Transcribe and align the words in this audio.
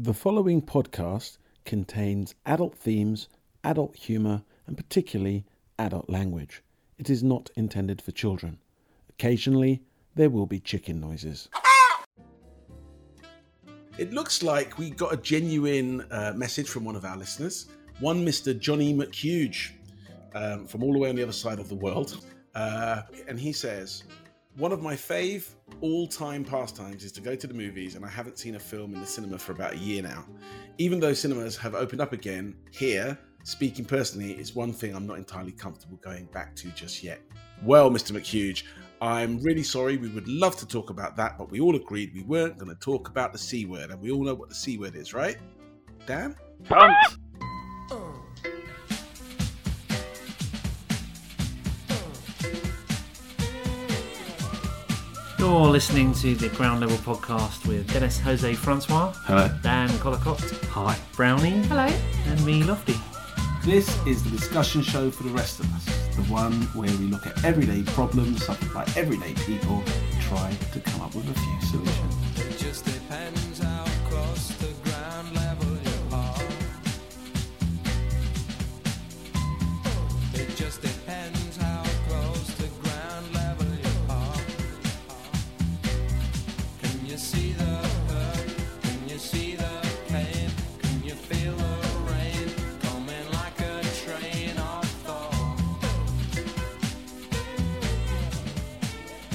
The 0.00 0.12
following 0.12 0.60
podcast 0.60 1.38
contains 1.64 2.34
adult 2.44 2.76
themes, 2.76 3.28
adult 3.62 3.94
humour, 3.94 4.42
and 4.66 4.76
particularly 4.76 5.44
adult 5.78 6.10
language. 6.10 6.64
It 6.98 7.08
is 7.08 7.22
not 7.22 7.48
intended 7.54 8.02
for 8.02 8.10
children. 8.10 8.58
Occasionally, 9.08 9.82
there 10.16 10.30
will 10.30 10.46
be 10.46 10.58
chicken 10.58 10.98
noises. 10.98 11.48
It 13.96 14.12
looks 14.12 14.42
like 14.42 14.78
we 14.78 14.90
got 14.90 15.14
a 15.14 15.16
genuine 15.16 16.00
uh, 16.10 16.32
message 16.34 16.68
from 16.68 16.84
one 16.84 16.96
of 16.96 17.04
our 17.04 17.16
listeners, 17.16 17.68
one 18.00 18.26
Mr. 18.26 18.58
Johnny 18.58 18.92
McHuge 18.92 19.70
um, 20.34 20.66
from 20.66 20.82
all 20.82 20.92
the 20.92 20.98
way 20.98 21.08
on 21.08 21.14
the 21.14 21.22
other 21.22 21.30
side 21.30 21.60
of 21.60 21.68
the 21.68 21.76
world. 21.76 22.26
Uh, 22.56 23.02
and 23.28 23.38
he 23.38 23.52
says, 23.52 24.02
One 24.56 24.70
of 24.70 24.80
my 24.80 24.94
fave 24.94 25.48
all 25.80 26.06
time 26.06 26.44
pastimes 26.44 27.02
is 27.02 27.10
to 27.12 27.20
go 27.20 27.34
to 27.34 27.46
the 27.46 27.54
movies, 27.54 27.96
and 27.96 28.04
I 28.04 28.08
haven't 28.08 28.38
seen 28.38 28.54
a 28.54 28.60
film 28.60 28.94
in 28.94 29.00
the 29.00 29.06
cinema 29.06 29.36
for 29.36 29.50
about 29.50 29.72
a 29.72 29.78
year 29.78 30.00
now. 30.00 30.24
Even 30.78 31.00
though 31.00 31.12
cinemas 31.12 31.56
have 31.56 31.74
opened 31.74 32.00
up 32.00 32.12
again, 32.12 32.54
here, 32.70 33.18
speaking 33.42 33.84
personally, 33.84 34.30
is 34.32 34.54
one 34.54 34.72
thing 34.72 34.94
I'm 34.94 35.08
not 35.08 35.18
entirely 35.18 35.50
comfortable 35.50 35.96
going 35.96 36.26
back 36.26 36.54
to 36.56 36.68
just 36.68 37.02
yet. 37.02 37.20
Well, 37.64 37.90
Mr. 37.90 38.12
mchugh 38.12 38.62
I'm 39.00 39.38
really 39.40 39.64
sorry. 39.64 39.96
We 39.96 40.08
would 40.08 40.28
love 40.28 40.56
to 40.58 40.66
talk 40.66 40.90
about 40.90 41.16
that, 41.16 41.36
but 41.36 41.50
we 41.50 41.58
all 41.58 41.74
agreed 41.74 42.14
we 42.14 42.22
weren't 42.22 42.56
going 42.56 42.72
to 42.72 42.80
talk 42.80 43.08
about 43.08 43.32
the 43.32 43.38
C 43.38 43.66
word, 43.66 43.90
and 43.90 44.00
we 44.00 44.12
all 44.12 44.22
know 44.22 44.34
what 44.34 44.48
the 44.48 44.54
C 44.54 44.78
word 44.78 44.94
is, 44.94 45.12
right? 45.12 45.36
Dan? 46.06 46.36
You're 55.44 55.68
listening 55.68 56.14
to 56.14 56.34
the 56.34 56.48
Ground 56.48 56.80
Level 56.80 56.96
podcast 56.96 57.68
with 57.68 57.92
Dennis 57.92 58.18
Jose 58.18 58.54
Francois, 58.54 59.12
Hello. 59.26 59.50
Dan 59.62 59.90
Collicott, 59.98 60.40
Hi. 60.70 60.96
Brownie, 61.14 61.50
Hello. 61.68 61.86
and 62.28 62.46
me, 62.46 62.62
Lofty. 62.62 62.94
This 63.62 63.86
is 64.06 64.24
the 64.24 64.30
discussion 64.30 64.80
show 64.80 65.10
for 65.10 65.24
the 65.24 65.28
rest 65.28 65.60
of 65.60 65.70
us, 65.74 65.84
the 66.16 66.22
one 66.32 66.62
where 66.72 66.90
we 66.92 67.08
look 67.08 67.26
at 67.26 67.44
everyday 67.44 67.82
problems 67.92 68.42
suffered 68.42 68.72
by 68.72 68.84
everyday 68.96 69.34
people 69.44 69.82
and 69.86 70.22
try 70.22 70.56
to 70.72 70.80
come 70.80 71.02
up 71.02 71.14
with 71.14 71.28
a 71.28 71.34
few 71.34 71.60
solutions. 71.68 72.14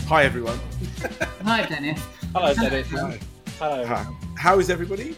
Hi, 0.09 0.23
everyone. 0.23 0.59
Hi, 1.43 1.67
Dennis. 1.67 2.01
Hello, 2.33 2.51
Dennis. 2.55 2.89
Hi. 2.89 3.19
Hello. 3.59 3.85
Hi. 3.85 4.07
How 4.35 4.57
is 4.57 4.71
everybody? 4.71 5.15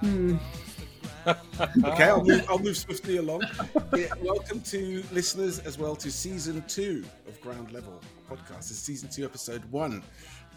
Hmm. 0.00 0.36
Okay, 1.84 2.04
I'll 2.04 2.22
move, 2.22 2.46
I'll 2.48 2.60
move 2.60 2.76
swiftly 2.76 3.16
along. 3.16 3.42
Yeah, 3.96 4.06
welcome 4.22 4.60
to 4.60 5.02
listeners 5.10 5.58
as 5.58 5.76
well 5.76 5.96
to 5.96 6.12
season 6.12 6.62
two 6.68 7.04
of 7.26 7.40
Ground 7.40 7.72
Level 7.72 8.00
podcast. 8.30 8.70
It's 8.70 8.78
season 8.78 9.08
two, 9.08 9.24
episode 9.24 9.64
one. 9.72 10.04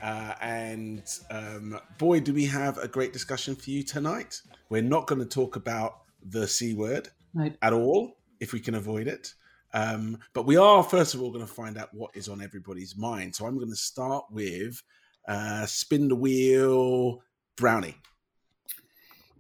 Uh, 0.04 0.36
and 0.42 1.02
um, 1.32 1.80
boy, 1.98 2.20
do 2.20 2.36
we 2.36 2.46
have 2.46 2.78
a 2.78 2.88
great 2.88 3.14
discussion 3.14 3.56
for 3.56 3.72
you 3.72 3.82
tonight. 3.82 4.44
We're 4.70 4.84
not 4.84 5.08
going 5.08 5.18
to 5.18 5.26
talk 5.26 5.56
about 5.56 6.02
the 6.24 6.48
C 6.48 6.76
word 6.76 7.10
Nope. 7.34 7.54
at 7.64 7.74
all, 7.74 8.18
if 8.40 8.54
we 8.54 8.60
can 8.60 8.76
avoid 8.76 9.08
it. 9.08 9.34
Um, 9.74 10.18
but 10.34 10.46
we 10.46 10.58
are, 10.58 10.84
first 10.84 11.14
of 11.14 11.22
all, 11.22 11.32
going 11.32 11.46
to 11.46 11.52
find 11.54 11.78
out 11.78 11.94
what 11.94 12.12
is 12.16 12.28
on 12.30 12.42
everybody's 12.42 12.98
mind. 12.98 13.36
So 13.36 13.46
I'm 13.46 13.58
going 13.58 13.70
to 13.70 13.76
start 13.76 14.26
with 14.32 14.82
uh, 15.28 15.66
spin 15.66 16.08
the 16.08 16.16
wheel, 16.16 17.22
Brownie. 17.56 17.96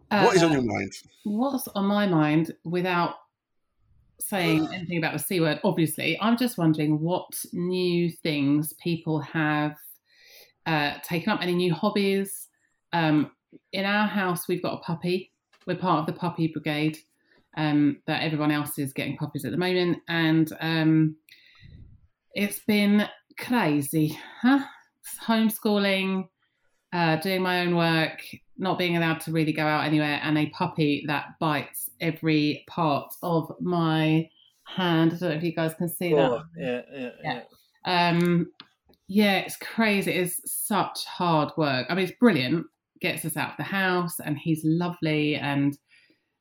what 0.09 0.35
is 0.35 0.43
on 0.43 0.51
Uh, 0.51 0.53
your 0.55 0.61
mind? 0.63 0.91
What's 1.23 1.67
on 1.69 1.85
my 1.85 2.05
mind 2.05 2.51
without 2.63 3.15
saying 4.19 4.67
anything 4.73 4.97
about 4.97 5.13
the 5.13 5.19
C 5.19 5.39
word, 5.39 5.59
obviously, 5.63 6.17
I'm 6.21 6.37
just 6.37 6.57
wondering 6.57 6.99
what 6.99 7.43
new 7.53 8.11
things 8.11 8.73
people 8.73 9.19
have 9.21 9.75
uh, 10.65 10.93
taken 11.03 11.31
up, 11.31 11.41
any 11.41 11.55
new 11.55 11.73
hobbies. 11.73 12.47
Um, 12.93 13.31
in 13.73 13.85
our 13.85 14.07
house, 14.07 14.47
we've 14.47 14.61
got 14.61 14.75
a 14.75 14.81
puppy. 14.83 15.31
We're 15.65 15.75
part 15.75 16.01
of 16.01 16.05
the 16.05 16.19
puppy 16.19 16.47
brigade. 16.47 16.99
Um, 17.57 17.97
that 18.05 18.21
everyone 18.21 18.51
else 18.51 18.77
is 18.77 18.93
getting 18.93 19.17
puppies 19.17 19.43
at 19.43 19.51
the 19.51 19.57
moment, 19.57 19.97
and 20.07 20.49
um, 20.61 21.15
it's 22.33 22.59
been 22.59 23.07
crazy, 23.37 24.17
huh? 24.41 24.59
Homeschooling, 25.25 26.27
uh, 26.93 27.15
doing 27.17 27.41
my 27.41 27.61
own 27.61 27.75
work, 27.75 28.21
not 28.57 28.77
being 28.77 28.95
allowed 28.95 29.19
to 29.21 29.31
really 29.31 29.51
go 29.51 29.65
out 29.65 29.83
anywhere, 29.83 30.19
and 30.23 30.37
a 30.37 30.49
puppy 30.51 31.03
that 31.07 31.39
bites 31.39 31.89
every 31.99 32.63
part 32.69 33.11
of 33.23 33.51
my 33.59 34.29
hand. 34.63 35.13
I 35.13 35.17
don't 35.17 35.29
know 35.29 35.35
if 35.35 35.43
you 35.43 35.55
guys 35.55 35.73
can 35.73 35.89
see 35.89 36.13
that. 36.13 36.31
Oh, 36.31 36.43
yeah, 36.55 36.81
yeah, 36.93 37.09
yeah. 37.23 37.41
Yeah. 37.85 38.09
Um, 38.09 38.51
yeah, 39.07 39.37
it's 39.39 39.57
crazy. 39.57 40.11
It 40.11 40.17
is 40.17 40.39
such 40.45 41.03
hard 41.05 41.51
work. 41.57 41.87
I 41.89 41.95
mean, 41.95 42.05
it's 42.05 42.17
brilliant. 42.19 42.67
Gets 43.01 43.25
us 43.25 43.35
out 43.35 43.51
of 43.51 43.57
the 43.57 43.63
house, 43.63 44.19
and 44.19 44.37
he's 44.37 44.61
lovely. 44.63 45.35
And 45.35 45.77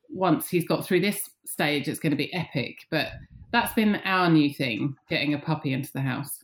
once 0.09 0.49
he's 0.49 0.67
got 0.67 0.87
through 0.87 1.01
this 1.01 1.29
stage, 1.45 1.89
it's 1.89 2.01
going 2.01 2.11
to 2.11 2.17
be 2.17 2.33
epic. 2.35 2.79
But 2.91 3.13
that's 3.53 3.75
been 3.75 3.97
our 4.05 4.31
new 4.31 4.53
thing: 4.53 4.97
getting 5.09 5.35
a 5.35 5.39
puppy 5.39 5.73
into 5.73 5.93
the 5.93 6.01
house. 6.01 6.43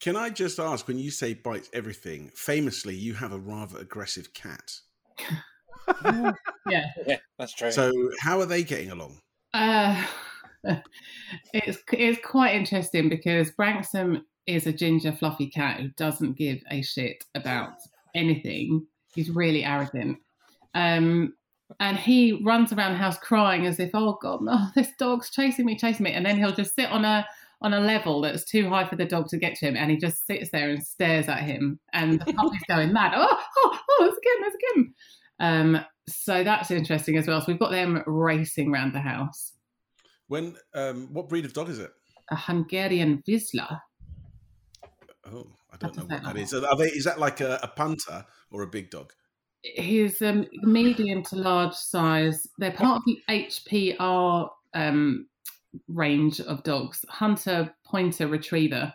Can 0.00 0.14
I 0.14 0.30
just 0.30 0.60
ask, 0.60 0.86
when 0.86 0.98
you 0.98 1.10
say 1.10 1.34
bites 1.34 1.68
everything, 1.72 2.30
famously, 2.34 2.94
you 2.94 3.14
have 3.14 3.32
a 3.32 3.38
rather 3.38 3.78
aggressive 3.78 4.32
cat. 4.32 4.74
Yeah. 6.68 6.84
Yeah, 7.06 7.16
that's 7.38 7.54
true. 7.54 7.70
So, 7.70 7.90
how 8.20 8.40
are 8.40 8.46
they 8.46 8.62
getting 8.62 8.90
along? 8.90 9.20
Uh, 9.54 10.04
it's 11.54 11.78
it's 11.92 12.20
quite 12.22 12.54
interesting 12.54 13.08
because 13.08 13.50
Branksome 13.52 14.24
is 14.46 14.66
a 14.66 14.72
ginger 14.72 15.12
fluffy 15.12 15.48
cat 15.48 15.80
who 15.80 15.88
doesn't 15.96 16.36
give 16.36 16.58
a 16.70 16.82
shit 16.82 17.24
about 17.34 17.72
anything. 18.14 18.86
He's 19.14 19.30
really 19.30 19.64
arrogant. 19.64 20.18
Um, 20.74 21.34
and 21.80 21.98
he 21.98 22.40
runs 22.44 22.72
around 22.72 22.92
the 22.92 22.98
house 22.98 23.18
crying 23.18 23.66
as 23.66 23.78
if, 23.78 23.90
oh 23.94 24.18
god, 24.20 24.42
no, 24.42 24.68
this 24.74 24.88
dog's 24.98 25.30
chasing 25.30 25.66
me, 25.66 25.76
chasing 25.76 26.04
me. 26.04 26.12
And 26.12 26.24
then 26.24 26.38
he'll 26.38 26.54
just 26.54 26.74
sit 26.74 26.90
on 26.90 27.04
a 27.04 27.26
on 27.60 27.74
a 27.74 27.80
level 27.80 28.20
that's 28.20 28.44
too 28.44 28.68
high 28.68 28.86
for 28.86 28.94
the 28.94 29.04
dog 29.04 29.28
to 29.28 29.36
get 29.36 29.56
to 29.56 29.66
him, 29.66 29.76
and 29.76 29.90
he 29.90 29.96
just 29.96 30.26
sits 30.26 30.50
there 30.50 30.70
and 30.70 30.82
stares 30.82 31.28
at 31.28 31.42
him. 31.42 31.80
And 31.92 32.20
the 32.20 32.32
puppy's 32.32 32.62
going 32.68 32.92
mad. 32.92 33.12
Oh, 33.16 33.42
oh, 33.56 33.78
oh, 33.90 34.04
it's 34.04 34.18
again, 34.18 34.46
it's 34.46 34.56
again. 34.72 34.94
Um, 35.40 35.84
so 36.08 36.44
that's 36.44 36.70
interesting 36.70 37.16
as 37.16 37.26
well. 37.26 37.40
So 37.40 37.46
we've 37.48 37.58
got 37.58 37.70
them 37.70 38.02
racing 38.06 38.72
around 38.72 38.94
the 38.94 39.00
house. 39.00 39.52
When, 40.28 40.56
um, 40.74 41.08
what 41.12 41.28
breed 41.28 41.44
of 41.44 41.52
dog 41.52 41.68
is 41.68 41.78
it? 41.78 41.90
A 42.30 42.36
Hungarian 42.36 43.22
Vizsla. 43.26 43.80
Oh, 45.26 45.46
I 45.72 45.76
don't 45.78 45.96
know 45.96 46.04
what 46.04 46.20
a 46.20 46.24
that 46.24 46.36
is. 46.36 46.54
Are 46.54 46.76
they? 46.76 46.84
Is 46.84 47.04
that 47.04 47.18
like 47.18 47.40
a, 47.40 47.58
a 47.62 47.68
punter 47.68 48.24
or 48.50 48.62
a 48.62 48.66
big 48.66 48.90
dog? 48.90 49.12
He's 49.62 50.22
um, 50.22 50.46
medium 50.62 51.22
to 51.24 51.36
large 51.36 51.74
size. 51.74 52.46
They're 52.58 52.70
part 52.70 52.98
of 52.98 53.02
the 53.06 53.20
HPR 53.28 54.48
um, 54.74 55.26
range 55.88 56.40
of 56.40 56.62
dogs, 56.62 57.04
Hunter 57.08 57.74
Pointer 57.84 58.28
Retriever, 58.28 58.92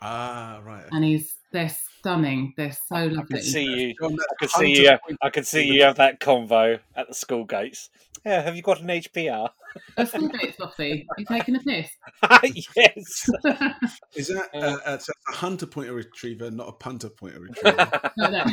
Ah, 0.00 0.60
right. 0.64 0.84
and 0.92 1.04
he's 1.04 1.34
they're 1.52 1.74
stunning. 1.98 2.52
They're 2.56 2.72
so 2.72 2.96
lovely. 2.96 3.16
I 3.18 3.24
can 3.24 3.42
see 3.42 3.64
you. 3.64 3.94
I 4.02 4.08
can 4.38 4.48
see 4.48 4.82
you. 4.82 4.98
I 5.22 5.30
can 5.30 5.44
see 5.44 5.64
you 5.64 5.82
have 5.82 5.96
that 5.96 6.20
convo 6.20 6.78
at 6.94 7.08
the 7.08 7.14
school 7.14 7.44
gates. 7.44 7.90
Yeah, 8.24 8.42
have 8.42 8.56
you 8.56 8.62
got 8.62 8.80
an 8.80 8.88
HPR? 8.88 9.48
A 9.96 10.06
school 10.06 10.28
gates 10.28 10.58
lofty. 10.58 11.06
You 11.16 11.24
taking 11.24 11.56
a 11.56 11.60
piss? 11.60 11.88
yes. 12.76 13.30
Is 14.14 14.28
that 14.28 14.48
uh, 14.54 14.78
uh, 14.84 14.98
so 14.98 15.12
a 15.28 15.32
hunter 15.32 15.66
pointer 15.66 15.94
retriever, 15.94 16.50
not 16.50 16.68
a 16.68 16.72
punter 16.72 17.08
pointer 17.08 17.40
retriever? 17.64 18.10
No, 18.16 18.30
no. 18.30 18.44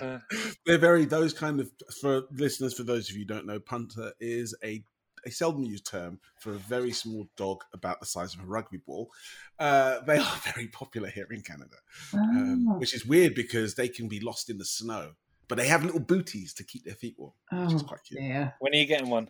No. 0.00 0.20
They're 0.66 0.78
very 0.78 1.04
those 1.04 1.32
kind 1.32 1.60
of 1.60 1.70
for 2.00 2.22
listeners. 2.32 2.74
For 2.74 2.84
those 2.84 3.10
of 3.10 3.16
you 3.16 3.22
who 3.22 3.26
don't 3.26 3.46
know, 3.46 3.60
punter 3.60 4.12
is 4.20 4.56
a 4.64 4.82
a 5.26 5.30
seldom 5.30 5.64
used 5.64 5.86
term 5.86 6.20
for 6.40 6.50
a 6.52 6.58
very 6.58 6.92
small 6.92 7.28
dog 7.36 7.62
about 7.72 8.00
the 8.00 8.06
size 8.06 8.34
of 8.34 8.40
a 8.40 8.44
rugby 8.46 8.78
ball. 8.86 9.10
Uh, 9.58 10.00
they 10.06 10.18
are 10.18 10.36
very 10.54 10.68
popular 10.68 11.08
here 11.08 11.26
in 11.30 11.42
Canada, 11.42 11.76
um, 12.14 12.66
Oh, 12.68 12.78
which 12.78 12.94
is 12.94 13.06
weird 13.06 13.34
because 13.34 13.74
they 13.74 13.88
can 13.88 14.08
be 14.08 14.20
lost 14.20 14.50
in 14.50 14.58
the 14.58 14.64
snow, 14.64 15.12
but 15.48 15.56
they 15.58 15.66
have 15.68 15.84
little 15.84 16.00
booties 16.00 16.54
to 16.54 16.64
keep 16.64 16.84
their 16.84 16.94
feet 16.94 17.14
warm, 17.18 17.32
which 17.52 17.72
is 17.74 17.82
oh 17.82 17.86
quite 17.86 18.00
cute. 18.04 18.20
dear. 18.20 18.54
when 18.60 18.72
are 18.72 18.76
you 18.76 18.86
getting 18.86 19.08
one? 19.10 19.28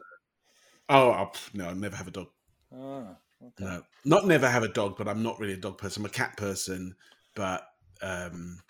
Oh, 0.88 1.10
I'll, 1.10 1.32
no, 1.54 1.68
I'll 1.68 1.74
never 1.74 1.96
have 1.96 2.08
a 2.08 2.12
dog. 2.12 2.28
Oh, 2.74 3.16
okay. 3.42 3.64
No, 3.64 3.82
not 4.04 4.26
never 4.26 4.48
have 4.48 4.62
a 4.62 4.68
dog, 4.68 4.96
but 4.98 5.08
I'm 5.08 5.22
not 5.22 5.38
really 5.38 5.54
a 5.54 5.56
dog 5.56 5.78
person. 5.78 6.02
I'm 6.02 6.06
a 6.06 6.10
cat 6.10 6.36
person, 6.36 6.94
but 7.34 7.62
um, 8.02 8.60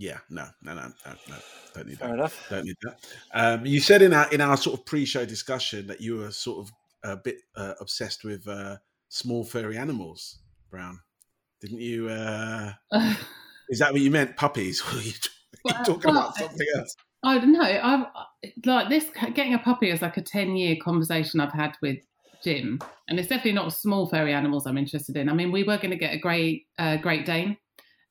Yeah, 0.00 0.16
no, 0.30 0.46
no, 0.62 0.74
no, 0.74 0.80
no, 1.04 1.12
no. 1.28 1.36
Don't 1.74 1.86
need 1.86 1.98
Fair 1.98 2.08
that. 2.08 2.14
enough. 2.14 2.46
Don't 2.48 2.64
need 2.64 2.76
that. 2.84 2.98
Um, 3.34 3.66
you 3.66 3.80
said 3.80 4.00
in 4.00 4.14
our 4.14 4.32
in 4.32 4.40
our 4.40 4.56
sort 4.56 4.80
of 4.80 4.86
pre-show 4.86 5.26
discussion 5.26 5.86
that 5.88 6.00
you 6.00 6.16
were 6.16 6.30
sort 6.30 6.66
of 6.66 6.72
a 7.04 7.16
bit 7.18 7.36
uh, 7.54 7.74
obsessed 7.80 8.24
with 8.24 8.48
uh, 8.48 8.78
small 9.10 9.44
furry 9.44 9.76
animals, 9.76 10.38
Brown. 10.70 11.00
Didn't 11.60 11.80
you? 11.80 12.08
Uh, 12.08 12.72
is 13.68 13.80
that 13.80 13.92
what 13.92 14.00
you 14.00 14.10
meant? 14.10 14.38
Puppies? 14.38 14.80
Or 14.80 14.94
Were 14.96 15.02
you, 15.02 15.12
were 15.66 15.72
you 15.78 15.84
talking 15.84 16.14
well, 16.14 16.22
about 16.22 16.36
something 16.38 16.66
else? 16.78 16.96
I 17.22 17.36
don't 17.38 17.52
know. 17.52 17.60
I've 17.60 18.06
like 18.64 18.88
this 18.88 19.04
getting 19.34 19.52
a 19.52 19.58
puppy 19.58 19.90
is 19.90 20.00
like 20.00 20.16
a 20.16 20.22
ten 20.22 20.56
year 20.56 20.76
conversation 20.82 21.40
I've 21.40 21.52
had 21.52 21.76
with 21.82 21.98
Jim, 22.42 22.80
and 23.06 23.18
it's 23.18 23.28
definitely 23.28 23.52
not 23.52 23.74
small 23.74 24.08
furry 24.08 24.32
animals 24.32 24.66
I'm 24.66 24.78
interested 24.78 25.18
in. 25.18 25.28
I 25.28 25.34
mean, 25.34 25.52
we 25.52 25.62
were 25.62 25.76
going 25.76 25.90
to 25.90 25.96
get 25.96 26.14
a 26.14 26.18
great 26.18 26.68
uh, 26.78 26.96
Great 26.96 27.26
Dane, 27.26 27.58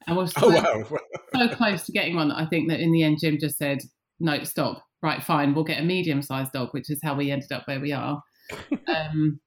and 0.07 0.17
we're 0.17 0.27
so, 0.27 0.41
Oh 0.43 0.49
wow! 0.49 0.99
so 1.49 1.55
close 1.55 1.85
to 1.85 1.91
getting 1.91 2.15
one 2.15 2.29
that 2.29 2.37
I 2.37 2.45
think 2.45 2.69
that 2.69 2.79
in 2.79 2.91
the 2.91 3.03
end 3.03 3.19
Jim 3.21 3.37
just 3.39 3.57
said, 3.57 3.79
"No, 4.19 4.43
stop. 4.43 4.83
Right, 5.01 5.23
fine. 5.23 5.53
We'll 5.53 5.63
get 5.63 5.81
a 5.81 5.85
medium 5.85 6.21
sized 6.21 6.51
dog," 6.51 6.69
which 6.71 6.89
is 6.89 6.99
how 7.03 7.15
we 7.15 7.31
ended 7.31 7.51
up 7.51 7.67
where 7.67 7.79
we 7.79 7.91
are. 7.91 8.21
um, 8.87 9.39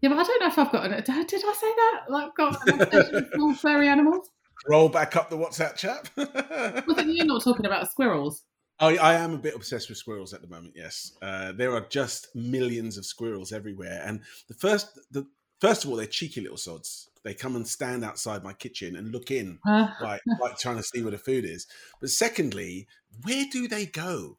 yeah, 0.00 0.10
but 0.10 0.18
I 0.18 0.22
don't 0.22 0.40
know 0.40 0.48
if 0.48 0.58
I've 0.58 0.72
got. 0.72 0.84
An, 0.86 0.92
did 1.02 1.08
I 1.10 1.22
say 1.24 1.74
that? 1.74 2.00
Like, 2.08 2.34
got 2.36 2.68
an 2.68 2.80
obsession 2.80 3.14
with 3.14 3.32
small 3.34 3.54
furry 3.54 3.88
animals? 3.88 4.30
Roll 4.68 4.88
back 4.88 5.16
up 5.16 5.30
the 5.30 5.36
WhatsApp 5.36 5.76
chat. 5.76 6.10
Wasn't 6.86 7.08
you 7.08 7.24
not 7.24 7.42
talking 7.42 7.66
about 7.66 7.90
squirrels? 7.90 8.42
I, 8.80 8.96
I 8.96 9.14
am 9.14 9.34
a 9.34 9.38
bit 9.38 9.54
obsessed 9.54 9.88
with 9.88 9.98
squirrels 9.98 10.32
at 10.34 10.42
the 10.42 10.48
moment. 10.48 10.74
Yes, 10.76 11.12
uh, 11.22 11.52
there 11.52 11.74
are 11.74 11.86
just 11.88 12.34
millions 12.34 12.96
of 12.96 13.06
squirrels 13.06 13.52
everywhere, 13.52 14.02
and 14.04 14.20
the 14.48 14.54
first, 14.54 14.98
the 15.10 15.26
first 15.60 15.84
of 15.84 15.90
all, 15.90 15.96
they're 15.96 16.06
cheeky 16.06 16.40
little 16.40 16.56
sods. 16.56 17.10
They 17.28 17.34
come 17.34 17.56
and 17.56 17.68
stand 17.68 18.06
outside 18.06 18.42
my 18.42 18.54
kitchen 18.54 18.96
and 18.96 19.12
look 19.12 19.30
in, 19.30 19.58
Uh, 19.68 19.88
like 20.00 20.22
like 20.40 20.58
trying 20.58 20.78
to 20.78 20.82
see 20.82 21.02
where 21.02 21.10
the 21.10 21.18
food 21.18 21.44
is. 21.44 21.66
But 22.00 22.08
secondly, 22.08 22.86
where 23.22 23.44
do 23.52 23.68
they 23.68 23.84
go? 23.84 24.38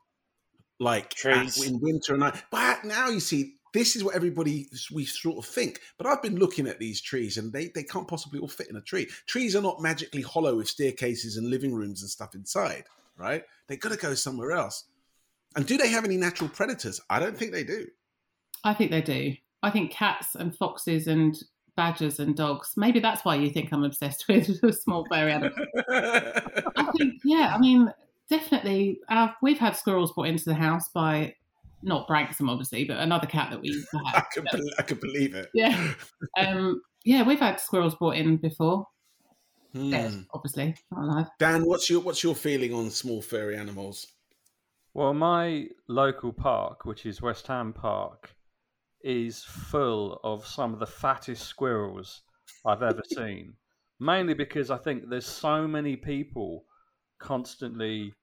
Like 0.79 1.13
at- 1.25 1.51
Trees. 1.51 1.63
in 1.67 1.79
winter 1.79 2.13
and 2.13 2.21
night. 2.21 2.41
But 2.49 2.85
now 2.85 3.09
you 3.09 3.19
see, 3.19 3.57
this 3.73 3.95
is 3.95 4.03
what 4.03 4.15
everybody 4.15 4.67
we 4.91 5.05
sort 5.05 5.37
of 5.37 5.45
think. 5.45 5.81
But 5.99 6.07
I've 6.07 6.23
been 6.23 6.37
looking 6.39 6.65
at 6.67 6.79
these 6.79 6.99
trees, 6.99 7.37
and 7.37 7.53
they 7.53 7.67
they 7.67 7.83
can't 7.83 8.07
possibly 8.07 8.39
all 8.39 8.47
fit 8.47 8.69
in 8.71 8.75
a 8.75 8.81
tree. 8.81 9.07
Trees 9.27 9.55
are 9.55 9.61
not 9.61 9.81
magically 9.81 10.23
hollow 10.23 10.55
with 10.57 10.67
staircases 10.67 11.37
and 11.37 11.47
living 11.51 11.75
rooms 11.75 12.01
and 12.01 12.09
stuff 12.09 12.33
inside, 12.33 12.85
right? 13.17 13.43
They've 13.67 13.79
got 13.79 13.91
to 13.91 13.97
go 13.97 14.15
somewhere 14.15 14.51
else. 14.53 14.85
And 15.55 15.65
do 15.67 15.77
they 15.77 15.89
have 15.89 16.05
any 16.05 16.17
natural 16.17 16.49
predators? 16.49 16.99
I 17.09 17.19
don't 17.19 17.37
think 17.37 17.51
they 17.51 17.63
do. 17.63 17.87
I 18.63 18.73
think 18.73 18.89
they 18.91 19.01
do. 19.01 19.35
I 19.61 19.69
think 19.71 19.91
cats 19.91 20.35
and 20.35 20.55
foxes 20.55 21.05
and 21.07 21.37
badgers 21.79 22.19
and 22.19 22.35
dogs. 22.35 22.73
Maybe 22.75 22.99
that's 22.99 23.23
why 23.23 23.35
you 23.35 23.49
think 23.49 23.71
I'm 23.71 23.85
obsessed 23.85 24.25
with 24.29 24.81
small 24.81 25.05
furry 25.09 25.31
animals. 25.31 25.55
I 25.87 26.91
think, 26.97 27.21
yeah, 27.23 27.53
I 27.55 27.57
mean, 27.57 27.89
definitely. 28.29 28.99
Our, 29.09 29.33
we've 29.41 29.57
had 29.57 29.77
squirrels 29.77 30.11
brought 30.11 30.27
into 30.27 30.43
the 30.43 30.55
house 30.55 30.89
by 30.89 31.35
not 31.81 32.05
Branksome, 32.05 32.49
obviously, 32.49 32.83
but 32.83 32.97
another 32.97 33.27
cat 33.27 33.49
that 33.51 33.61
we 33.61 33.69
used 33.73 33.87
to 33.91 34.01
I 34.05 34.25
could 34.33 34.45
can, 34.45 34.59
bel 34.59 34.69
I 34.77 34.81
can 34.81 34.97
believe 34.97 35.35
it. 35.35 35.49
Yeah. 35.53 35.93
Um, 36.37 36.81
yeah, 37.05 37.23
we've 37.23 37.39
had 37.39 37.61
squirrels 37.61 37.95
brought 37.95 38.17
in 38.17 38.35
before. 38.35 38.85
Hmm. 39.73 39.91
Dead, 39.91 40.25
obviously, 40.33 40.75
not 40.91 41.03
alive. 41.03 41.27
Dan, 41.39 41.63
what's 41.65 41.89
your 41.89 42.01
what's 42.01 42.23
your 42.23 42.35
feeling 42.35 42.73
on 42.73 42.89
small 42.89 43.21
furry 43.21 43.55
animals? 43.55 44.07
Well, 44.95 45.13
my 45.13 45.67
local 45.87 46.33
park, 46.33 46.85
which 46.85 47.05
is 47.05 47.21
West 47.21 47.45
Ham 47.47 47.71
Park, 47.71 48.35
is 49.01 49.43
full 49.43 50.19
of 50.23 50.45
some 50.45 50.73
of 50.73 50.79
the 50.79 50.87
fattest 50.87 51.45
squirrels 51.45 52.21
I've 52.65 52.83
ever 52.83 53.01
seen. 53.05 53.53
Mainly 53.99 54.33
because 54.33 54.71
I 54.71 54.77
think 54.77 55.09
there's 55.09 55.25
so 55.25 55.67
many 55.67 55.95
people 55.95 56.63
constantly 57.19 58.13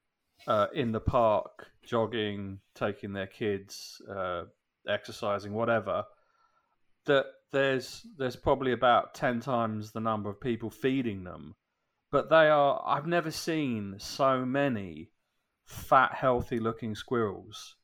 uh, 0.46 0.68
in 0.74 0.92
the 0.92 1.00
park, 1.00 1.66
jogging, 1.84 2.60
taking 2.74 3.12
their 3.12 3.26
kids, 3.26 4.00
uh, 4.10 4.44
exercising, 4.88 5.52
whatever. 5.52 6.04
That 7.04 7.26
there's 7.52 8.06
there's 8.18 8.36
probably 8.36 8.72
about 8.72 9.14
ten 9.14 9.40
times 9.40 9.92
the 9.92 10.00
number 10.00 10.28
of 10.28 10.40
people 10.40 10.70
feeding 10.70 11.24
them, 11.24 11.54
but 12.10 12.28
they 12.30 12.48
are. 12.48 12.82
I've 12.84 13.06
never 13.06 13.30
seen 13.30 13.96
so 13.98 14.44
many 14.44 15.10
fat, 15.64 16.14
healthy-looking 16.14 16.94
squirrels. 16.94 17.75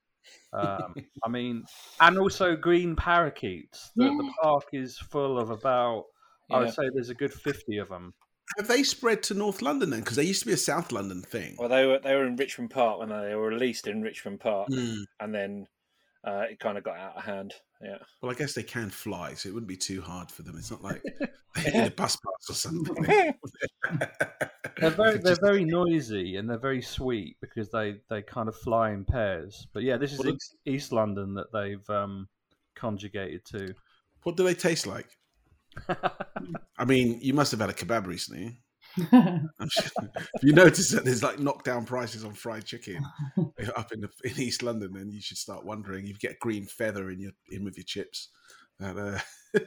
Um, 0.53 0.95
I 1.25 1.29
mean, 1.29 1.65
and 2.01 2.19
also 2.19 2.57
green 2.57 2.95
parakeets. 2.97 3.91
The, 3.97 4.05
the 4.05 4.31
park 4.43 4.65
is 4.73 4.99
full 4.99 5.39
of 5.39 5.51
about. 5.51 6.05
I 6.51 6.61
would 6.61 6.75
say 6.75 6.83
there's 6.93 7.09
a 7.09 7.15
good 7.15 7.33
fifty 7.33 7.79
of 7.79 7.89
them. 7.89 8.13
Have 8.59 8.69
they 8.69 8.83
spread 8.83 9.23
to 9.25 9.35
North 9.35 9.63
London 9.63 9.89
then? 9.91 10.01
Because 10.01 10.17
they 10.17 10.25
used 10.25 10.41
to 10.41 10.47
be 10.47 10.53
a 10.53 10.59
South 10.59 10.93
London 10.93 11.23
thing. 11.23 11.57
Well, 11.59 11.69
they 11.71 11.87
were 11.87 11.99
they 11.99 12.15
were 12.15 12.27
in 12.27 12.37
Richmond 12.37 12.71
Park 12.71 12.99
when 12.99 13.09
they 13.09 13.35
were 13.35 13.49
released 13.49 13.87
in 13.87 14.03
Richmond 14.03 14.41
Park, 14.41 14.69
Hmm. 14.71 15.03
and 15.21 15.35
then 15.35 15.67
uh, 16.25 16.45
it 16.51 16.59
kind 16.59 16.77
of 16.77 16.85
got 16.85 16.99
out 16.99 17.17
of 17.17 17.25
hand. 17.25 17.55
Yeah. 17.83 17.99
Well, 18.21 18.31
I 18.31 18.35
guess 18.35 18.55
they 18.55 18.63
can 18.63 18.91
fly, 18.91 19.35
so 19.35 19.49
it 19.49 19.53
wouldn't 19.55 19.69
be 19.69 19.77
too 19.77 20.01
hard 20.01 20.31
for 20.31 20.43
them. 20.43 20.57
It's 20.57 20.71
not 20.71 20.83
like 20.83 21.03
they 21.57 21.71
need 21.73 21.87
a 21.89 21.91
bus 21.91 22.17
pass 22.17 22.51
or 22.51 22.55
something. 22.55 22.95
They're 24.79 24.91
very, 24.91 25.19
they're 25.19 25.33
just- 25.33 25.41
very 25.43 25.65
noisy 25.65 26.37
and 26.37 26.49
they're 26.49 26.59
very 26.59 26.81
sweet 26.83 27.37
because 27.41 27.71
they, 27.71 27.97
they 28.09 28.23
kind 28.23 28.49
of 28.49 28.57
fly 28.57 28.91
in 28.93 29.05
pairs. 29.05 29.67
But 29.73 29.83
yeah, 29.83 29.97
this 29.97 30.13
is 30.13 30.19
Well, 30.21 30.35
East, 30.35 30.57
East 30.65 30.93
London 30.93 31.35
that 31.35 31.53
they've 31.53 31.91
um, 31.91 32.29
conjugated 32.75 33.45
to. 33.47 33.75
What 34.23 34.37
do 34.37 34.45
they 34.45 34.55
taste 34.55 34.87
like? 34.87 35.09
I 36.79 36.85
mean, 36.87 37.19
you 37.21 37.35
must 37.35 37.51
have 37.51 37.61
had 37.61 37.71
a 37.71 37.75
kebab 37.75 38.07
recently. 38.07 38.57
If 40.35 40.43
you 40.43 40.53
notice 40.53 40.91
that 40.91 41.05
there's 41.05 41.23
like 41.23 41.39
knockdown 41.39 41.85
prices 41.85 42.25
on 42.25 42.35
fried 42.35 42.65
chicken 42.65 43.05
up 43.77 43.93
in 43.93 44.01
the, 44.01 44.09
in 44.25 44.41
East 44.41 44.63
London, 44.63 44.93
then 44.93 45.11
you 45.11 45.21
should 45.21 45.39
start 45.39 45.65
wondering. 45.65 46.07
You 46.07 46.15
get 46.15 46.39
green 46.41 46.67
feather 46.67 47.11
in 47.11 47.21
your 47.21 47.33
in 47.51 47.65
with 47.65 47.77
your 47.77 47.85
chips. 47.85 48.29
And, 48.81 48.99
uh, 48.99 49.19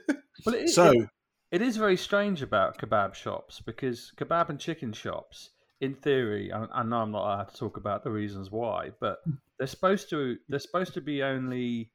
Well, 0.45 0.55
it, 0.55 0.69
so 0.69 0.91
it, 0.91 1.09
it 1.51 1.61
is 1.61 1.77
very 1.77 1.97
strange 1.97 2.41
about 2.41 2.77
kebab 2.77 3.13
shops 3.13 3.61
because 3.65 4.11
kebab 4.17 4.49
and 4.49 4.59
chicken 4.59 4.91
shops, 4.91 5.51
in 5.79 5.95
theory, 5.95 6.51
I, 6.51 6.65
I 6.73 6.83
know 6.83 6.97
I'm 6.97 7.11
not 7.11 7.23
allowed 7.23 7.49
to 7.49 7.57
talk 7.57 7.77
about 7.77 8.03
the 8.03 8.11
reasons 8.11 8.51
why, 8.51 8.91
but 8.99 9.19
they're 9.57 9.67
supposed 9.67 10.09
to 10.09 10.37
they're 10.49 10.59
supposed 10.59 10.93
to 10.95 11.01
be 11.01 11.23
only 11.23 11.91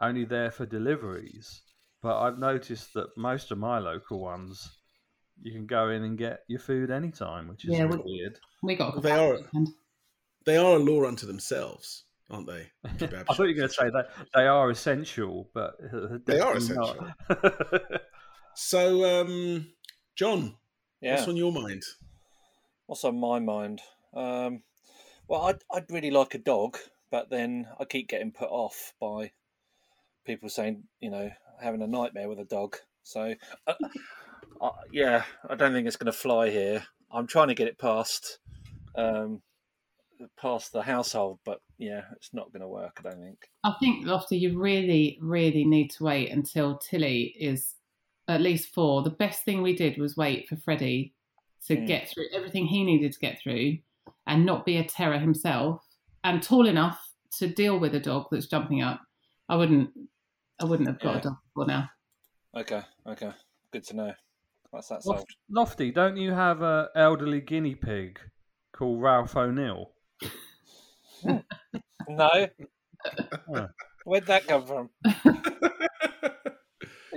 only 0.00 0.24
there 0.24 0.50
for 0.50 0.66
deliveries. 0.66 1.62
But 2.02 2.20
I've 2.20 2.38
noticed 2.38 2.94
that 2.94 3.16
most 3.16 3.50
of 3.50 3.58
my 3.58 3.78
local 3.78 4.20
ones, 4.20 4.77
you 5.42 5.52
can 5.52 5.66
go 5.66 5.90
in 5.90 6.02
and 6.04 6.18
get 6.18 6.44
your 6.48 6.60
food 6.60 6.90
anytime, 6.90 7.48
which 7.48 7.64
is 7.64 7.70
Yeah, 7.72 7.84
a 7.84 7.88
bit 7.88 8.04
we- 8.04 8.18
weird. 8.20 8.38
we 8.62 8.74
got 8.76 8.96
a 8.96 9.00
They 9.00 9.12
are- 9.12 9.34
weekend. 9.36 9.68
they 10.44 10.56
are 10.56 10.76
a 10.76 10.78
law 10.78 11.04
unto 11.06 11.26
themselves, 11.26 12.04
aren't 12.30 12.46
they? 12.46 12.66
Kebab 12.86 13.24
I 13.28 13.34
thought 13.34 13.44
you 13.44 13.54
were 13.54 13.54
going 13.54 13.68
to 13.68 13.74
say 13.74 13.90
that 13.90 14.08
they 14.34 14.46
are 14.46 14.70
essential, 14.70 15.50
but 15.54 15.76
They 16.26 16.40
are 16.40 16.54
definitely 16.54 16.76
not. 17.30 18.00
So, 18.54 19.20
um, 19.20 19.68
John, 20.16 20.56
Yeah. 21.00 21.14
what's 21.14 21.28
on 21.28 21.36
your 21.36 21.52
mind? 21.52 21.84
What's 22.86 23.04
on 23.04 23.20
my 23.20 23.38
mind? 23.38 23.80
Um, 24.12 24.62
well, 25.28 25.42
I'd, 25.42 25.62
I'd 25.72 25.90
really 25.90 26.10
like 26.10 26.34
a 26.34 26.38
dog, 26.38 26.76
but 27.10 27.30
then 27.30 27.68
I 27.78 27.84
keep 27.84 28.08
getting 28.08 28.32
put 28.32 28.48
off 28.48 28.94
by 29.00 29.30
people 30.24 30.48
saying, 30.48 30.88
you 30.98 31.10
know, 31.10 31.30
having 31.62 31.82
a 31.82 31.86
nightmare 31.86 32.28
with 32.28 32.40
a 32.40 32.44
dog. 32.44 32.76
So, 33.04 33.34
uh, 33.66 33.74
uh, 34.60 34.70
yeah, 34.92 35.24
I 35.48 35.54
don't 35.54 35.72
think 35.72 35.86
it's 35.86 35.96
going 35.96 36.12
to 36.12 36.18
fly 36.18 36.50
here. 36.50 36.84
I'm 37.10 37.26
trying 37.26 37.48
to 37.48 37.54
get 37.54 37.68
it 37.68 37.78
past, 37.78 38.38
um, 38.96 39.40
past 40.40 40.72
the 40.72 40.82
household, 40.82 41.38
but 41.44 41.60
yeah, 41.78 42.02
it's 42.16 42.34
not 42.34 42.52
going 42.52 42.60
to 42.62 42.68
work. 42.68 42.98
I 43.00 43.02
don't 43.10 43.20
think. 43.22 43.48
I 43.64 43.72
think, 43.80 44.06
Lofty, 44.06 44.36
you 44.36 44.58
really, 44.58 45.18
really 45.20 45.64
need 45.64 45.88
to 45.92 46.04
wait 46.04 46.30
until 46.30 46.78
Tilly 46.78 47.34
is 47.38 47.74
at 48.26 48.40
least 48.40 48.74
four. 48.74 49.02
The 49.02 49.10
best 49.10 49.44
thing 49.44 49.62
we 49.62 49.74
did 49.74 49.96
was 49.98 50.16
wait 50.16 50.48
for 50.48 50.56
Freddie 50.56 51.14
to 51.66 51.76
Mm. 51.76 51.86
get 51.86 52.08
through 52.08 52.26
everything 52.34 52.66
he 52.66 52.84
needed 52.84 53.12
to 53.12 53.18
get 53.18 53.40
through 53.42 53.78
and 54.26 54.44
not 54.44 54.64
be 54.66 54.76
a 54.76 54.84
terror 54.84 55.18
himself 55.18 55.82
and 56.24 56.42
tall 56.42 56.66
enough 56.66 56.98
to 57.38 57.46
deal 57.48 57.78
with 57.78 57.94
a 57.94 58.00
dog 58.00 58.26
that's 58.30 58.46
jumping 58.46 58.82
up. 58.82 59.00
I 59.48 59.56
wouldn't 59.56 59.90
I 60.60 60.64
wouldn't 60.64 60.88
have 60.88 60.98
got 60.98 61.12
Yeah. 61.14 61.18
a 61.18 61.22
dog 61.22 61.36
before 61.46 61.66
now. 61.66 61.90
Okay, 62.56 62.82
okay, 63.06 63.30
good 63.72 63.84
to 63.84 63.96
know. 63.96 64.14
That's 64.72 64.88
that 64.88 65.04
Lof- 65.06 65.18
solved. 65.18 65.36
Lofty, 65.50 65.90
don't 65.90 66.16
you 66.16 66.32
have 66.32 66.62
a 66.62 66.88
elderly 66.94 67.40
guinea 67.40 67.74
pig 67.74 68.18
called 68.72 69.00
Ralph 69.02 69.36
O'Neill? 69.36 69.92
No, 72.08 72.46
where'd 74.04 74.24
that 74.26 74.46
come 74.46 74.64
from? 74.66 74.88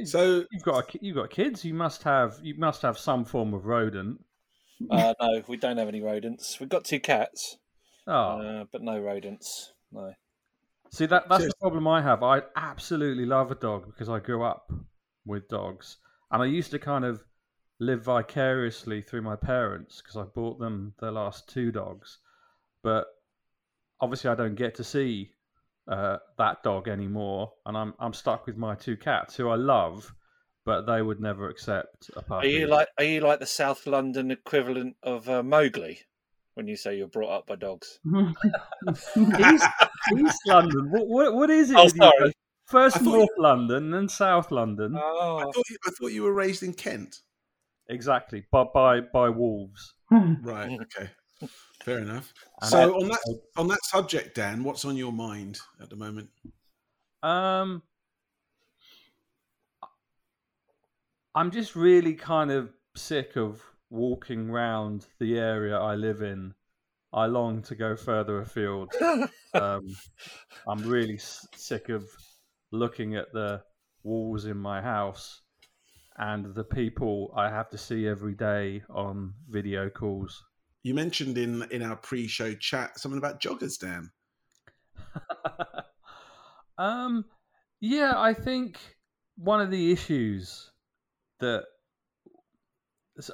So, 0.03 0.43
You've 0.51 0.63
got 0.63 0.93
a, 0.95 0.97
you've 1.01 1.15
got 1.15 1.29
kids. 1.29 1.63
You 1.63 1.73
must 1.73 2.03
have 2.03 2.37
you 2.41 2.55
must 2.57 2.81
have 2.81 2.97
some 2.97 3.23
form 3.23 3.53
of 3.53 3.65
rodent. 3.65 4.19
Uh, 4.89 5.13
no, 5.21 5.43
we 5.47 5.57
don't 5.57 5.77
have 5.77 5.87
any 5.87 6.01
rodents. 6.01 6.59
We've 6.59 6.67
got 6.69 6.83
two 6.85 6.99
cats, 6.99 7.57
Oh, 8.07 8.13
uh, 8.13 8.63
but 8.71 8.81
no 8.81 8.99
rodents. 8.99 9.71
No. 9.91 10.13
see 10.91 11.05
that 11.05 11.29
that's 11.29 11.45
the 11.45 11.53
problem 11.61 11.87
I 11.87 12.01
have. 12.01 12.23
I 12.23 12.41
absolutely 12.55 13.25
love 13.25 13.51
a 13.51 13.55
dog 13.55 13.85
because 13.85 14.09
I 14.09 14.19
grew 14.19 14.43
up 14.43 14.71
with 15.25 15.47
dogs, 15.49 15.97
and 16.31 16.41
I 16.41 16.47
used 16.47 16.71
to 16.71 16.79
kind 16.79 17.05
of 17.05 17.23
live 17.81 18.03
vicariously 18.03 19.01
through 19.01 19.23
my 19.23 19.35
parents 19.35 20.01
because 20.01 20.15
I 20.15 20.23
bought 20.23 20.59
them 20.59 20.93
their 20.99 21.11
last 21.11 21.49
two 21.49 21.71
dogs, 21.71 22.19
but 22.83 23.07
obviously 23.99 24.29
I 24.29 24.35
don't 24.35 24.55
get 24.55 24.75
to 24.75 24.83
see 24.83 25.31
uh, 25.87 26.17
that 26.37 26.61
dog 26.61 26.87
anymore, 26.87 27.51
and 27.65 27.75
I'm 27.75 27.95
I'm 27.99 28.13
stuck 28.13 28.45
with 28.45 28.55
my 28.55 28.75
two 28.75 28.95
cats 28.95 29.35
who 29.35 29.49
I 29.49 29.55
love, 29.55 30.13
but 30.63 30.85
they 30.85 31.01
would 31.01 31.19
never 31.19 31.49
accept 31.49 32.11
a 32.15 32.33
Are 32.35 32.45
you 32.45 32.67
like 32.67 32.87
are 32.99 33.03
you 33.03 33.19
like 33.19 33.39
the 33.39 33.47
South 33.47 33.87
London 33.87 34.29
equivalent 34.29 34.95
of 35.01 35.27
uh, 35.27 35.41
Mowgli 35.41 36.01
when 36.53 36.67
you 36.67 36.75
say 36.75 36.95
you're 36.95 37.07
brought 37.07 37.35
up 37.35 37.47
by 37.47 37.55
dogs? 37.55 37.99
East, 39.17 39.67
East 40.19 40.41
London? 40.45 40.91
What, 40.91 41.07
what 41.07 41.33
what 41.33 41.49
is 41.49 41.71
it? 41.71 41.77
Oh, 41.77 41.87
sorry. 41.87 42.31
First 42.65 42.97
I 42.97 42.99
thought 42.99 43.17
North 43.17 43.37
London, 43.39 43.89
then 43.89 44.07
South 44.07 44.51
London. 44.51 44.95
I 44.95 45.01
Oh, 45.01 45.51
thought, 45.51 45.69
you, 45.69 45.77
I 45.85 45.89
thought 45.89 46.11
you 46.11 46.23
were 46.23 46.33
raised 46.33 46.61
in 46.63 46.73
Kent. 46.73 47.21
Exactly, 47.91 48.45
but 48.51 48.73
by 48.73 49.01
by 49.01 49.29
wolves. 49.29 49.93
Right. 50.09 50.69
Mm. 50.71 50.81
Okay. 50.81 51.09
Fair 51.83 51.99
enough. 51.99 52.33
And 52.61 52.69
So 52.71 52.79
I- 52.79 52.97
on 53.01 53.07
that 53.09 53.39
on 53.57 53.67
that 53.67 53.83
subject, 53.83 54.35
Dan, 54.35 54.63
what's 54.63 54.85
on 54.85 54.95
your 54.97 55.11
mind 55.11 55.59
at 55.81 55.89
the 55.89 55.95
moment? 55.95 56.29
Um, 57.23 57.81
I'm 61.35 61.51
just 61.51 61.75
really 61.75 62.13
kind 62.13 62.51
of 62.51 62.73
sick 62.95 63.35
of 63.35 63.61
walking 63.89 64.49
round 64.51 65.07
the 65.19 65.37
area 65.37 65.77
I 65.77 65.95
live 65.95 66.21
in. 66.21 66.53
I 67.13 67.25
long 67.25 67.61
to 67.63 67.75
go 67.75 67.95
further 67.95 68.39
afield. 68.41 68.91
Um, 69.53 69.81
I'm 70.65 70.81
really 70.87 71.15
s- 71.15 71.45
sick 71.55 71.89
of 71.89 72.05
looking 72.71 73.15
at 73.17 73.33
the 73.33 73.61
walls 74.03 74.45
in 74.45 74.55
my 74.57 74.81
house 74.81 75.41
and 76.17 76.53
the 76.53 76.63
people 76.63 77.33
I 77.35 77.49
have 77.49 77.69
to 77.69 77.77
see 77.77 78.07
every 78.07 78.33
day 78.33 78.83
on 78.89 79.33
video 79.49 79.89
calls. 79.89 80.43
You 80.83 80.93
mentioned 80.93 81.37
in 81.37 81.63
in 81.71 81.81
our 81.81 81.95
pre-show 81.95 82.53
chat 82.55 82.99
something 82.99 83.17
about 83.17 83.41
joggers, 83.41 83.79
Dan. 83.79 84.11
um, 86.77 87.25
yeah, 87.79 88.13
I 88.15 88.33
think 88.33 88.79
one 89.37 89.61
of 89.61 89.71
the 89.71 89.91
issues 89.91 90.71
that 91.39 91.65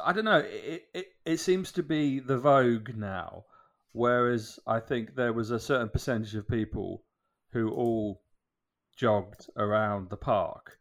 I 0.04 0.14
don't 0.14 0.26
know, 0.26 0.40
it, 0.40 0.84
it 0.94 1.08
it 1.26 1.38
seems 1.38 1.72
to 1.74 1.84
be 1.84 2.20
the 2.20 2.38
vogue 2.38 2.96
now, 2.96 3.46
whereas 3.92 4.60
I 4.66 4.80
think 4.80 5.16
there 5.16 5.34
was 5.34 5.52
a 5.52 5.60
certain 5.60 5.90
percentage 5.90 6.36
of 6.36 6.48
people 6.48 7.04
who 7.52 7.70
all 7.72 8.22
jogged 8.96 9.48
around 9.56 10.10
the 10.10 10.18
park, 10.18 10.78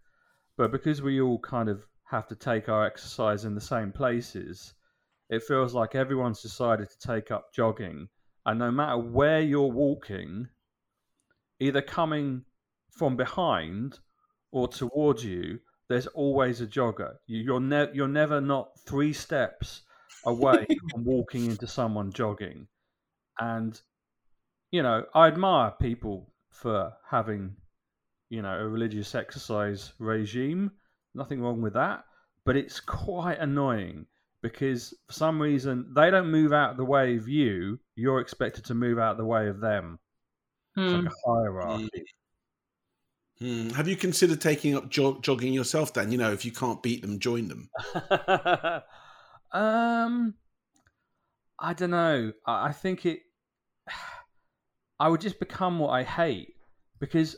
but 0.56 0.70
because 0.72 1.02
we 1.02 1.20
all 1.20 1.38
kind 1.40 1.68
of 1.68 1.86
have 2.04 2.26
to 2.28 2.34
take 2.36 2.68
our 2.68 2.84
exercise 2.86 3.44
in 3.44 3.54
the 3.54 3.60
same 3.60 3.92
places, 3.92 4.74
it 5.28 5.42
feels 5.42 5.74
like 5.74 5.94
everyone's 5.94 6.40
decided 6.42 6.88
to 6.90 6.98
take 7.08 7.30
up 7.30 7.52
jogging, 7.52 8.08
and 8.44 8.58
no 8.58 8.70
matter 8.70 8.98
where 8.98 9.40
you're 9.40 9.70
walking, 9.72 10.48
either 11.60 11.82
coming 11.82 12.44
from 12.90 13.16
behind 13.16 13.98
or 14.52 14.68
towards 14.68 15.24
you, 15.24 15.58
there's 15.88 16.06
always 16.08 16.60
a 16.60 16.66
jogger. 16.66 17.16
You- 17.26 17.42
You're 17.42 17.60
ne- 17.60 17.92
you're 17.92 18.08
never 18.08 18.40
not 18.40 18.70
three 18.86 19.12
steps 19.12 19.82
away 20.24 20.66
from 20.90 21.04
walking 21.04 21.46
into 21.46 21.66
someone 21.66 22.12
jogging, 22.12 22.68
and 23.40 23.80
you 24.70 24.82
know 24.82 25.04
I 25.14 25.26
admire 25.28 25.72
people 25.80 26.32
for 26.50 26.92
having 27.10 27.56
you 28.28 28.42
know 28.42 28.58
a 28.58 28.66
religious 28.68 29.14
exercise 29.14 29.92
regime. 29.98 30.70
Nothing 31.14 31.40
wrong 31.40 31.62
with 31.62 31.74
that, 31.74 32.04
but 32.44 32.56
it's 32.56 32.80
quite 32.80 33.38
annoying 33.38 34.06
because 34.42 34.92
for 35.06 35.12
some 35.12 35.40
reason 35.40 35.92
they 35.94 36.10
don't 36.10 36.30
move 36.30 36.52
out 36.52 36.72
of 36.72 36.76
the 36.76 36.84
way 36.84 37.16
of 37.16 37.28
you. 37.28 37.78
You're 37.94 38.20
expected 38.20 38.64
to 38.66 38.74
move 38.74 38.98
out 38.98 39.12
of 39.12 39.18
the 39.18 39.24
way 39.24 39.48
of 39.48 39.60
them. 39.60 39.98
It's 40.76 40.92
Hmm. 40.92 41.04
like 41.06 41.12
a 41.12 41.30
hierarchy. 41.30 42.04
Hmm. 43.38 43.68
Have 43.70 43.86
you 43.88 43.96
considered 43.96 44.40
taking 44.40 44.74
up 44.76 44.88
jog- 44.90 45.22
jogging 45.22 45.52
yourself, 45.52 45.92
Dan? 45.92 46.10
You 46.12 46.18
know, 46.18 46.32
if 46.32 46.44
you 46.44 46.52
can't 46.52 46.82
beat 46.82 47.02
them, 47.02 47.18
join 47.18 47.48
them. 47.48 47.70
um, 49.52 50.34
I 51.58 51.72
don't 51.74 51.90
know. 51.90 52.32
I, 52.46 52.68
I 52.68 52.72
think 52.72 53.06
it. 53.06 53.20
I 54.98 55.08
would 55.08 55.20
just 55.20 55.38
become 55.38 55.78
what 55.78 55.90
I 55.90 56.02
hate 56.04 56.54
because 57.00 57.36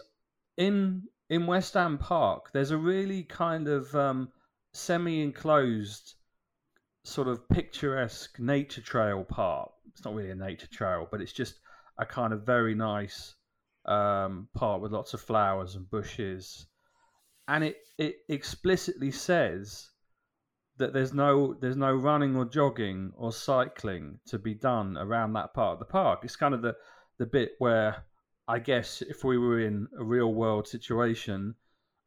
in 0.59 1.05
in 1.31 1.47
West 1.47 1.75
Ham 1.75 1.97
Park, 1.97 2.51
there's 2.53 2.73
a 2.73 2.77
really 2.77 3.23
kind 3.23 3.69
of 3.69 3.95
um, 3.95 4.29
semi-enclosed, 4.73 6.15
sort 7.05 7.29
of 7.29 7.49
picturesque 7.49 8.39
nature 8.39 8.81
trail 8.81 9.25
part. 9.25 9.71
It's 9.89 10.05
not 10.05 10.15
really 10.15 10.31
a 10.31 10.35
nature 10.35 10.67
trail, 10.67 11.07
but 11.11 11.21
it's 11.21 11.33
just 11.33 11.61
a 11.99 12.05
kind 12.05 12.33
of 12.33 12.45
very 12.45 12.75
nice 12.75 13.35
um, 13.87 14.49
part 14.55 14.81
with 14.81 14.93
lots 14.93 15.15
of 15.15 15.21
flowers 15.21 15.77
and 15.77 15.89
bushes, 15.89 16.67
and 17.47 17.65
it 17.65 17.77
it 17.97 18.17
explicitly 18.29 19.13
says 19.13 19.91
that 20.79 20.93
there's 20.93 21.15
no 21.15 21.55
there's 21.55 21.77
no 21.77 21.95
running 21.95 22.37
or 22.37 22.45
jogging 22.45 23.13
or 23.17 23.33
cycling 23.33 24.19
to 24.27 24.39
be 24.39 24.55
done 24.55 24.97
around 24.97 25.35
that 25.35 25.55
part 25.55 25.75
of 25.75 25.79
the 25.79 25.85
park. 25.85 26.21
It's 26.25 26.37
kind 26.37 26.55
of 26.55 26.63
the 26.63 26.75
the 27.19 27.27
bit 27.27 27.53
where 27.59 28.05
I 28.49 28.59
guess 28.59 29.03
if 29.03 29.25
we 29.25 29.39
were 29.39 29.61
in 29.61 29.89
a 29.99 30.03
real 30.03 30.33
world 30.35 30.67
situation, 30.67 31.55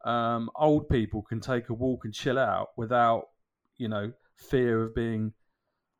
um, 0.03 0.49
old 0.55 0.89
people 0.89 1.21
can 1.21 1.39
take 1.39 1.69
a 1.69 1.73
walk 1.73 2.05
and 2.05 2.13
chill 2.13 2.39
out 2.39 2.69
without 2.77 3.29
you 3.77 3.87
know 3.87 4.11
fear 4.35 4.83
of 4.83 4.95
being 4.95 5.33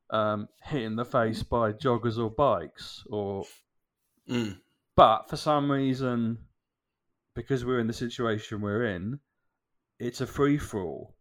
um, 0.09 0.49
hit 0.63 0.83
in 0.83 0.95
the 0.95 1.05
face 1.05 1.43
by 1.43 1.71
joggers 1.73 2.17
or 2.17 2.29
bikes 2.31 3.03
or 3.09 3.45
Mm. 4.29 4.61
but 4.95 5.29
for 5.29 5.37
some 5.37 5.71
reason, 5.71 6.37
because 7.35 7.65
we're 7.65 7.79
in 7.79 7.87
the 7.87 7.93
situation 7.93 8.61
we're 8.61 8.85
in, 8.85 9.19
it's 9.99 10.21
a 10.21 10.27
free 10.27 10.57
for 10.57 10.81
all. 10.83 11.15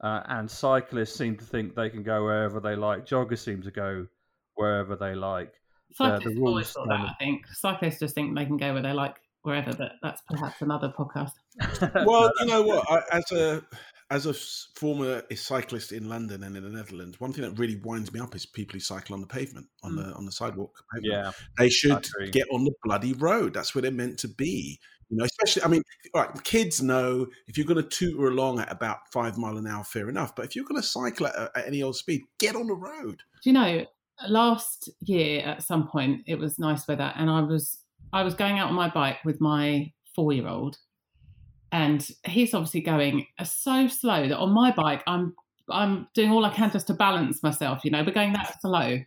Uh, 0.00 0.22
and 0.26 0.50
cyclists 0.50 1.14
seem 1.16 1.36
to 1.36 1.44
think 1.44 1.74
they 1.74 1.90
can 1.90 2.02
go 2.02 2.24
wherever 2.24 2.60
they 2.60 2.76
like. 2.76 3.06
Joggers 3.06 3.38
seem 3.38 3.62
to 3.62 3.70
go 3.70 4.06
wherever 4.54 4.96
they 4.96 5.14
like. 5.14 5.61
Uh, 5.98 6.10
the 6.10 6.16
Cyclists 6.18 6.36
rules 6.38 6.48
always 6.48 6.70
thought 6.70 6.88
that, 6.88 7.00
I 7.00 7.14
think. 7.18 7.46
Cyclists 7.48 7.98
just 8.00 8.14
think 8.14 8.36
they 8.36 8.44
can 8.46 8.56
go 8.56 8.72
where 8.72 8.82
they 8.82 8.92
like, 8.92 9.16
wherever, 9.42 9.72
but 9.74 9.92
that's 10.02 10.22
perhaps 10.30 10.62
another 10.62 10.92
podcast. 10.96 11.32
Well, 12.06 12.30
you 12.40 12.46
know 12.46 12.62
what? 12.62 12.90
I, 12.90 13.02
as 13.18 13.32
a 13.32 13.62
as 14.10 14.26
a 14.26 14.30
s- 14.30 14.68
former 14.74 15.22
cyclist 15.34 15.90
in 15.92 16.08
London 16.08 16.42
and 16.42 16.54
in 16.56 16.62
the 16.62 16.68
Netherlands, 16.70 17.18
one 17.18 17.32
thing 17.32 17.44
that 17.44 17.58
really 17.58 17.76
winds 17.76 18.12
me 18.12 18.20
up 18.20 18.34
is 18.34 18.44
people 18.44 18.74
who 18.74 18.80
cycle 18.80 19.14
on 19.14 19.20
the 19.20 19.26
pavement, 19.26 19.66
on 19.82 19.96
the 19.96 20.12
on 20.14 20.24
the 20.26 20.32
sidewalk. 20.32 20.82
pavement. 20.94 21.12
yeah, 21.12 21.32
They 21.58 21.68
should 21.70 22.06
get 22.30 22.46
on 22.52 22.64
the 22.64 22.72
bloody 22.84 23.12
road. 23.14 23.54
That's 23.54 23.74
where 23.74 23.82
they're 23.82 23.90
meant 23.90 24.18
to 24.20 24.28
be. 24.28 24.78
You 25.10 25.18
know, 25.18 25.24
especially, 25.24 25.62
I 25.62 25.68
mean, 25.68 25.82
all 26.14 26.22
right, 26.22 26.44
kids 26.44 26.80
know 26.80 27.26
if 27.46 27.58
you're 27.58 27.66
going 27.66 27.82
to 27.82 27.88
tutor 27.88 28.28
along 28.28 28.60
at 28.60 28.72
about 28.72 29.00
five 29.12 29.36
mile 29.36 29.58
an 29.58 29.66
hour, 29.66 29.84
fair 29.84 30.08
enough. 30.08 30.34
But 30.34 30.46
if 30.46 30.56
you're 30.56 30.64
going 30.64 30.80
to 30.80 30.86
cycle 30.86 31.26
at, 31.26 31.34
at 31.54 31.66
any 31.66 31.82
old 31.82 31.96
speed, 31.96 32.22
get 32.38 32.56
on 32.56 32.66
the 32.66 32.74
road. 32.74 33.20
Do 33.42 33.50
you 33.50 33.52
know, 33.52 33.84
last 34.28 34.90
year 35.00 35.42
at 35.42 35.62
some 35.62 35.88
point 35.88 36.22
it 36.26 36.38
was 36.38 36.58
nice 36.58 36.86
weather 36.86 37.12
and 37.16 37.30
I 37.30 37.40
was 37.40 37.78
I 38.12 38.22
was 38.22 38.34
going 38.34 38.58
out 38.58 38.68
on 38.68 38.74
my 38.74 38.88
bike 38.88 39.18
with 39.24 39.40
my 39.40 39.92
four 40.14 40.32
year 40.32 40.48
old 40.48 40.76
and 41.70 42.06
he's 42.24 42.54
obviously 42.54 42.82
going 42.82 43.26
uh, 43.38 43.44
so 43.44 43.88
slow 43.88 44.28
that 44.28 44.38
on 44.38 44.50
my 44.52 44.70
bike 44.72 45.02
I'm 45.06 45.34
I'm 45.70 46.08
doing 46.14 46.30
all 46.30 46.44
I 46.44 46.50
can 46.50 46.70
just 46.70 46.88
to 46.88 46.94
balance 46.94 47.42
myself, 47.42 47.84
you 47.84 47.90
know, 47.90 48.04
but 48.04 48.14
going 48.14 48.32
that 48.32 48.60
slow. 48.60 48.98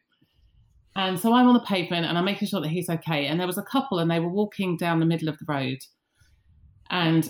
And 0.96 1.20
so 1.20 1.34
I'm 1.34 1.48
on 1.48 1.54
the 1.54 1.60
pavement 1.60 2.06
and 2.06 2.18
I'm 2.18 2.24
making 2.24 2.48
sure 2.48 2.62
that 2.62 2.70
he's 2.70 2.90
okay. 2.90 3.28
And 3.28 3.40
there 3.40 3.48
was 3.48 3.58
a 3.58 3.64
couple 3.64 4.00
and 4.00 4.10
they 4.10 4.20
were 4.20 4.30
walking 4.30 4.78
down 4.78 5.00
the 5.00 5.06
middle 5.06 5.28
of 5.28 5.38
the 5.38 5.46
road. 5.48 5.80
And 6.90 7.30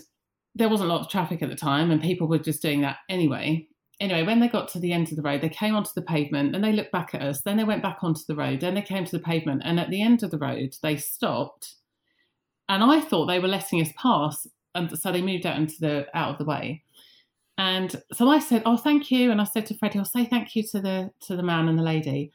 there 0.54 0.70
wasn't 0.70 0.89
a 0.89 0.94
lot 0.94 1.01
of 1.01 1.10
traffic 1.10 1.42
at 1.42 1.50
the 1.50 1.56
time 1.56 1.89
and 1.89 2.01
people 2.01 2.27
were 2.27 2.38
just 2.38 2.62
doing 2.62 2.82
that 2.82 2.98
anyway 3.10 3.68
anyway, 4.00 4.24
when 4.24 4.40
they 4.40 4.48
got 4.48 4.68
to 4.70 4.80
the 4.80 4.94
end 4.94 5.10
of 5.10 5.16
the 5.16 5.22
road, 5.22 5.42
they 5.42 5.50
came 5.50 5.75
onto 5.75 5.92
the 5.96 6.02
pavement 6.02 6.56
and 6.56 6.64
they 6.64 6.72
looked 6.72 6.92
back 6.92 7.14
at 7.14 7.22
us. 7.22 7.42
Then 7.42 7.58
they 7.58 7.64
went 7.64 7.84
back 7.84 8.00
onto 8.02 8.22
the 8.28 8.36
road. 8.36 8.62
Then 8.62 8.75
they 8.75 8.82
came 8.82 9.06
to 9.06 9.18
the 9.18 9.24
pavement. 9.24 9.62
And 9.66 9.80
at 9.80 9.90
the 9.90 10.02
end 10.02 10.24
of 10.24 10.32
the 10.32 10.38
road, 10.38 10.75
they 10.82 10.98
stopped. 10.98 11.75
And 12.68 12.84
I 12.84 13.00
thought 13.00 13.28
they 13.28 13.40
were 13.40 13.48
letting 13.48 13.82
us 13.82 13.90
pass. 13.96 14.48
And 14.74 14.98
so 14.98 15.12
they 15.12 15.22
moved 15.22 15.46
out 15.46 15.58
into 15.58 15.75
the 15.80 16.08
out 16.14 16.32
of 16.32 16.38
the 16.38 16.46
way. 16.46 16.84
And 17.58 17.96
so 18.12 18.30
I 18.30 18.40
said, 18.40 18.64
Oh, 18.66 18.78
thank 18.78 19.12
you. 19.12 19.32
And 19.32 19.40
I 19.40 19.46
said 19.46 19.66
to 19.68 19.78
Freddie, 19.78 20.00
I'll 20.00 20.06
say 20.06 20.25
thank 20.25 20.56
you 20.56 20.64
to 20.72 20.82
the 20.82 21.12
to 21.22 21.36
the 21.36 21.44
man 21.44 21.68
and 21.68 21.78
the 21.78 21.84
lady. 21.84 22.32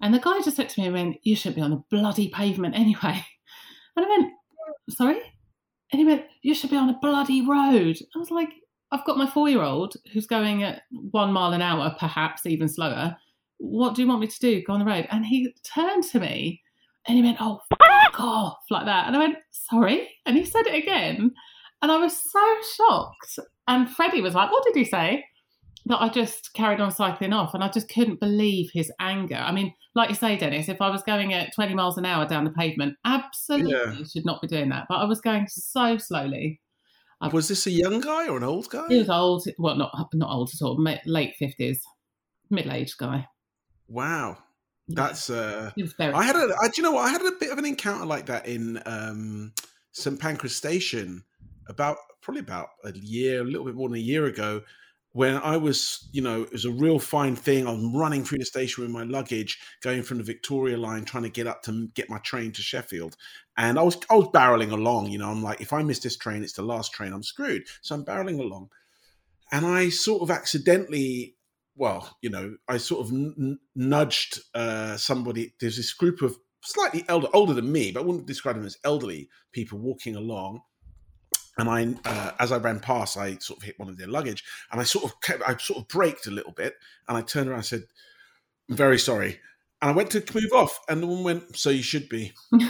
And 0.00 0.14
the 0.14 0.20
guy 0.20 0.40
just 0.42 0.58
looked 0.58 0.72
at 0.72 0.78
me 0.78 0.86
and 0.86 0.94
went, 0.94 1.16
You 1.22 1.34
should 1.34 1.54
be 1.54 1.60
on 1.60 1.70
the 1.70 1.82
bloody 1.90 2.28
pavement 2.28 2.74
anyway. 2.74 3.24
And 3.96 4.06
I 4.06 4.08
went, 4.10 4.32
Sorry? 4.90 5.20
And 5.90 5.98
he 5.98 6.04
went, 6.04 6.24
You 6.42 6.54
should 6.54 6.70
be 6.70 6.76
on 6.76 6.88
a 6.88 6.98
bloody 7.00 7.44
road. 7.44 7.98
I 8.14 8.18
was 8.18 8.30
like, 8.30 8.50
I've 8.90 9.04
got 9.04 9.18
my 9.18 9.26
four 9.28 9.48
year 9.48 9.62
old 9.62 9.94
who's 10.12 10.26
going 10.26 10.62
at 10.62 10.82
one 10.90 11.32
mile 11.32 11.52
an 11.52 11.62
hour, 11.62 11.94
perhaps 11.98 12.46
even 12.46 12.68
slower. 12.68 13.16
What 13.58 13.94
do 13.94 14.02
you 14.02 14.08
want 14.08 14.20
me 14.20 14.26
to 14.28 14.38
do? 14.38 14.62
Go 14.64 14.72
on 14.74 14.80
the 14.80 14.86
road? 14.86 15.06
And 15.10 15.26
he 15.26 15.54
turned 15.62 16.04
to 16.04 16.20
me 16.20 16.62
and 17.06 17.16
he 17.16 17.22
went, 17.22 17.38
Oh, 17.40 17.60
fuck 17.70 18.20
off, 18.20 18.58
like 18.70 18.86
that. 18.86 19.06
And 19.06 19.16
I 19.16 19.18
went, 19.20 19.36
Sorry. 19.50 20.08
And 20.26 20.36
he 20.36 20.44
said 20.44 20.66
it 20.66 20.74
again. 20.74 21.32
And 21.82 21.92
I 21.92 21.96
was 21.98 22.16
so 22.16 22.56
shocked. 22.76 23.38
And 23.66 23.88
Freddie 23.90 24.22
was 24.22 24.34
like, 24.34 24.50
What 24.50 24.64
did 24.64 24.76
he 24.76 24.84
say? 24.84 25.24
that 25.86 26.02
I 26.02 26.10
just 26.10 26.52
carried 26.52 26.80
on 26.80 26.90
cycling 26.90 27.32
off, 27.32 27.54
and 27.54 27.64
I 27.64 27.68
just 27.68 27.88
couldn't 27.88 28.20
believe 28.20 28.68
his 28.74 28.92
anger. 29.00 29.36
I 29.36 29.52
mean, 29.52 29.72
like 29.94 30.10
you 30.10 30.14
say, 30.16 30.36
Dennis, 30.36 30.68
if 30.68 30.82
I 30.82 30.90
was 30.90 31.02
going 31.02 31.32
at 31.32 31.54
20 31.54 31.72
miles 31.72 31.96
an 31.96 32.04
hour 32.04 32.26
down 32.26 32.44
the 32.44 32.50
pavement, 32.50 32.96
absolutely 33.06 33.72
Yeah. 33.72 33.94
should 34.04 34.26
not 34.26 34.42
be 34.42 34.48
doing 34.48 34.68
that. 34.68 34.84
But 34.86 34.96
I 34.96 35.04
was 35.04 35.22
going 35.22 35.46
so 35.48 35.96
slowly. 35.96 36.60
I- 37.20 37.28
Was 37.28 37.48
this 37.48 37.66
a 37.66 37.70
young 37.70 38.00
guy 38.00 38.28
or 38.28 38.36
an 38.36 38.44
old 38.44 38.68
guy? 38.70 38.86
He 38.88 38.98
was 38.98 39.08
old, 39.10 39.44
well, 39.58 39.76
not 39.76 39.92
not 40.14 40.30
old 40.30 40.50
at 40.54 40.64
all, 40.64 40.76
late 41.06 41.34
50s, 41.40 41.78
middle 42.50 42.72
aged 42.72 42.96
guy. 42.98 43.26
Wow, 43.88 44.38
that's 44.88 45.30
uh, 45.30 45.72
He 45.74 45.82
was 45.82 45.94
very. 45.94 46.12
I 46.12 46.22
had 46.24 46.36
a. 46.36 46.54
I, 46.62 46.68
do 46.68 46.74
you 46.76 46.82
know 46.82 46.92
what? 46.92 47.06
I 47.06 47.10
had 47.10 47.22
a 47.22 47.32
bit 47.32 47.50
of 47.50 47.58
an 47.58 47.64
encounter 47.64 48.04
like 48.06 48.26
that 48.26 48.46
in 48.46 48.80
um, 48.86 49.52
St 49.92 50.18
Pancras 50.20 50.54
Station 50.54 51.24
about 51.68 51.96
probably 52.20 52.40
about 52.40 52.68
a 52.84 52.92
year, 52.92 53.40
a 53.40 53.44
little 53.44 53.64
bit 53.64 53.74
more 53.74 53.88
than 53.88 53.96
a 53.98 54.00
year 54.00 54.26
ago, 54.26 54.62
when 55.12 55.36
I 55.36 55.56
was, 55.56 56.08
you 56.12 56.20
know, 56.20 56.42
it 56.42 56.52
was 56.52 56.64
a 56.64 56.70
real 56.70 56.98
fine 56.98 57.34
thing. 57.34 57.66
I'm 57.66 57.96
running 57.96 58.24
through 58.24 58.38
the 58.38 58.44
station 58.44 58.84
with 58.84 58.92
my 58.92 59.04
luggage, 59.04 59.58
going 59.82 60.02
from 60.02 60.18
the 60.18 60.24
Victoria 60.24 60.76
line, 60.76 61.04
trying 61.04 61.22
to 61.22 61.30
get 61.30 61.46
up 61.46 61.62
to 61.62 61.88
get 61.94 62.10
my 62.10 62.18
train 62.18 62.52
to 62.52 62.62
Sheffield, 62.62 63.16
and 63.56 63.78
I 63.78 63.82
was 63.82 63.98
I 64.10 64.16
was 64.16 64.28
barreling 64.28 64.72
along. 64.72 65.10
You 65.10 65.18
know, 65.18 65.30
I'm 65.30 65.42
like, 65.42 65.60
if 65.60 65.72
I 65.72 65.82
miss 65.82 66.00
this 66.00 66.16
train, 66.16 66.42
it's 66.42 66.52
the 66.52 66.62
last 66.62 66.92
train. 66.92 67.12
I'm 67.12 67.22
screwed. 67.22 67.64
So 67.82 67.94
I'm 67.94 68.04
barreling 68.04 68.38
along, 68.38 68.68
and 69.50 69.64
I 69.66 69.88
sort 69.88 70.22
of 70.22 70.30
accidentally 70.30 71.36
well, 71.78 72.16
you 72.20 72.28
know, 72.28 72.56
I 72.68 72.76
sort 72.76 73.06
of 73.06 73.12
n- 73.12 73.58
nudged 73.74 74.40
uh, 74.54 74.96
somebody. 74.96 75.54
There's 75.60 75.76
this 75.76 75.94
group 75.94 76.22
of 76.22 76.36
slightly 76.62 77.04
elder, 77.08 77.28
older 77.32 77.54
than 77.54 77.70
me, 77.70 77.92
but 77.92 78.00
I 78.00 78.04
wouldn't 78.04 78.26
describe 78.26 78.56
them 78.56 78.66
as 78.66 78.76
elderly 78.84 79.28
people 79.52 79.78
walking 79.78 80.16
along. 80.16 80.60
And 81.58 81.68
I, 81.68 81.94
uh, 82.08 82.30
as 82.38 82.52
I 82.52 82.58
ran 82.58 82.78
past, 82.80 83.16
I 83.16 83.36
sort 83.38 83.58
of 83.58 83.64
hit 83.64 83.78
one 83.78 83.88
of 83.88 83.98
their 83.98 84.06
luggage, 84.06 84.44
and 84.70 84.80
I 84.80 84.84
sort 84.84 85.04
of 85.04 85.20
kept, 85.20 85.42
I 85.46 85.56
sort 85.56 85.80
of 85.80 85.88
braked 85.88 86.26
a 86.26 86.30
little 86.30 86.52
bit, 86.52 86.76
and 87.08 87.18
I 87.18 87.22
turned 87.22 87.48
around 87.48 87.58
and 87.58 87.66
said, 87.66 87.84
"I'm 88.70 88.76
very 88.76 88.98
sorry." 88.98 89.40
And 89.82 89.90
I 89.90 89.94
went 89.94 90.10
to 90.12 90.24
move 90.34 90.52
off, 90.52 90.80
and 90.88 91.02
the 91.02 91.06
woman 91.06 91.24
went, 91.24 91.56
"So 91.56 91.70
you 91.70 91.82
should 91.82 92.08
be." 92.08 92.32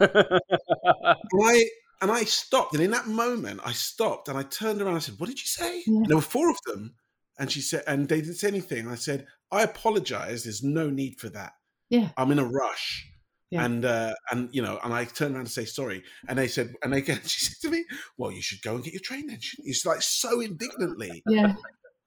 And 0.00 1.42
I 1.42 1.64
and 2.00 2.10
I 2.10 2.24
stopped, 2.24 2.74
and 2.74 2.82
in 2.82 2.90
that 2.90 3.06
moment, 3.06 3.60
I 3.64 3.72
stopped 3.72 4.28
and 4.28 4.36
I 4.36 4.42
turned 4.42 4.80
around. 4.80 4.88
and 4.88 4.96
I 4.96 5.00
said, 5.00 5.18
"What 5.18 5.28
did 5.28 5.40
you 5.40 5.46
say?" 5.46 5.82
Yeah. 5.86 5.96
And 5.96 6.06
there 6.06 6.16
were 6.16 6.22
four 6.22 6.50
of 6.50 6.58
them, 6.66 6.94
and 7.38 7.50
she 7.50 7.60
said, 7.60 7.84
and 7.86 8.08
they 8.08 8.20
didn't 8.20 8.36
say 8.36 8.48
anything. 8.48 8.88
I 8.88 8.94
said, 8.96 9.26
"I 9.50 9.62
apologize. 9.62 10.44
There's 10.44 10.62
no 10.62 10.90
need 10.90 11.18
for 11.18 11.28
that. 11.30 11.52
Yeah. 11.88 12.10
I'm 12.16 12.30
in 12.32 12.38
a 12.38 12.44
rush." 12.44 13.10
Yeah. 13.50 13.64
And 13.64 13.84
uh, 13.84 14.14
and 14.30 14.48
you 14.52 14.62
know, 14.62 14.80
and 14.82 14.92
I 14.92 15.04
turned 15.04 15.36
around 15.36 15.44
to 15.44 15.50
say 15.50 15.64
sorry, 15.64 16.02
and 16.28 16.38
they 16.38 16.48
said, 16.48 16.72
and 16.82 16.92
they 16.92 17.02
she 17.24 17.44
said 17.44 17.56
to 17.62 17.70
me, 17.70 17.84
"Well, 18.16 18.32
you 18.32 18.42
should 18.42 18.62
go 18.62 18.74
and 18.74 18.82
get 18.82 18.94
your 18.94 19.02
train 19.02 19.26
then." 19.28 19.40
shouldn't 19.40 19.66
you?" 19.66 19.70
It's 19.70 19.86
like 19.86 20.02
so 20.02 20.40
indignantly, 20.40 21.22
yeah, 21.28 21.54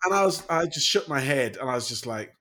and 0.03 0.13
I 0.13 0.25
was, 0.25 0.43
I 0.49 0.65
just 0.65 0.87
shook 0.87 1.07
my 1.07 1.19
head, 1.19 1.57
and 1.57 1.69
I 1.69 1.75
was 1.75 1.87
just 1.87 2.05
like, 2.05 2.33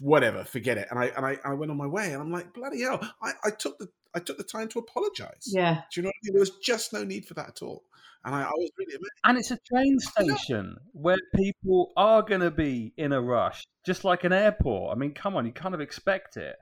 "Whatever, 0.00 0.44
forget 0.44 0.78
it." 0.78 0.86
And 0.90 0.98
I 0.98 1.06
and 1.06 1.26
I, 1.26 1.38
I 1.44 1.54
went 1.54 1.70
on 1.70 1.76
my 1.76 1.86
way, 1.86 2.12
and 2.12 2.22
I'm 2.22 2.30
like, 2.30 2.54
"Bloody 2.54 2.82
hell!" 2.82 3.00
I, 3.22 3.32
I 3.44 3.50
took 3.50 3.78
the 3.78 3.88
I 4.14 4.20
took 4.20 4.38
the 4.38 4.44
time 4.44 4.68
to 4.68 4.78
apologize. 4.78 5.46
yeah. 5.46 5.82
Do 5.92 6.00
you 6.00 6.02
know 6.02 6.08
what 6.08 6.14
I 6.14 6.26
mean? 6.26 6.34
There 6.34 6.40
was 6.40 6.58
just 6.62 6.92
no 6.92 7.04
need 7.04 7.24
for 7.24 7.34
that 7.34 7.48
at 7.48 7.62
all. 7.62 7.84
And 8.24 8.34
I, 8.34 8.42
I 8.42 8.50
was 8.50 8.70
really 8.78 8.94
amazed. 8.94 9.10
And 9.24 9.38
it's 9.38 9.50
a 9.50 9.58
train 9.68 9.98
station 9.98 10.76
where 10.92 11.18
people 11.34 11.92
are 11.96 12.22
going 12.22 12.40
to 12.40 12.50
be 12.50 12.92
in 12.96 13.12
a 13.12 13.20
rush, 13.20 13.64
just 13.84 14.04
like 14.04 14.24
an 14.24 14.32
airport. 14.32 14.94
I 14.94 14.98
mean, 14.98 15.12
come 15.12 15.34
on, 15.34 15.46
you 15.46 15.52
kind 15.52 15.74
of 15.74 15.80
expect 15.80 16.36
it. 16.36 16.56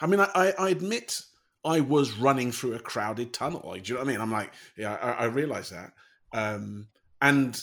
I 0.00 0.06
mean, 0.06 0.20
I, 0.20 0.28
I, 0.34 0.52
I 0.58 0.68
admit 0.70 1.20
I 1.64 1.80
was 1.80 2.12
running 2.16 2.52
through 2.52 2.74
a 2.74 2.78
crowded 2.78 3.32
tunnel. 3.32 3.62
Like, 3.64 3.84
do 3.84 3.88
you 3.88 3.94
know 3.94 4.04
what 4.04 4.08
I 4.08 4.12
mean? 4.12 4.20
I'm 4.20 4.32
like, 4.32 4.52
yeah, 4.76 4.94
I, 4.94 5.10
I 5.10 5.24
realize 5.26 5.70
that. 5.70 5.92
Um, 6.32 6.88
and 7.20 7.60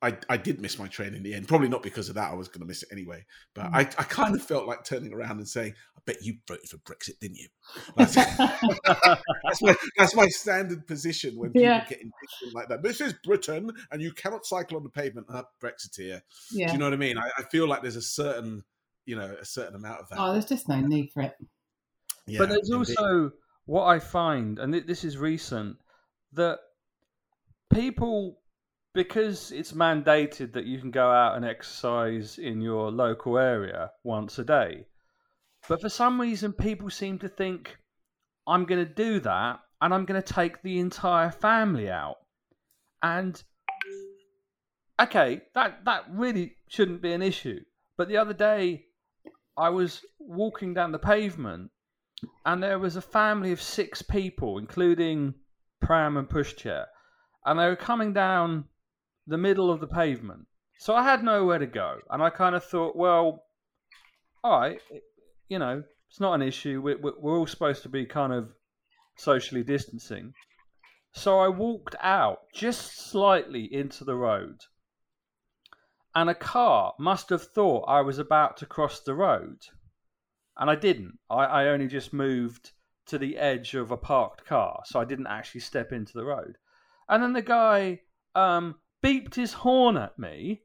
I, 0.00 0.16
I 0.28 0.36
did 0.36 0.60
miss 0.60 0.78
my 0.80 0.88
train 0.88 1.14
in 1.14 1.22
the 1.22 1.32
end. 1.32 1.46
Probably 1.46 1.68
not 1.68 1.82
because 1.84 2.08
of 2.08 2.16
that. 2.16 2.32
I 2.32 2.34
was 2.34 2.48
going 2.48 2.60
to 2.62 2.66
miss 2.66 2.82
it 2.82 2.88
anyway. 2.90 3.24
But 3.54 3.66
I, 3.72 3.80
I 3.80 3.84
kind 3.84 4.34
of 4.34 4.42
felt 4.42 4.66
like 4.66 4.82
turning 4.82 5.12
around 5.12 5.38
and 5.38 5.46
saying, 5.46 5.74
I 5.96 6.00
bet 6.04 6.24
you 6.24 6.38
voted 6.48 6.68
for 6.68 6.78
Brexit, 6.78 7.20
didn't 7.20 7.36
you? 7.36 7.46
That's, 7.96 8.14
that's, 8.16 9.62
my, 9.62 9.76
that's 9.96 10.16
my 10.16 10.26
standard 10.26 10.88
position 10.88 11.38
when 11.38 11.50
people 11.52 11.68
Yeah. 11.68 11.84
get 11.88 11.98
indignant 11.98 12.54
like 12.54 12.68
that. 12.70 12.82
This 12.82 13.00
is 13.00 13.14
Britain 13.24 13.70
and 13.92 14.02
you 14.02 14.10
cannot 14.12 14.44
cycle 14.44 14.76
on 14.76 14.82
the 14.82 14.90
pavement. 14.90 15.28
Uh, 15.30 15.44
Brexiteer. 15.62 16.22
Do 16.66 16.72
you 16.72 16.78
know 16.78 16.86
what 16.86 16.94
I 16.94 16.96
mean? 16.96 17.18
I, 17.18 17.30
I 17.38 17.42
feel 17.44 17.68
like 17.68 17.82
there's 17.82 17.94
a 17.94 18.02
certain, 18.02 18.64
you 19.06 19.16
know, 19.16 19.36
a 19.40 19.44
certain 19.44 19.74
amount 19.74 20.00
of 20.00 20.08
that. 20.08 20.18
Oh, 20.18 20.32
there's 20.32 20.46
just 20.46 20.68
no 20.68 20.80
need 20.80 21.10
for 21.12 21.22
it. 21.22 21.34
Yeah, 22.26 22.38
but 22.38 22.48
there's 22.48 22.70
indeed. 22.70 22.96
also 22.96 23.32
what 23.66 23.86
I 23.86 23.98
find, 23.98 24.58
and 24.58 24.72
this 24.74 25.04
is 25.04 25.18
recent, 25.18 25.76
that 26.32 26.58
people, 27.72 28.38
because 28.94 29.50
it's 29.52 29.72
mandated 29.72 30.52
that 30.52 30.66
you 30.66 30.78
can 30.78 30.90
go 30.90 31.10
out 31.10 31.36
and 31.36 31.44
exercise 31.44 32.38
in 32.38 32.60
your 32.60 32.90
local 32.90 33.38
area 33.38 33.90
once 34.04 34.38
a 34.38 34.44
day, 34.44 34.86
but 35.68 35.80
for 35.80 35.88
some 35.88 36.20
reason, 36.20 36.52
people 36.52 36.90
seem 36.90 37.18
to 37.20 37.28
think, 37.28 37.76
I'm 38.46 38.64
going 38.64 38.84
to 38.84 38.92
do 38.92 39.20
that 39.20 39.60
and 39.80 39.94
I'm 39.94 40.04
going 40.04 40.20
to 40.20 40.34
take 40.34 40.62
the 40.62 40.80
entire 40.80 41.30
family 41.30 41.88
out. 41.88 42.16
And 43.02 43.40
okay, 45.00 45.42
that, 45.54 45.84
that 45.84 46.04
really 46.10 46.56
shouldn't 46.68 47.02
be 47.02 47.12
an 47.12 47.22
issue. 47.22 47.60
But 47.96 48.08
the 48.08 48.16
other 48.16 48.34
day, 48.34 48.86
I 49.56 49.68
was 49.68 50.04
walking 50.18 50.74
down 50.74 50.92
the 50.92 50.98
pavement 50.98 51.70
and 52.44 52.62
there 52.62 52.78
was 52.78 52.96
a 52.96 53.02
family 53.02 53.52
of 53.52 53.60
six 53.60 54.02
people, 54.02 54.58
including 54.58 55.34
pram 55.80 56.16
and 56.16 56.28
pushchair, 56.28 56.86
and 57.44 57.58
they 57.58 57.66
were 57.66 57.76
coming 57.76 58.12
down 58.12 58.64
the 59.26 59.38
middle 59.38 59.70
of 59.70 59.80
the 59.80 59.86
pavement. 59.86 60.46
So 60.78 60.94
I 60.94 61.02
had 61.02 61.22
nowhere 61.22 61.58
to 61.58 61.66
go, 61.66 61.98
and 62.10 62.22
I 62.22 62.30
kind 62.30 62.54
of 62.54 62.64
thought, 62.64 62.96
well, 62.96 63.44
all 64.42 64.60
right, 64.60 64.80
you 65.48 65.58
know, 65.58 65.82
it's 66.08 66.20
not 66.20 66.34
an 66.34 66.42
issue. 66.42 66.80
We're, 66.82 66.98
we're 66.98 67.38
all 67.38 67.46
supposed 67.46 67.82
to 67.84 67.88
be 67.88 68.04
kind 68.04 68.32
of 68.32 68.48
socially 69.16 69.62
distancing. 69.62 70.32
So 71.12 71.38
I 71.38 71.48
walked 71.48 71.94
out 72.00 72.38
just 72.54 73.10
slightly 73.10 73.72
into 73.72 74.04
the 74.04 74.14
road, 74.14 74.58
and 76.14 76.28
a 76.28 76.34
car 76.34 76.94
must 76.98 77.30
have 77.30 77.42
thought 77.42 77.84
I 77.88 78.00
was 78.00 78.18
about 78.18 78.56
to 78.58 78.66
cross 78.66 79.00
the 79.00 79.14
road 79.14 79.58
and 80.56 80.70
I 80.70 80.74
didn't. 80.74 81.18
I, 81.30 81.44
I 81.44 81.68
only 81.68 81.88
just 81.88 82.12
moved 82.12 82.72
to 83.06 83.18
the 83.18 83.36
edge 83.36 83.74
of 83.74 83.90
a 83.90 83.96
parked 83.96 84.46
car, 84.46 84.82
so 84.84 85.00
I 85.00 85.04
didn't 85.04 85.26
actually 85.26 85.62
step 85.62 85.92
into 85.92 86.12
the 86.12 86.24
road. 86.24 86.56
And 87.08 87.22
then 87.22 87.32
the 87.32 87.42
guy 87.42 88.00
um, 88.34 88.76
beeped 89.02 89.34
his 89.34 89.52
horn 89.52 89.96
at 89.96 90.18
me. 90.18 90.62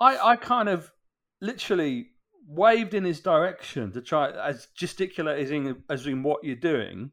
I, 0.00 0.18
I 0.18 0.36
kind 0.36 0.68
of 0.68 0.92
literally 1.40 2.10
waved 2.46 2.94
in 2.94 3.04
his 3.04 3.20
direction 3.20 3.92
to 3.92 4.00
try 4.00 4.30
as 4.30 4.68
gesticulating 4.76 5.82
as 5.90 6.06
in 6.06 6.22
what 6.22 6.44
you're 6.44 6.56
doing. 6.56 7.10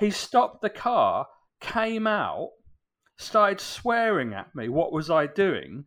He 0.00 0.10
stopped 0.10 0.62
the 0.62 0.70
car, 0.70 1.26
came 1.60 2.06
out, 2.06 2.50
started 3.18 3.60
swearing 3.60 4.32
at 4.34 4.54
me. 4.54 4.68
What 4.68 4.92
was 4.92 5.10
I 5.10 5.26
doing? 5.26 5.84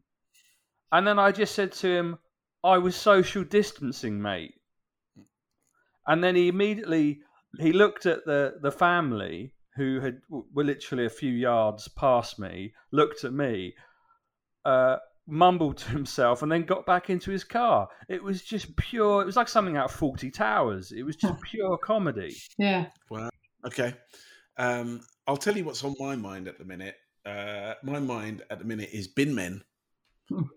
And 0.91 1.05
then 1.05 1.19
I 1.19 1.31
just 1.31 1.55
said 1.55 1.71
to 1.73 1.87
him, 1.87 2.17
"I 2.63 2.77
was 2.77 2.95
social 2.95 3.43
distancing, 3.43 4.21
mate." 4.21 4.55
and 6.09 6.23
then 6.23 6.35
he 6.35 6.47
immediately 6.49 7.21
he 7.59 7.71
looked 7.71 8.05
at 8.05 8.25
the 8.25 8.55
the 8.61 8.71
family 8.71 9.53
who 9.75 10.01
had 10.01 10.19
were 10.29 10.63
literally 10.63 11.05
a 11.05 11.09
few 11.09 11.31
yards 11.31 11.87
past 11.87 12.39
me 12.39 12.73
looked 12.91 13.23
at 13.23 13.31
me 13.31 13.73
uh 14.65 14.97
mumbled 15.27 15.77
to 15.77 15.89
himself 15.89 16.41
and 16.41 16.51
then 16.51 16.63
got 16.63 16.85
back 16.87 17.09
into 17.09 17.29
his 17.29 17.43
car 17.43 17.87
it 18.09 18.21
was 18.21 18.41
just 18.41 18.75
pure 18.75 19.21
it 19.21 19.25
was 19.25 19.35
like 19.35 19.47
something 19.47 19.77
out 19.77 19.85
of 19.85 19.95
Fawlty 19.95 20.33
Towers 20.33 20.91
it 20.91 21.03
was 21.03 21.15
just 21.15 21.39
pure 21.43 21.77
comedy 21.77 22.35
Yeah. 22.57 22.87
Wow. 23.09 23.29
Okay. 23.65 23.93
Um, 24.57 25.01
I'll 25.27 25.37
tell 25.37 25.55
you 25.55 25.63
what's 25.63 25.83
on 25.83 25.95
my 25.99 26.15
mind 26.15 26.47
at 26.47 26.57
the 26.57 26.65
minute. 26.65 26.95
Uh, 27.25 27.75
my 27.83 27.99
mind 27.99 28.41
at 28.49 28.59
the 28.59 28.65
minute 28.65 28.89
is 28.91 29.07
bin 29.07 29.35
men. 29.35 29.61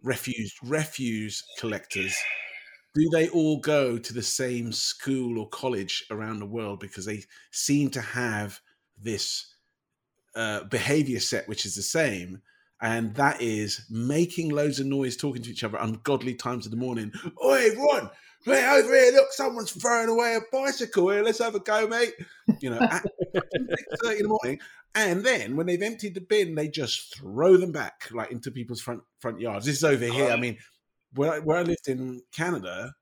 Refuse 0.03 0.55
refuse 0.63 1.43
collectors. 1.59 2.17
Do 2.95 3.09
they 3.11 3.29
all 3.29 3.59
go 3.59 3.99
to 3.99 4.13
the 4.13 4.23
same 4.23 4.73
school 4.73 5.39
or 5.39 5.49
college 5.49 6.05
around 6.11 6.41
the 6.41 6.47
world 6.47 6.81
because 6.81 7.07
they 7.07 7.25
seem 7.51 7.91
to 7.91 8.01
have 8.01 8.61
this 9.01 9.55
uh, 10.35 10.65
behavior 10.65 11.21
set 11.21 11.49
which 11.49 11.65
is 11.65 11.75
the 11.75 11.83
same? 11.83 12.43
And 12.83 13.15
that 13.15 13.41
is 13.41 13.87
making 13.89 14.51
loads 14.51 14.81
of 14.81 14.87
noise, 14.87 15.17
talking 15.17 15.41
to 15.43 15.51
each 15.51 15.63
other, 15.63 15.79
ungodly 15.79 16.35
times 16.35 16.67
of 16.67 16.73
the 16.73 16.77
morning. 16.77 17.13
Oi, 17.45 17.71
Ron! 17.77 18.11
Hey, 18.45 18.67
over 18.67 18.93
here, 18.93 19.13
look, 19.13 19.29
someone's 19.31 19.71
throwing 19.71 20.09
away 20.09 20.35
a 20.35 20.41
bicycle 20.51 21.11
here. 21.11 21.23
Let's 21.23 21.39
have 21.39 21.55
a 21.55 21.61
go, 21.61 21.87
mate. 21.87 22.13
You 22.61 22.71
know, 22.71 22.81
at 22.81 23.07
in 23.35 24.23
the 24.23 24.37
morning, 24.43 24.59
and 24.95 25.25
then 25.25 25.57
when 25.57 25.67
they've 25.67 25.83
emptied 25.83 26.15
the 26.15 26.21
bin, 26.21 26.55
they 26.55 26.69
just 26.69 27.17
throw 27.17 27.57
them 27.57 27.73
back 27.73 28.09
like 28.11 28.31
into 28.31 28.51
people's 28.51 28.81
front 28.81 29.03
front 29.21 29.41
yards. 29.41 29.67
This 29.67 29.77
is 29.77 29.85
over 29.85 30.05
here. 30.05 30.33
I 30.33 30.37
mean, 30.37 30.59
where 31.15 31.33
I, 31.35 31.39
where 31.39 31.59
I 31.59 31.63
lived 31.63 31.89
in 31.89 32.23
Canada, 32.33 32.95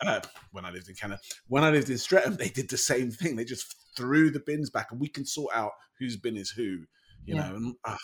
uh, 0.00 0.20
when 0.52 0.64
I 0.64 0.70
lived 0.70 0.88
in 0.88 0.94
Canada, 0.94 1.20
when 1.48 1.64
I 1.64 1.70
lived 1.70 1.90
in 1.90 1.98
Streatham, 1.98 2.36
they 2.36 2.48
did 2.48 2.68
the 2.68 2.76
same 2.76 3.10
thing. 3.10 3.36
They 3.36 3.44
just 3.44 3.74
threw 3.96 4.30
the 4.30 4.40
bins 4.40 4.70
back, 4.70 4.90
and 4.90 5.00
we 5.00 5.08
can 5.08 5.24
sort 5.24 5.54
out 5.54 5.72
whose 5.98 6.16
bin 6.16 6.36
is 6.36 6.50
who. 6.50 6.84
You 7.24 7.34
Yeah. 7.34 7.48
know, 7.48 7.56
and 7.56 7.74
ah, 7.84 7.98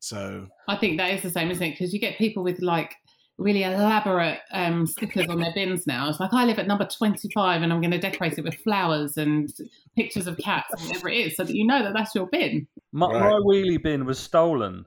so 0.00 0.48
I 0.68 0.76
think 0.76 0.98
that 0.98 1.12
is 1.12 1.22
the 1.22 1.30
same, 1.30 1.50
isn't 1.50 1.62
it? 1.62 1.70
Because 1.72 1.92
you 1.94 2.00
get 2.00 2.18
people 2.18 2.42
with 2.42 2.60
like 2.60 2.94
really 3.38 3.62
elaborate 3.64 4.40
um, 4.52 4.86
stickers 4.86 5.28
on 5.28 5.40
their 5.40 5.52
bins 5.52 5.86
now. 5.86 6.08
It's 6.08 6.18
like 6.20 6.32
I 6.32 6.44
live 6.44 6.58
at 6.58 6.66
number 6.66 6.86
twenty-five, 6.86 7.62
and 7.62 7.72
I'm 7.72 7.80
going 7.80 7.90
to 7.90 7.98
decorate 7.98 8.38
it 8.38 8.44
with 8.44 8.54
flowers 8.54 9.16
and 9.16 9.52
pictures 9.94 10.26
of 10.26 10.38
cats, 10.38 10.72
or 10.72 10.86
whatever 10.86 11.08
it 11.08 11.18
is, 11.26 11.36
so 11.36 11.44
that 11.44 11.54
you 11.54 11.66
know 11.66 11.82
that 11.82 11.92
that's 11.92 12.14
your 12.14 12.26
bin. 12.26 12.66
My, 12.92 13.06
Right. 13.06 13.20
my 13.20 13.32
wheelie 13.32 13.82
bin 13.82 14.04
was 14.06 14.18
stolen. 14.18 14.86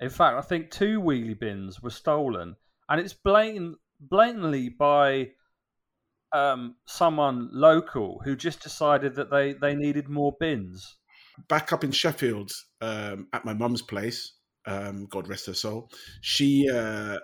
In 0.00 0.10
fact, 0.10 0.36
I 0.38 0.42
think 0.42 0.70
two 0.70 1.00
wheelie 1.00 1.38
bins 1.38 1.82
were 1.82 1.90
stolen, 1.90 2.56
and 2.88 3.00
it's 3.00 3.14
blatant, 3.14 3.76
blatantly 4.00 4.68
by 4.68 5.28
um, 6.32 6.76
someone 6.86 7.48
local 7.52 8.20
who 8.24 8.36
just 8.36 8.62
decided 8.62 9.14
that 9.14 9.30
they, 9.30 9.54
they 9.54 9.74
needed 9.74 10.08
more 10.08 10.36
bins. 10.38 10.96
back 11.48 11.72
up 11.72 11.84
in 11.84 11.92
Sheffield 11.92 12.50
um, 12.80 13.28
at 13.32 13.44
my 13.44 13.54
mum's 13.54 13.82
place. 13.82 14.34
Um, 14.66 15.06
God 15.06 15.28
rest 15.28 15.46
her 15.46 15.54
soul. 15.54 15.90
She, 16.20 16.68
uh, 16.68 17.18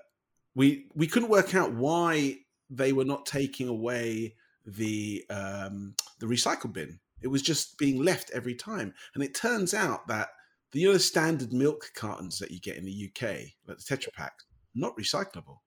we 0.55 0.87
we 0.95 1.07
couldn't 1.07 1.29
work 1.31 1.55
out 1.55 1.73
why 1.75 2.39
they 2.71 2.93
were 2.93 3.05
not 3.05 3.27
taking 3.27 3.69
away 3.69 4.35
the 4.67 5.25
um, 5.31 5.95
the 6.21 6.27
recycle 6.27 6.73
bin. 6.73 7.01
It 7.21 7.29
was 7.29 7.43
just 7.43 7.79
being 7.79 8.03
left 8.03 8.31
every 8.33 8.55
time, 8.55 8.95
and 9.15 9.23
it 9.25 9.35
turns 9.35 9.75
out 9.75 10.07
that 10.09 10.29
the 10.73 10.81
you 10.81 10.93
know 10.93 10.99
standard 10.99 11.53
milk 11.53 11.91
cartons 11.95 12.39
that 12.39 12.51
you 12.51 12.61
get 12.61 12.77
in 12.77 12.85
the 12.85 13.11
UK, 13.11 13.23
like 13.67 13.79
the 13.79 13.85
Tetra 13.97 14.13
Pak, 14.13 14.33
not 14.75 14.97
recyclable. 14.97 15.59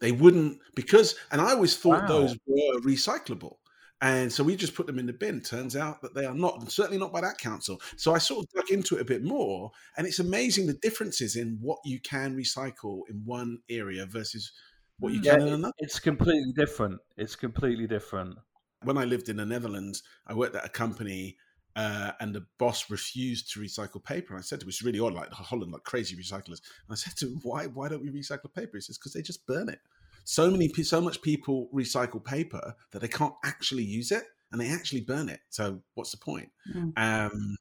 They 0.00 0.12
wouldn't 0.12 0.58
because, 0.74 1.14
and 1.30 1.40
I 1.40 1.52
always 1.52 1.76
thought 1.76 2.02
Wow. 2.02 2.08
those 2.08 2.36
were 2.46 2.80
recyclable. 2.80 3.56
And 4.02 4.32
so 4.32 4.44
we 4.44 4.56
just 4.56 4.74
put 4.74 4.86
them 4.86 4.98
in 4.98 5.06
the 5.06 5.12
bin. 5.14 5.40
Turns 5.40 5.76
out 5.76 6.02
that 6.02 6.14
they 6.14 6.26
are 6.26 6.34
not, 6.34 6.60
and 6.60 6.70
certainly 6.70 6.98
not 6.98 7.12
by 7.12 7.20
that 7.22 7.38
council. 7.38 7.80
So 7.96 8.14
I 8.14 8.18
sort 8.18 8.44
of 8.46 8.52
dug 8.52 8.70
into 8.70 8.96
it 8.96 9.00
a 9.02 9.04
bit 9.04 9.22
more, 9.24 9.70
and 9.96 10.06
it's 10.06 10.18
amazing 10.18 10.66
the 10.66 10.74
differences 10.74 11.36
in 11.36 11.58
what 11.60 11.78
you 11.84 12.00
can 12.00 12.36
recycle 12.36 13.02
in 13.08 13.24
one 13.24 13.60
area 13.70 14.06
versus 14.06 14.52
what 14.98 15.14
you 15.14 15.20
Yeah, 15.20 15.36
can 15.36 15.40
in 15.40 15.52
another. 15.54 15.72
It's 15.78 15.98
completely 16.00 16.52
different. 16.54 17.00
It's 17.16 17.36
completely 17.36 17.86
different. 17.86 18.38
When 18.82 18.98
I 18.98 19.04
lived 19.04 19.28
in 19.28 19.36
the 19.36 19.46
Netherlands, 19.46 20.02
I 20.26 20.34
worked 20.34 20.56
at 20.56 20.64
a 20.64 20.68
company, 20.68 21.38
uh, 21.76 22.12
and 22.20 22.34
the 22.34 22.46
boss 22.58 22.90
refused 22.90 23.52
to 23.52 23.60
recycle 23.60 24.02
paper. 24.04 24.34
And 24.34 24.40
I 24.40 24.42
said 24.42 24.60
to 24.60 24.64
him, 24.64 24.68
"It's 24.70 24.82
really 24.82 25.00
odd, 25.00 25.14
like 25.14 25.30
Holland, 25.30 25.72
like 25.72 25.84
crazy 25.84 26.16
recyclers." 26.16 26.60
And 26.60 26.90
I 26.90 26.94
said 26.96 27.16
to 27.18 27.26
him, 27.28 27.40
"Why? 27.42 27.66
Why 27.66 27.88
don't 27.88 28.02
we 28.02 28.10
recycle 28.10 28.52
paper?" 28.52 28.76
He 28.76 28.80
says, 28.82 28.98
"Because 28.98 29.12
they 29.14 29.22
just 29.22 29.46
burn 29.46 29.68
it." 29.68 29.80
So 30.24 30.50
many, 30.50 30.68
so 30.68 31.00
much 31.00 31.22
people 31.22 31.68
recycle 31.74 32.24
paper 32.24 32.74
that 32.92 33.00
they 33.00 33.08
can't 33.08 33.34
actually 33.44 33.84
use 33.84 34.12
it, 34.12 34.24
and 34.50 34.60
they 34.60 34.68
actually 34.68 35.00
burn 35.00 35.28
it. 35.28 35.40
So 35.50 35.80
what's 35.94 36.10
the 36.10 36.18
point? 36.18 36.50
Mm. 36.74 36.92
Um, 36.96 37.56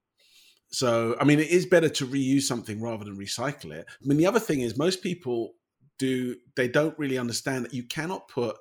so, 0.71 1.17
I 1.19 1.25
mean, 1.25 1.39
it 1.39 1.49
is 1.49 1.65
better 1.65 1.89
to 1.89 2.07
reuse 2.07 2.43
something 2.43 2.81
rather 2.81 3.03
than 3.03 3.17
recycle 3.17 3.71
it. 3.71 3.85
I 3.89 4.07
mean, 4.07 4.17
the 4.17 4.25
other 4.25 4.39
thing 4.39 4.61
is 4.61 4.77
most 4.77 5.03
people 5.03 5.53
do, 5.99 6.35
they 6.55 6.67
don't 6.67 6.97
really 6.97 7.17
understand 7.17 7.65
that 7.65 7.73
you 7.73 7.83
cannot 7.83 8.27
put 8.29 8.57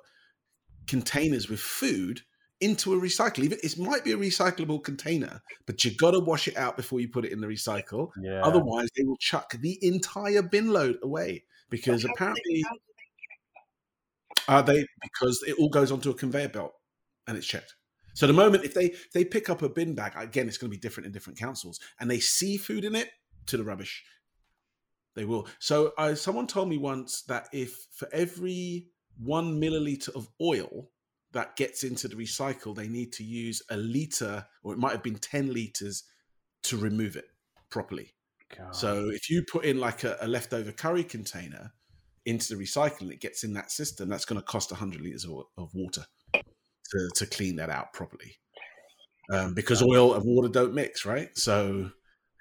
containers 0.87 1.49
with 1.49 1.59
food 1.59 2.21
into 2.59 2.93
a 2.93 2.97
recycle. 2.97 3.39
Even 3.39 3.57
it 3.63 3.77
might 3.77 4.03
be 4.03 4.11
a 4.11 4.17
recyclable 4.17 4.83
container, 4.83 5.41
but 5.65 5.83
you 5.83 5.95
got 5.95 6.11
to 6.11 6.19
wash 6.19 6.47
it 6.47 6.57
out 6.57 6.77
before 6.77 6.99
you 6.99 7.07
put 7.07 7.25
it 7.25 7.31
in 7.31 7.41
the 7.41 7.47
recycle. 7.47 8.09
Yeah. 8.21 8.41
Otherwise, 8.43 8.89
they 8.95 9.03
will 9.03 9.17
chuck 9.17 9.53
the 9.59 9.79
entire 9.81 10.41
bin 10.41 10.71
load 10.71 10.97
away 11.01 11.45
because 11.69 12.05
apparently, 12.05 12.63
uh, 14.47 14.61
they 14.61 14.85
because 15.01 15.43
it 15.47 15.55
all 15.59 15.69
goes 15.69 15.91
onto 15.91 16.09
a 16.09 16.13
conveyor 16.13 16.49
belt 16.49 16.73
and 17.27 17.37
it's 17.37 17.47
checked. 17.47 17.75
So 18.13 18.27
the 18.27 18.33
moment 18.33 18.65
if 18.65 18.73
they 18.73 18.85
if 18.85 19.11
they 19.13 19.23
pick 19.23 19.49
up 19.49 19.61
a 19.61 19.69
bin 19.69 19.95
bag, 19.95 20.13
again, 20.15 20.47
it's 20.47 20.57
going 20.57 20.71
to 20.71 20.77
be 20.77 20.81
different 20.81 21.07
in 21.07 21.13
different 21.13 21.39
councils, 21.39 21.79
and 21.99 22.09
they 22.09 22.19
see 22.19 22.57
food 22.57 22.83
in 22.83 22.95
it 22.95 23.09
to 23.47 23.57
the 23.57 23.63
rubbish. 23.63 24.03
They 25.15 25.25
will. 25.25 25.47
So 25.59 25.93
uh, 25.97 26.15
someone 26.15 26.47
told 26.47 26.69
me 26.69 26.77
once 26.77 27.23
that 27.23 27.47
if 27.51 27.87
for 27.91 28.07
every 28.13 28.87
one 29.17 29.59
milliliter 29.59 30.09
of 30.15 30.29
oil 30.41 30.89
that 31.33 31.55
gets 31.55 31.83
into 31.83 32.07
the 32.07 32.15
recycle, 32.15 32.75
they 32.75 32.87
need 32.87 33.13
to 33.13 33.23
use 33.23 33.61
a 33.69 33.77
liter, 33.77 34.45
or 34.63 34.73
it 34.73 34.79
might 34.79 34.91
have 34.91 35.03
been 35.03 35.15
ten 35.17 35.53
liters, 35.53 36.03
to 36.63 36.77
remove 36.77 37.15
it 37.15 37.25
properly. 37.69 38.13
God. 38.57 38.75
So 38.75 39.09
if 39.09 39.29
you 39.29 39.43
put 39.49 39.65
in 39.65 39.79
like 39.79 40.03
a, 40.03 40.17
a 40.21 40.27
leftover 40.27 40.71
curry 40.71 41.03
container 41.03 41.73
into 42.25 42.55
the 42.55 42.63
recycling, 42.63 43.11
it 43.11 43.21
gets 43.21 43.43
in 43.43 43.53
that 43.53 43.71
system. 43.71 44.09
That's 44.09 44.25
going 44.25 44.39
to 44.39 44.45
cost 44.45 44.71
100 44.71 45.01
liters 45.01 45.25
of, 45.25 45.45
of 45.57 45.69
water 45.73 46.05
to, 46.33 47.09
to 47.15 47.25
clean 47.25 47.55
that 47.57 47.69
out 47.69 47.93
properly. 47.93 48.37
Um, 49.31 49.53
because 49.53 49.81
oil 49.81 50.13
and 50.13 50.23
water 50.25 50.49
don't 50.49 50.73
mix, 50.73 51.05
right? 51.05 51.29
So 51.37 51.91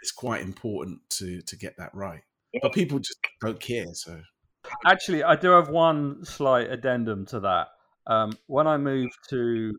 it's 0.02 0.12
quite 0.12 0.42
important 0.42 0.98
to 1.10 1.40
to 1.42 1.56
get 1.56 1.76
that 1.76 1.94
right. 1.94 2.22
But 2.62 2.72
people 2.72 2.98
just 2.98 3.18
don't 3.40 3.60
care. 3.60 3.86
So 3.92 4.20
Actually, 4.84 5.22
I 5.22 5.36
do 5.36 5.50
have 5.50 5.68
one 5.68 6.24
slight 6.24 6.70
addendum 6.70 7.26
to 7.26 7.40
that. 7.40 7.68
Um, 8.06 8.32
when 8.46 8.66
I 8.66 8.76
moved 8.76 9.16
to, 9.30 9.72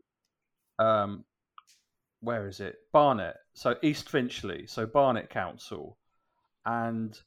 um, 0.78 1.24
where 2.20 2.48
is 2.48 2.60
it? 2.60 2.76
Barnet. 2.92 3.36
So 3.54 3.76
East 3.82 4.08
Finchley. 4.08 4.66
So 4.66 4.86
Barnet 4.86 5.30
Council. 5.30 5.98
And 6.64 7.18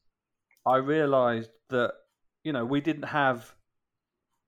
I 0.65 0.77
realised 0.77 1.49
that, 1.69 1.93
you 2.45 2.53
know, 2.53 2.63
we 2.63 2.79
didn't 2.79 3.07
have 3.07 3.53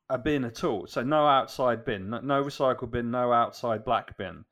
a 0.07 0.17
bin 0.19 0.45
at 0.45 0.63
all. 0.63 0.85
So 0.87 1.01
no 1.01 1.27
outside 1.27 1.83
bin, 1.83 2.11
no, 2.11 2.43
recycle 2.43 2.89
bin, 2.89 3.09
no 3.11 3.33
outside 3.33 3.83
black 3.83 4.17
bin. 4.17 4.45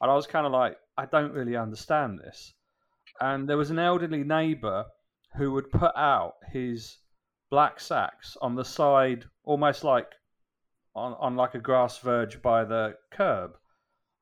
And 0.00 0.10
I 0.10 0.14
was 0.14 0.28
kind 0.28 0.46
of 0.46 0.52
like, 0.52 0.78
I 0.96 1.06
don't 1.06 1.32
really 1.32 1.56
understand 1.56 2.20
this. 2.20 2.54
And 3.20 3.48
there 3.48 3.56
was 3.56 3.70
an 3.70 3.80
elderly 3.80 4.22
neighbour 4.22 4.86
who 5.36 5.50
would 5.52 5.70
put 5.72 5.92
out 5.96 6.34
his 6.52 6.96
black 7.50 7.80
sacks 7.80 8.36
on 8.40 8.54
the 8.54 8.64
side, 8.64 9.24
almost 9.42 9.82
like 9.82 10.06
on, 10.94 11.14
on 11.18 11.34
like 11.36 11.54
a 11.54 11.58
grass 11.58 11.98
verge 11.98 12.40
by 12.40 12.64
the 12.64 12.94
curb. 13.10 13.52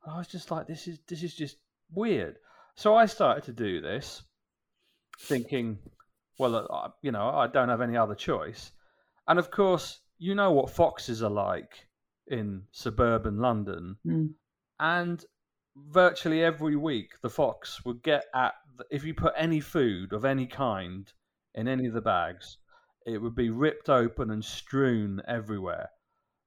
And 0.05 0.15
I 0.15 0.19
was 0.19 0.29
just 0.29 0.51
like, 0.51 0.67
this 0.67 0.89
is 0.89 0.99
this 1.07 1.23
is 1.23 1.35
just 1.35 1.57
weird. 1.93 2.37
So 2.77 2.95
I 2.95 3.05
started 3.07 3.45
to 3.45 3.53
do 3.53 3.83
this, 3.83 4.23
thinking, 5.21 5.79
well, 6.41 6.67
uh, 6.71 6.89
you 7.03 7.13
know, 7.13 7.29
I 7.29 7.47
don't 7.47 7.69
have 7.69 7.81
any 7.81 7.97
other 7.97 8.15
choice. 8.15 8.73
And 9.29 9.39
of 9.39 9.51
course, 9.51 10.01
you 10.19 10.35
know 10.35 10.51
what 10.53 10.71
foxes 10.71 11.23
are 11.23 11.31
like 11.31 11.87
in 12.27 12.63
suburban 12.73 13.39
London, 13.39 13.97
Mm. 14.07 14.35
and 14.79 15.25
virtually 15.77 16.43
every 16.43 16.77
week 16.77 17.11
the 17.23 17.31
fox 17.31 17.85
would 17.85 18.03
get 18.03 18.25
at 18.35 18.55
the, 18.77 18.85
if 18.91 19.05
you 19.05 19.15
put 19.15 19.33
any 19.37 19.61
food 19.61 20.13
of 20.13 20.25
any 20.25 20.47
kind 20.47 21.13
in 21.55 21.69
any 21.69 21.87
of 21.87 21.95
the 21.95 22.01
bags 22.01 22.59
it 23.07 23.19
would 23.19 23.35
be 23.35 23.51
ripped 23.51 23.89
open 23.89 24.31
and 24.31 24.45
strewn 24.45 25.23
everywhere 25.29 25.89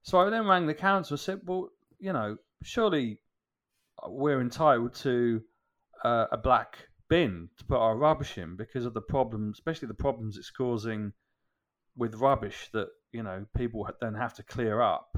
so 0.02 0.20
i 0.20 0.28
then 0.30 0.46
rang 0.46 0.66
the 0.66 0.74
council 0.74 1.14
and 1.14 1.20
said 1.20 1.40
well 1.46 1.68
you 1.98 2.12
know 2.12 2.36
surely 2.62 3.18
we're 4.08 4.40
entitled 4.42 4.94
to 4.94 5.42
uh, 6.04 6.26
a 6.30 6.36
black 6.36 6.78
bin 7.14 7.48
to 7.58 7.64
put 7.64 7.78
our 7.78 7.96
rubbish 7.96 8.38
in 8.38 8.56
because 8.56 8.84
of 8.86 8.94
the 8.94 9.00
problems 9.14 9.58
especially 9.58 9.88
the 9.88 10.02
problems 10.06 10.36
it's 10.36 10.50
causing 10.50 11.12
with 11.96 12.14
rubbish 12.16 12.68
that 12.72 12.88
you 13.12 13.22
know 13.22 13.44
people 13.56 13.88
then 14.00 14.14
have 14.14 14.34
to 14.34 14.42
clear 14.42 14.80
up 14.80 15.16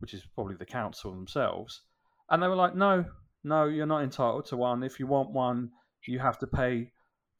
which 0.00 0.12
is 0.12 0.22
probably 0.34 0.56
the 0.56 0.66
council 0.66 1.10
themselves 1.12 1.82
and 2.30 2.42
they 2.42 2.48
were 2.48 2.56
like, 2.56 2.74
"No, 2.74 3.04
no, 3.42 3.66
you're 3.66 3.86
not 3.86 4.02
entitled 4.02 4.46
to 4.46 4.56
one. 4.56 4.82
If 4.82 4.98
you 4.98 5.06
want 5.06 5.30
one, 5.30 5.70
you 6.06 6.18
have 6.18 6.38
to 6.38 6.46
pay 6.46 6.92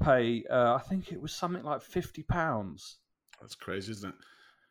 pay. 0.02 0.44
Uh, 0.50 0.74
I 0.74 0.80
think 0.80 1.12
it 1.12 1.20
was 1.20 1.32
something 1.32 1.62
like 1.62 1.82
fifty 1.82 2.22
pounds. 2.22 2.98
That's 3.40 3.54
crazy, 3.54 3.92
isn't 3.92 4.10
it? 4.10 4.14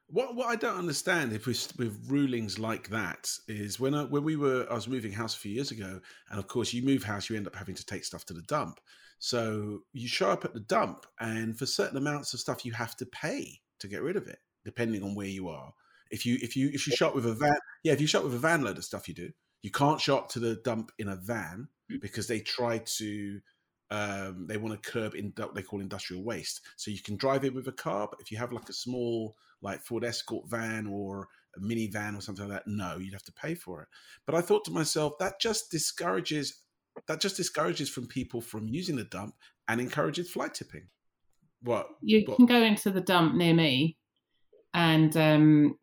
What 0.08 0.36
what 0.36 0.47
I 0.47 0.56
don't 0.56 0.78
understand 0.78 1.34
if 1.34 1.47
we 1.47 1.56
with 1.78 2.06
rulings 2.08 2.60
like 2.60 2.89
that 2.89 3.32
is 3.47 3.80
when 3.80 3.95
I, 3.95 4.04
when 4.04 4.23
we 4.23 4.36
were 4.36 4.67
I 4.69 4.76
was 4.76 4.88
moving 4.88 5.12
house 5.12 5.36
a 5.36 5.39
few 5.39 5.52
years 5.52 5.71
ago, 5.71 5.99
and 6.30 6.39
of 6.39 6.47
course 6.47 6.73
you 6.73 6.84
move 6.84 7.04
house, 7.04 7.30
you 7.30 7.36
end 7.36 7.47
up 7.47 7.56
having 7.56 7.76
to 7.76 7.86
take 7.86 8.06
stuff 8.06 8.26
to 8.26 8.34
the 8.34 8.43
dump. 8.43 8.80
So 9.23 9.83
you 9.93 10.09
show 10.09 10.31
up 10.31 10.43
at 10.43 10.53
the 10.53 10.59
dump, 10.59 11.05
and 11.17 11.57
for 11.57 11.65
certain 11.65 11.95
amounts 11.95 12.33
of 12.33 12.41
stuff, 12.41 12.65
you 12.65 12.73
have 12.73 12.97
to 12.97 13.05
pay 13.05 13.62
to 13.79 13.88
get 13.88 14.01
rid 14.01 14.17
of 14.17 14.27
it, 14.27 14.39
depending 14.65 15.01
on 15.01 15.15
where 15.15 15.27
you 15.27 15.47
are. 15.47 15.71
If 16.12 16.25
you 16.25 16.38
if 16.41 16.57
you 16.57 16.69
if 16.73 16.86
you 16.86 16.93
shop 16.93 17.15
with 17.15 17.25
a 17.25 17.33
van, 17.33 17.55
yeah, 17.86 17.93
if 17.93 18.01
you 18.01 18.07
shop 18.07 18.25
with 18.25 18.36
a 18.36 18.38
van 18.38 18.65
load 18.65 18.77
of 18.77 18.83
stuff, 18.83 19.07
you 19.07 19.13
do. 19.13 19.31
You 19.62 19.71
can't 19.71 20.01
shop 20.01 20.29
to 20.31 20.39
the 20.39 20.55
dump 20.65 20.91
in 20.99 21.07
a 21.07 21.15
van 21.15 21.69
because 22.01 22.27
they 22.27 22.41
try 22.41 22.79
to 22.97 23.39
um, 23.91 24.45
they 24.49 24.57
want 24.57 24.83
to 24.83 24.91
curb 24.91 25.15
in 25.15 25.31
what 25.38 25.55
they 25.55 25.62
call 25.62 25.79
industrial 25.79 26.25
waste. 26.25 26.59
So 26.75 26.91
you 26.91 27.01
can 27.01 27.15
drive 27.15 27.45
in 27.45 27.53
with 27.53 27.69
a 27.69 27.71
car, 27.71 28.09
but 28.12 28.19
if 28.19 28.29
you 28.29 28.38
have 28.39 28.51
like 28.51 28.67
a 28.67 28.73
small 28.73 29.38
like 29.62 29.79
Ford 29.79 30.03
Escort 30.03 30.49
van 30.49 30.86
or 30.86 31.29
a 31.55 31.62
minivan 31.62 32.17
or 32.17 32.19
something 32.19 32.49
like 32.49 32.57
that, 32.57 32.69
no, 32.69 32.97
you'd 32.97 33.13
have 33.13 33.23
to 33.23 33.31
pay 33.31 33.55
for 33.55 33.83
it. 33.83 33.88
But 34.25 34.36
I 34.36 34.41
thought 34.41 34.65
to 34.65 34.71
myself 34.71 35.13
that 35.19 35.39
just 35.39 35.71
discourages 35.71 36.59
that 37.08 37.21
just 37.21 37.38
discourages 37.38 37.89
from 37.89 38.08
people 38.08 38.41
from 38.41 38.67
using 38.67 38.95
the 38.95 39.03
dump 39.06 39.36
and 39.67 39.79
encourages 39.82 40.29
fly 40.32 40.47
tipping. 40.47 40.88
What? 41.62 41.88
You 42.01 42.23
what- 42.27 42.38
can 42.38 42.45
go 42.45 42.62
into 42.62 42.91
the 42.91 43.01
dump 43.01 43.36
near 43.36 43.53
me, 43.53 43.97
and 44.73 45.15
um, 45.17 45.77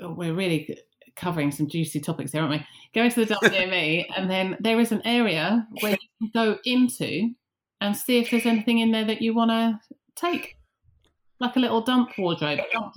we're 0.00 0.34
really 0.34 0.78
covering 1.16 1.50
some 1.50 1.68
juicy 1.68 2.00
topics 2.00 2.32
here, 2.32 2.42
aren't 2.42 2.52
we? 2.60 2.66
Go 2.94 3.02
into 3.04 3.24
the 3.24 3.34
dump 3.34 3.42
near 3.52 3.66
me, 3.68 4.06
and 4.16 4.30
then 4.30 4.56
there 4.60 4.78
is 4.80 4.92
an 4.92 5.02
area 5.04 5.66
where 5.80 5.92
you 5.92 5.98
can 6.20 6.30
go 6.34 6.58
into 6.64 7.30
and 7.80 7.96
see 7.96 8.18
if 8.18 8.30
there's 8.30 8.46
anything 8.46 8.78
in 8.78 8.90
there 8.92 9.04
that 9.04 9.20
you 9.22 9.34
want 9.34 9.50
to 9.50 9.78
take. 10.14 10.56
like 11.40 11.56
a 11.56 11.58
little 11.60 11.82
dump 11.82 12.10
wardrobe. 12.18 12.60
Dump. 12.72 12.94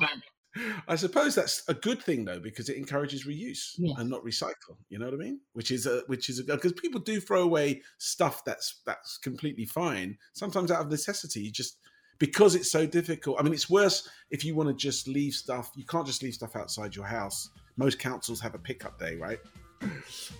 I 0.87 0.95
suppose 0.95 1.35
that's 1.35 1.63
a 1.67 1.73
good 1.73 2.01
thing 2.01 2.25
though, 2.25 2.39
because 2.39 2.69
it 2.69 2.77
encourages 2.77 3.25
reuse 3.27 3.73
Yes. 3.77 3.95
and 3.99 4.09
not 4.09 4.23
recycle. 4.23 4.77
You 4.89 4.97
know 4.99 5.05
what 5.05 5.13
I 5.13 5.17
mean? 5.17 5.39
Which 5.53 5.71
is 5.71 5.85
a 5.85 6.01
which 6.07 6.29
is 6.29 6.39
a 6.39 6.43
because 6.43 6.73
people 6.73 6.99
do 6.99 7.19
throw 7.21 7.41
away 7.43 7.81
stuff 7.99 8.43
that's 8.45 8.81
that's 8.85 9.17
completely 9.19 9.65
fine. 9.65 10.17
Sometimes 10.33 10.71
out 10.71 10.81
of 10.81 10.89
necessity, 10.89 11.41
you 11.41 11.51
just 11.51 11.77
because 12.17 12.55
it's 12.55 12.71
so 12.71 12.85
difficult. 12.85 13.39
I 13.39 13.43
mean, 13.43 13.53
it's 13.53 13.69
worse 13.69 14.09
if 14.31 14.43
you 14.43 14.55
want 14.55 14.69
to 14.69 14.75
just 14.75 15.07
leave 15.07 15.33
stuff. 15.33 15.71
You 15.75 15.85
can't 15.85 16.05
just 16.07 16.23
leave 16.23 16.33
stuff 16.33 16.55
outside 16.55 16.95
your 16.95 17.05
house. 17.05 17.49
Most 17.77 17.99
councils 17.99 18.41
have 18.41 18.55
a 18.55 18.59
pickup 18.59 18.99
day, 18.99 19.15
right? 19.15 19.39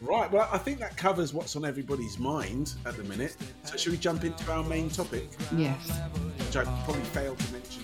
Right. 0.01 0.29
Well, 0.29 0.49
I 0.51 0.57
think 0.57 0.79
that 0.79 0.97
covers 0.97 1.33
what's 1.33 1.55
on 1.55 1.63
everybody's 1.63 2.19
mind 2.19 2.73
at 2.85 2.97
the 2.97 3.03
minute. 3.05 3.37
So, 3.63 3.77
should 3.77 3.93
we 3.93 3.97
jump 3.97 4.25
into 4.25 4.51
our 4.51 4.63
main 4.65 4.89
topic, 4.89 5.29
Yes. 5.55 5.89
which 6.37 6.57
I 6.57 6.65
probably 6.83 7.03
failed 7.03 7.39
to 7.39 7.53
mention 7.53 7.83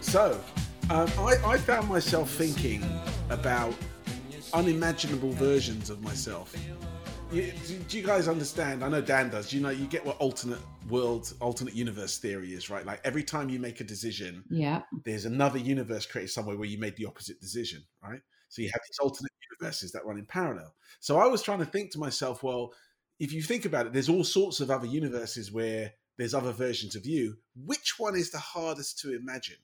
So, 0.00 0.40
um, 0.88 1.06
I, 1.18 1.36
I 1.44 1.58
found 1.58 1.86
myself 1.86 2.30
thinking 2.30 2.82
about 3.28 3.74
unimaginable 4.54 5.32
versions 5.32 5.90
of 5.90 6.02
myself. 6.02 6.54
You, 7.30 7.52
do, 7.66 7.76
do 7.76 7.98
you 7.98 8.06
guys 8.06 8.26
understand? 8.26 8.82
I 8.82 8.88
know 8.88 9.02
Dan 9.02 9.28
does. 9.28 9.50
Do 9.50 9.56
you 9.56 9.62
know 9.62 9.68
you 9.68 9.86
get 9.86 10.04
what 10.06 10.16
alternate 10.16 10.60
world, 10.88 11.34
alternate 11.40 11.74
universe 11.74 12.16
theory 12.16 12.54
is, 12.54 12.70
right? 12.70 12.86
Like 12.86 13.02
every 13.04 13.22
time 13.22 13.50
you 13.50 13.58
make 13.58 13.80
a 13.82 13.84
decision, 13.84 14.44
Yeah. 14.48 14.80
there's 15.04 15.26
another 15.26 15.58
universe 15.58 16.06
created 16.06 16.30
somewhere 16.30 16.56
where 16.56 16.68
you 16.68 16.78
made 16.78 16.96
the 16.96 17.04
opposite 17.04 17.38
decision, 17.38 17.84
right? 18.02 18.20
So 18.48 18.62
you 18.62 18.70
have 18.72 18.80
these 18.88 18.98
alternate 19.00 19.32
universes 19.60 19.92
that 19.92 20.06
run 20.06 20.18
in 20.18 20.24
parallel. 20.24 20.74
So 21.00 21.18
I 21.18 21.26
was 21.26 21.42
trying 21.42 21.58
to 21.58 21.66
think 21.66 21.92
to 21.92 21.98
myself, 21.98 22.42
well, 22.42 22.72
if 23.18 23.32
you 23.32 23.42
think 23.42 23.64
about 23.64 23.86
it, 23.86 23.92
there's 23.92 24.08
all 24.08 24.24
sorts 24.24 24.60
of 24.60 24.70
other 24.70 24.86
universes 24.86 25.52
where 25.52 25.92
there's 26.16 26.34
other 26.34 26.52
versions 26.52 26.96
of 26.96 27.06
you. 27.06 27.36
Which 27.56 27.98
one 27.98 28.16
is 28.16 28.30
the 28.30 28.38
hardest 28.38 28.98
to 29.00 29.14
imagine? 29.14 29.56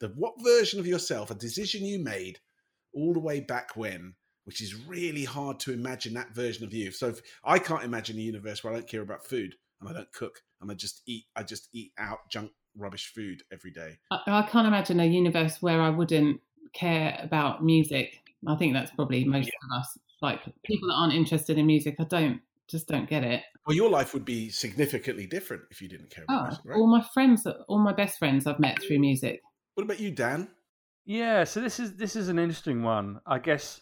The 0.00 0.08
what 0.08 0.34
version 0.42 0.80
of 0.80 0.86
yourself, 0.86 1.30
a 1.30 1.34
decision 1.34 1.84
you 1.84 1.98
made 1.98 2.38
all 2.92 3.12
the 3.12 3.20
way 3.20 3.40
back 3.40 3.76
when, 3.76 4.14
which 4.44 4.60
is 4.60 4.74
really 4.86 5.24
hard 5.24 5.60
to 5.60 5.72
imagine 5.72 6.14
that 6.14 6.34
version 6.34 6.64
of 6.64 6.72
you. 6.72 6.90
So 6.90 7.08
if, 7.08 7.20
I 7.42 7.58
can't 7.58 7.84
imagine 7.84 8.18
a 8.18 8.22
universe 8.22 8.62
where 8.62 8.72
I 8.72 8.76
don't 8.76 8.88
care 8.88 9.02
about 9.02 9.26
food 9.26 9.54
and 9.80 9.88
I 9.88 9.92
don't 9.92 10.12
cook 10.12 10.40
and 10.60 10.70
I 10.70 10.74
just 10.74 11.02
eat. 11.06 11.24
I 11.36 11.42
just 11.42 11.68
eat 11.72 11.92
out 11.98 12.30
junk, 12.30 12.50
rubbish 12.76 13.12
food 13.14 13.42
every 13.52 13.70
day. 13.70 13.98
I, 14.10 14.20
I 14.26 14.42
can't 14.42 14.66
imagine 14.66 15.00
a 15.00 15.06
universe 15.06 15.60
where 15.60 15.80
I 15.80 15.90
wouldn't 15.90 16.40
care 16.72 17.18
about 17.22 17.64
music. 17.64 18.20
I 18.46 18.56
think 18.56 18.74
that's 18.74 18.90
probably 18.90 19.24
most 19.24 19.48
of 19.48 19.78
us. 19.80 19.98
Like 20.20 20.40
people 20.64 20.88
that 20.88 20.94
aren't 20.94 21.14
interested 21.14 21.58
in 21.58 21.66
music, 21.66 21.96
I 21.98 22.04
don't 22.04 22.40
just 22.68 22.88
don't 22.88 23.08
get 23.08 23.24
it. 23.24 23.42
Well, 23.66 23.76
your 23.76 23.90
life 23.90 24.12
would 24.14 24.24
be 24.24 24.50
significantly 24.50 25.26
different 25.26 25.62
if 25.70 25.80
you 25.80 25.88
didn't 25.88 26.10
care 26.10 26.24
about 26.24 26.40
Oh, 26.40 26.44
music, 26.46 26.64
right? 26.66 26.76
all 26.76 26.86
my 26.86 27.04
friends, 27.14 27.46
all 27.68 27.78
my 27.78 27.92
best 27.92 28.18
friends, 28.18 28.46
I've 28.46 28.58
met 28.60 28.82
through 28.82 28.98
music. 28.98 29.40
What 29.74 29.84
about 29.84 30.00
you, 30.00 30.10
Dan? 30.10 30.48
Yeah, 31.06 31.44
so 31.44 31.60
this 31.60 31.78
is 31.80 31.96
this 31.96 32.16
is 32.16 32.28
an 32.28 32.38
interesting 32.38 32.82
one. 32.82 33.20
I 33.26 33.38
guess 33.38 33.80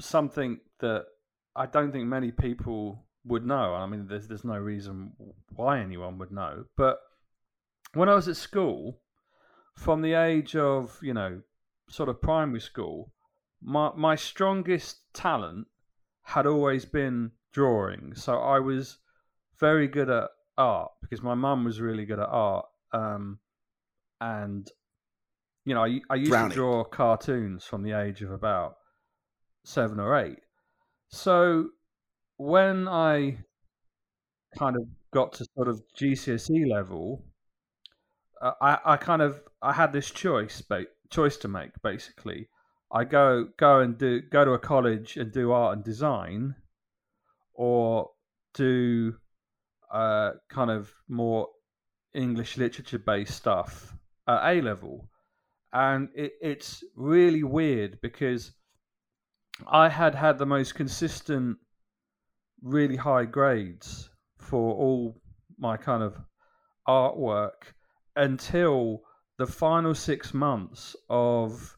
something 0.00 0.60
that 0.80 1.04
I 1.56 1.66
don't 1.66 1.92
think 1.92 2.06
many 2.06 2.30
people 2.30 3.06
would 3.24 3.44
know. 3.46 3.74
I 3.74 3.86
mean, 3.86 4.06
there's 4.08 4.28
there's 4.28 4.44
no 4.44 4.58
reason 4.58 5.12
why 5.54 5.80
anyone 5.80 6.18
would 6.18 6.30
know. 6.32 6.64
But 6.76 6.98
when 7.94 8.08
I 8.08 8.14
was 8.14 8.28
at 8.28 8.36
school, 8.36 9.00
from 9.74 10.02
the 10.02 10.14
age 10.14 10.56
of 10.56 10.98
you 11.02 11.14
know 11.14 11.40
sort 11.88 12.08
of 12.08 12.20
primary 12.20 12.60
school, 12.60 13.12
my 13.62 13.90
my 13.96 14.14
strongest 14.14 14.98
talent 15.14 15.66
had 16.22 16.46
always 16.46 16.84
been 16.84 17.32
drawing. 17.52 18.14
So 18.14 18.38
I 18.38 18.58
was 18.60 18.98
very 19.58 19.88
good 19.88 20.10
at 20.10 20.28
art 20.56 20.92
because 21.00 21.22
my 21.22 21.34
mum 21.34 21.64
was 21.64 21.80
really 21.80 22.04
good 22.04 22.18
at 22.18 22.28
art. 22.28 22.66
Um, 22.92 23.38
and 24.20 24.68
you 25.64 25.74
know, 25.74 25.84
I, 25.84 26.00
I 26.08 26.14
used 26.14 26.32
to 26.32 26.48
draw 26.48 26.84
cartoons 26.84 27.64
from 27.64 27.82
the 27.82 27.92
age 27.92 28.22
of 28.22 28.30
about 28.30 28.76
seven 29.64 30.00
or 30.00 30.16
eight. 30.16 30.38
So 31.10 31.68
when 32.38 32.88
I 32.88 33.38
kind 34.56 34.76
of 34.76 34.82
got 35.12 35.32
to 35.34 35.46
sort 35.54 35.68
of 35.68 35.82
GCSE 35.98 36.68
level, 36.70 37.24
uh, 38.40 38.52
I, 38.60 38.78
I 38.84 38.96
kind 38.96 39.20
of 39.20 39.40
I 39.60 39.72
had 39.72 39.92
this 39.92 40.10
choice 40.10 40.62
ba- 40.62 40.86
choice 41.10 41.36
to 41.38 41.48
make. 41.48 41.70
Basically, 41.82 42.48
I 42.92 43.04
go 43.04 43.48
go 43.58 43.80
and 43.80 43.98
do 43.98 44.20
go 44.20 44.44
to 44.44 44.52
a 44.52 44.58
college 44.58 45.16
and 45.16 45.32
do 45.32 45.52
art 45.52 45.76
and 45.76 45.84
design, 45.84 46.54
or 47.58 48.08
do 48.54 49.12
uh, 49.92 50.30
kind 50.48 50.70
of 50.70 50.94
more 51.08 51.48
English 52.14 52.56
literature 52.56 53.00
based 53.00 53.34
stuff 53.34 53.94
at 54.28 54.56
A 54.56 54.60
level, 54.62 55.10
and 55.72 56.08
it, 56.14 56.32
it's 56.40 56.84
really 56.94 57.42
weird 57.42 57.98
because 58.00 58.52
I 59.66 59.88
had 59.88 60.14
had 60.14 60.38
the 60.38 60.46
most 60.46 60.76
consistent, 60.76 61.58
really 62.62 62.96
high 62.96 63.24
grades 63.24 64.08
for 64.38 64.74
all 64.74 65.20
my 65.58 65.76
kind 65.76 66.04
of 66.04 66.16
artwork 66.86 67.74
until 68.14 69.00
the 69.36 69.46
final 69.46 69.94
six 69.96 70.32
months 70.32 70.94
of 71.10 71.76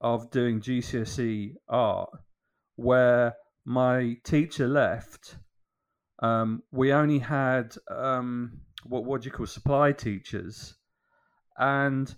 of 0.00 0.30
doing 0.30 0.60
GCSE 0.60 1.54
art, 1.68 2.10
where 2.76 3.34
my 3.68 4.16
teacher 4.24 4.66
left. 4.66 5.36
Um, 6.20 6.62
we 6.72 6.90
only 6.90 7.18
had 7.18 7.76
um, 7.90 8.62
what 8.84 9.04
what 9.04 9.20
do 9.20 9.26
you 9.26 9.30
call 9.30 9.46
supply 9.46 9.92
teachers, 9.92 10.74
and 11.58 12.16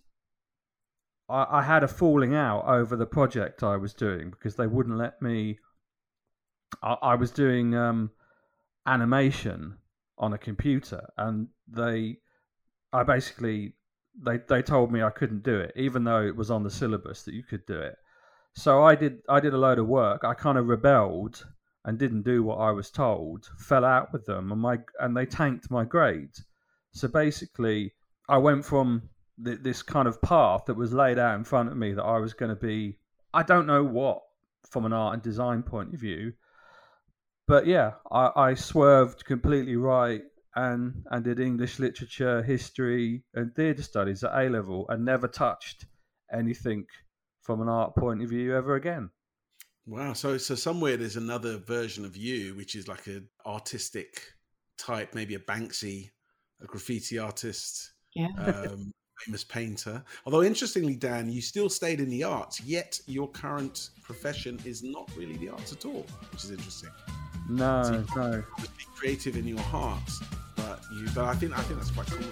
I, 1.29 1.59
I 1.59 1.63
had 1.63 1.83
a 1.83 1.89
falling 1.89 2.37
out 2.37 2.67
over 2.67 2.95
the 2.95 3.05
project 3.05 3.65
I 3.65 3.77
was 3.77 3.93
doing 3.93 4.31
because 4.31 4.55
they 4.55 4.69
wouldn't 4.69 4.97
let 4.97 5.21
me. 5.21 5.59
I, 6.85 6.97
I 7.03 7.15
was 7.17 7.33
doing 7.33 7.75
um, 7.75 8.13
animation 8.87 9.77
on 10.19 10.33
a 10.33 10.39
computer, 10.39 11.09
and 11.19 11.49
they, 11.67 12.19
I 12.93 13.03
basically, 13.03 13.75
they 14.25 14.39
they 14.49 14.63
told 14.63 14.93
me 14.93 15.03
I 15.03 15.11
couldn't 15.11 15.43
do 15.43 15.59
it, 15.59 15.73
even 15.75 16.05
though 16.05 16.23
it 16.23 16.37
was 16.37 16.51
on 16.53 16.63
the 16.63 16.71
syllabus 16.71 17.25
that 17.25 17.35
you 17.35 17.43
could 17.43 17.67
do 17.67 17.81
it. 17.81 17.97
So 18.55 18.83
I 18.83 18.95
did 18.95 19.23
I 19.29 19.41
did 19.41 19.55
a 19.55 19.59
load 19.59 19.79
of 19.79 19.87
work. 19.87 20.25
I 20.25 20.35
kind 20.35 20.59
of 20.59 20.67
rebelled 20.67 21.47
and 21.85 21.99
didn't 21.99 22.23
do 22.23 22.43
what 22.43 22.57
I 22.57 22.73
was 22.73 22.91
told. 22.91 23.49
Fell 23.59 23.85
out 23.85 24.13
with 24.13 24.27
them, 24.27 24.53
and 24.53 24.61
my 24.61 24.79
and 24.99 25.17
they 25.17 25.27
tanked 25.27 25.71
my 25.71 25.85
grades. 25.85 26.45
So 26.93 27.09
basically, 27.09 27.95
I 28.29 28.39
went 28.39 28.65
from 28.65 29.09
th- 29.45 29.61
this 29.63 29.83
kind 29.83 30.09
of 30.09 30.21
path 30.21 30.65
that 30.67 30.75
was 30.75 30.93
laid 30.93 31.19
out 31.19 31.37
in 31.37 31.45
front 31.45 31.71
of 31.71 31.77
me 31.77 31.93
that 31.95 32.05
I 32.05 32.19
was 32.19 32.35
going 32.35 32.51
to 32.51 32.61
be, 32.61 32.99
I 33.33 33.43
don't 33.43 33.67
know 33.67 33.85
what, 33.85 34.23
from 34.69 34.85
an 34.85 34.93
art 34.93 35.15
and 35.15 35.23
design 35.23 35.63
point 35.63 35.95
of 35.95 36.01
view. 36.01 36.33
But 37.47 37.67
yeah, 37.67 37.93
I, 38.11 38.31
I 38.37 38.55
swerved 38.55 39.25
completely 39.25 39.77
right 39.77 40.23
and 40.55 41.05
and 41.11 41.25
did 41.25 41.41
English 41.41 41.79
literature, 41.79 42.43
history, 42.43 43.25
and 43.35 43.55
theatre 43.55 43.83
studies 43.83 44.25
at 44.25 44.35
A 44.35 44.49
level, 44.49 44.87
and 44.89 45.05
never 45.05 45.29
touched 45.29 45.87
anything 46.33 46.87
from 47.43 47.61
an 47.61 47.69
art 47.69 47.95
point 47.97 48.23
of 48.23 48.29
view 48.29 48.55
ever 48.57 48.75
again. 48.75 49.11
Wow. 49.87 50.13
So 50.13 50.39
so 50.39 50.55
somewhere 50.55 50.97
there's 50.97 51.17
another 51.17 51.59
version 51.59 52.05
of 52.05 52.17
you, 52.17 52.55
which 52.55 52.75
is 52.75 52.89
like 52.89 53.07
an 53.07 53.29
artistic 53.47 54.23
type, 54.79 55.15
maybe 55.15 55.35
a 55.35 55.39
Banksy, 55.39 56.11
a 56.63 56.67
graffiti 56.67 57.19
artist, 57.19 57.93
Yeah. 58.15 58.29
um, 58.39 58.93
famous 59.25 59.45
painter. 59.45 60.03
Although 60.25 60.43
interestingly, 60.43 60.97
Dan, 60.97 61.31
you 61.31 61.43
still 61.43 61.69
stayed 61.69 62.01
in 62.01 62.09
the 62.09 62.25
arts, 62.25 62.61
yet 62.63 62.99
your 63.07 63.29
current 63.31 63.91
profession 64.03 64.59
is 64.65 64.83
not 64.83 65.11
really 65.17 65.37
the 65.37 65.51
arts 65.51 65.73
at 65.73 65.85
all, 65.85 66.07
which 66.33 66.45
is 66.45 66.51
interesting. 66.51 66.91
No, 67.49 68.05
no. 68.17 68.45
Be 68.59 68.69
creative 68.95 69.37
in 69.37 69.47
your 69.47 69.61
heart, 69.61 70.09
but 70.57 70.81
you. 70.95 71.09
But 71.15 71.25
I 71.25 71.35
think 71.35 71.57
I 71.57 71.63
think 71.63 71.81
that's 71.81 71.91
quite 71.91 72.07
cool. 72.07 72.27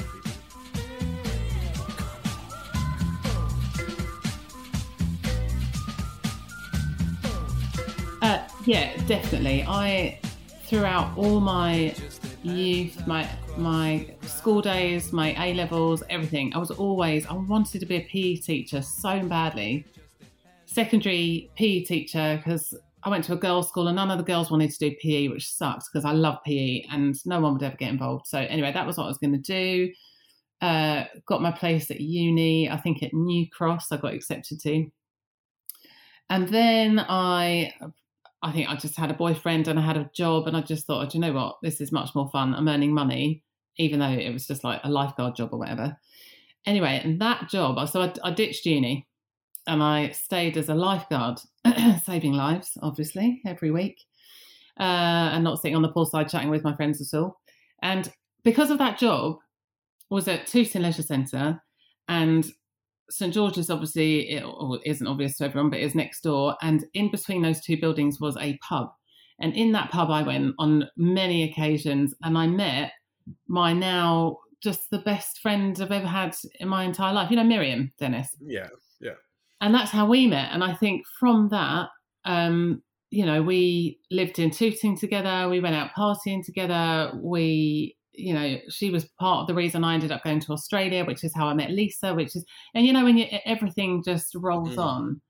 Yeah, 8.68 8.94
definitely. 9.06 9.64
I 9.66 10.20
throughout 10.64 11.16
all 11.16 11.40
my 11.40 11.94
youth, 12.42 13.06
my 13.06 13.26
my 13.56 14.14
school 14.20 14.60
days, 14.60 15.10
my 15.10 15.34
A 15.42 15.54
levels, 15.54 16.02
everything. 16.10 16.54
I 16.54 16.58
was 16.58 16.70
always 16.70 17.24
I 17.26 17.32
wanted 17.32 17.80
to 17.80 17.86
be 17.86 17.96
a 17.96 18.02
PE 18.02 18.36
teacher 18.36 18.82
so 18.82 19.22
badly. 19.22 19.86
Secondary 20.66 21.50
PE 21.56 21.84
teacher 21.84 22.36
because 22.36 22.74
I 23.04 23.08
went 23.08 23.24
to 23.24 23.32
a 23.32 23.36
girls' 23.36 23.68
school 23.68 23.88
and 23.88 23.96
none 23.96 24.10
of 24.10 24.18
the 24.18 24.24
girls 24.24 24.50
wanted 24.50 24.70
to 24.70 24.90
do 24.90 24.96
PE, 25.00 25.28
which 25.28 25.48
sucks 25.48 25.88
because 25.88 26.04
I 26.04 26.12
love 26.12 26.36
PE 26.44 26.82
and 26.92 27.16
no 27.24 27.40
one 27.40 27.54
would 27.54 27.62
ever 27.62 27.76
get 27.76 27.88
involved. 27.88 28.26
So 28.26 28.38
anyway, 28.38 28.72
that 28.72 28.86
was 28.86 28.98
what 28.98 29.04
I 29.04 29.08
was 29.08 29.16
going 29.16 29.32
to 29.32 29.38
do. 29.38 29.90
Uh, 30.60 31.04
got 31.24 31.40
my 31.40 31.52
place 31.52 31.90
at 31.90 32.02
uni, 32.02 32.68
I 32.70 32.76
think 32.76 33.02
at 33.02 33.14
New 33.14 33.48
Cross. 33.48 33.92
I 33.92 33.96
got 33.96 34.12
accepted 34.12 34.60
to, 34.60 34.90
and 36.28 36.48
then 36.50 36.98
I 37.08 37.72
I 38.42 38.52
think 38.52 38.68
I 38.68 38.76
just 38.76 38.96
had 38.96 39.10
a 39.10 39.14
boyfriend 39.14 39.68
and 39.68 39.78
I 39.78 39.82
had 39.82 39.96
a 39.96 40.10
job, 40.14 40.46
and 40.46 40.56
I 40.56 40.60
just 40.60 40.86
thought, 40.86 41.10
"Do 41.10 41.18
you 41.18 41.22
know 41.22 41.32
what, 41.32 41.56
this 41.62 41.80
is 41.80 41.92
much 41.92 42.14
more 42.14 42.30
fun. 42.30 42.54
I'm 42.54 42.68
earning 42.68 42.94
money, 42.94 43.42
even 43.78 44.00
though 44.00 44.08
it 44.08 44.32
was 44.32 44.46
just 44.46 44.64
like 44.64 44.80
a 44.84 44.90
lifeguard 44.90 45.36
job 45.36 45.50
or 45.52 45.58
whatever. 45.58 45.96
Anyway, 46.66 47.00
and 47.02 47.20
that 47.20 47.48
job, 47.48 47.88
so 47.88 48.02
I, 48.02 48.12
I 48.22 48.30
ditched 48.32 48.66
uni 48.66 49.06
and 49.66 49.82
I 49.82 50.10
stayed 50.10 50.56
as 50.56 50.68
a 50.68 50.74
lifeguard, 50.74 51.40
saving 52.04 52.32
lives, 52.32 52.76
obviously, 52.82 53.40
every 53.46 53.70
week, 53.70 54.02
uh, 54.78 55.30
and 55.32 55.44
not 55.44 55.60
sitting 55.60 55.76
on 55.76 55.82
the 55.82 55.92
poolside 55.92 56.30
chatting 56.30 56.50
with 56.50 56.64
my 56.64 56.74
friends 56.74 57.00
at 57.00 57.18
all. 57.18 57.40
And 57.82 58.10
because 58.44 58.70
of 58.70 58.78
that 58.78 58.98
job, 58.98 59.38
was 60.10 60.26
at 60.26 60.46
Tooting 60.46 60.82
Leisure 60.82 61.02
Centre, 61.02 61.62
and 62.08 62.50
St 63.10 63.32
George's 63.32 63.70
obviously 63.70 64.30
it 64.30 64.42
or 64.44 64.78
isn't 64.84 65.06
obvious 65.06 65.36
to 65.38 65.44
everyone, 65.44 65.70
but 65.70 65.80
is 65.80 65.94
next 65.94 66.22
door. 66.22 66.56
And 66.62 66.84
in 66.94 67.10
between 67.10 67.42
those 67.42 67.60
two 67.60 67.78
buildings 67.80 68.20
was 68.20 68.36
a 68.36 68.58
pub, 68.58 68.90
and 69.40 69.54
in 69.54 69.72
that 69.72 69.90
pub 69.90 70.10
I 70.10 70.22
went 70.22 70.54
on 70.58 70.88
many 70.96 71.44
occasions, 71.50 72.14
and 72.22 72.36
I 72.36 72.46
met 72.46 72.92
my 73.46 73.72
now 73.72 74.38
just 74.60 74.90
the 74.90 74.98
best 74.98 75.38
friend 75.40 75.78
I've 75.80 75.92
ever 75.92 76.06
had 76.06 76.34
in 76.60 76.68
my 76.68 76.84
entire 76.84 77.12
life. 77.14 77.30
You 77.30 77.36
know, 77.36 77.44
Miriam 77.44 77.92
Dennis 77.98 78.34
Yeah, 78.40 78.68
Yeah. 79.00 79.14
and 79.60 79.74
that's 79.74 79.90
how 79.90 80.06
we 80.06 80.26
met. 80.26 80.50
And 80.52 80.64
I 80.64 80.74
think 80.74 81.06
from 81.20 81.48
that, 81.50 81.88
um, 82.24 82.82
you 83.10 83.24
know, 83.24 83.40
we 83.42 84.00
lived 84.10 84.38
in 84.38 84.50
Tooting 84.50 84.96
together. 84.98 85.48
We 85.48 85.60
went 85.60 85.76
out 85.76 85.92
partying 85.96 86.44
together. 86.44 87.12
We, 87.22 87.96
you 88.18 88.34
know, 88.34 88.58
she 88.68 88.90
was 88.90 89.06
part 89.20 89.42
of 89.42 89.46
the 89.46 89.54
reason 89.54 89.84
I 89.84 89.94
ended 89.94 90.12
up 90.12 90.24
going 90.24 90.40
to 90.40 90.52
Australia, 90.52 91.04
which 91.04 91.24
is 91.24 91.34
how 91.34 91.46
I 91.48 91.54
met 91.54 91.70
Lisa. 91.70 92.14
Which 92.14 92.34
is, 92.36 92.44
and 92.74 92.84
you 92.86 92.92
know, 92.92 93.04
when 93.04 93.16
you, 93.18 93.26
everything 93.44 94.02
just 94.02 94.34
rolls 94.34 94.76
Mm. 94.76 94.84
on. 94.84 95.20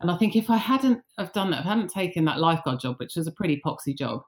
And 0.00 0.10
I 0.10 0.16
think 0.16 0.34
if 0.34 0.50
I 0.50 0.56
hadn't 0.56 1.00
have 1.18 1.32
done 1.32 1.50
that, 1.50 1.60
if 1.60 1.66
I 1.66 1.70
hadn't 1.70 1.90
taken 1.90 2.24
that 2.24 2.40
lifeguard 2.40 2.80
job, 2.80 2.96
which 2.98 3.14
was 3.14 3.26
a 3.28 3.32
pretty 3.32 3.60
poxy 3.64 3.96
job, 3.96 4.22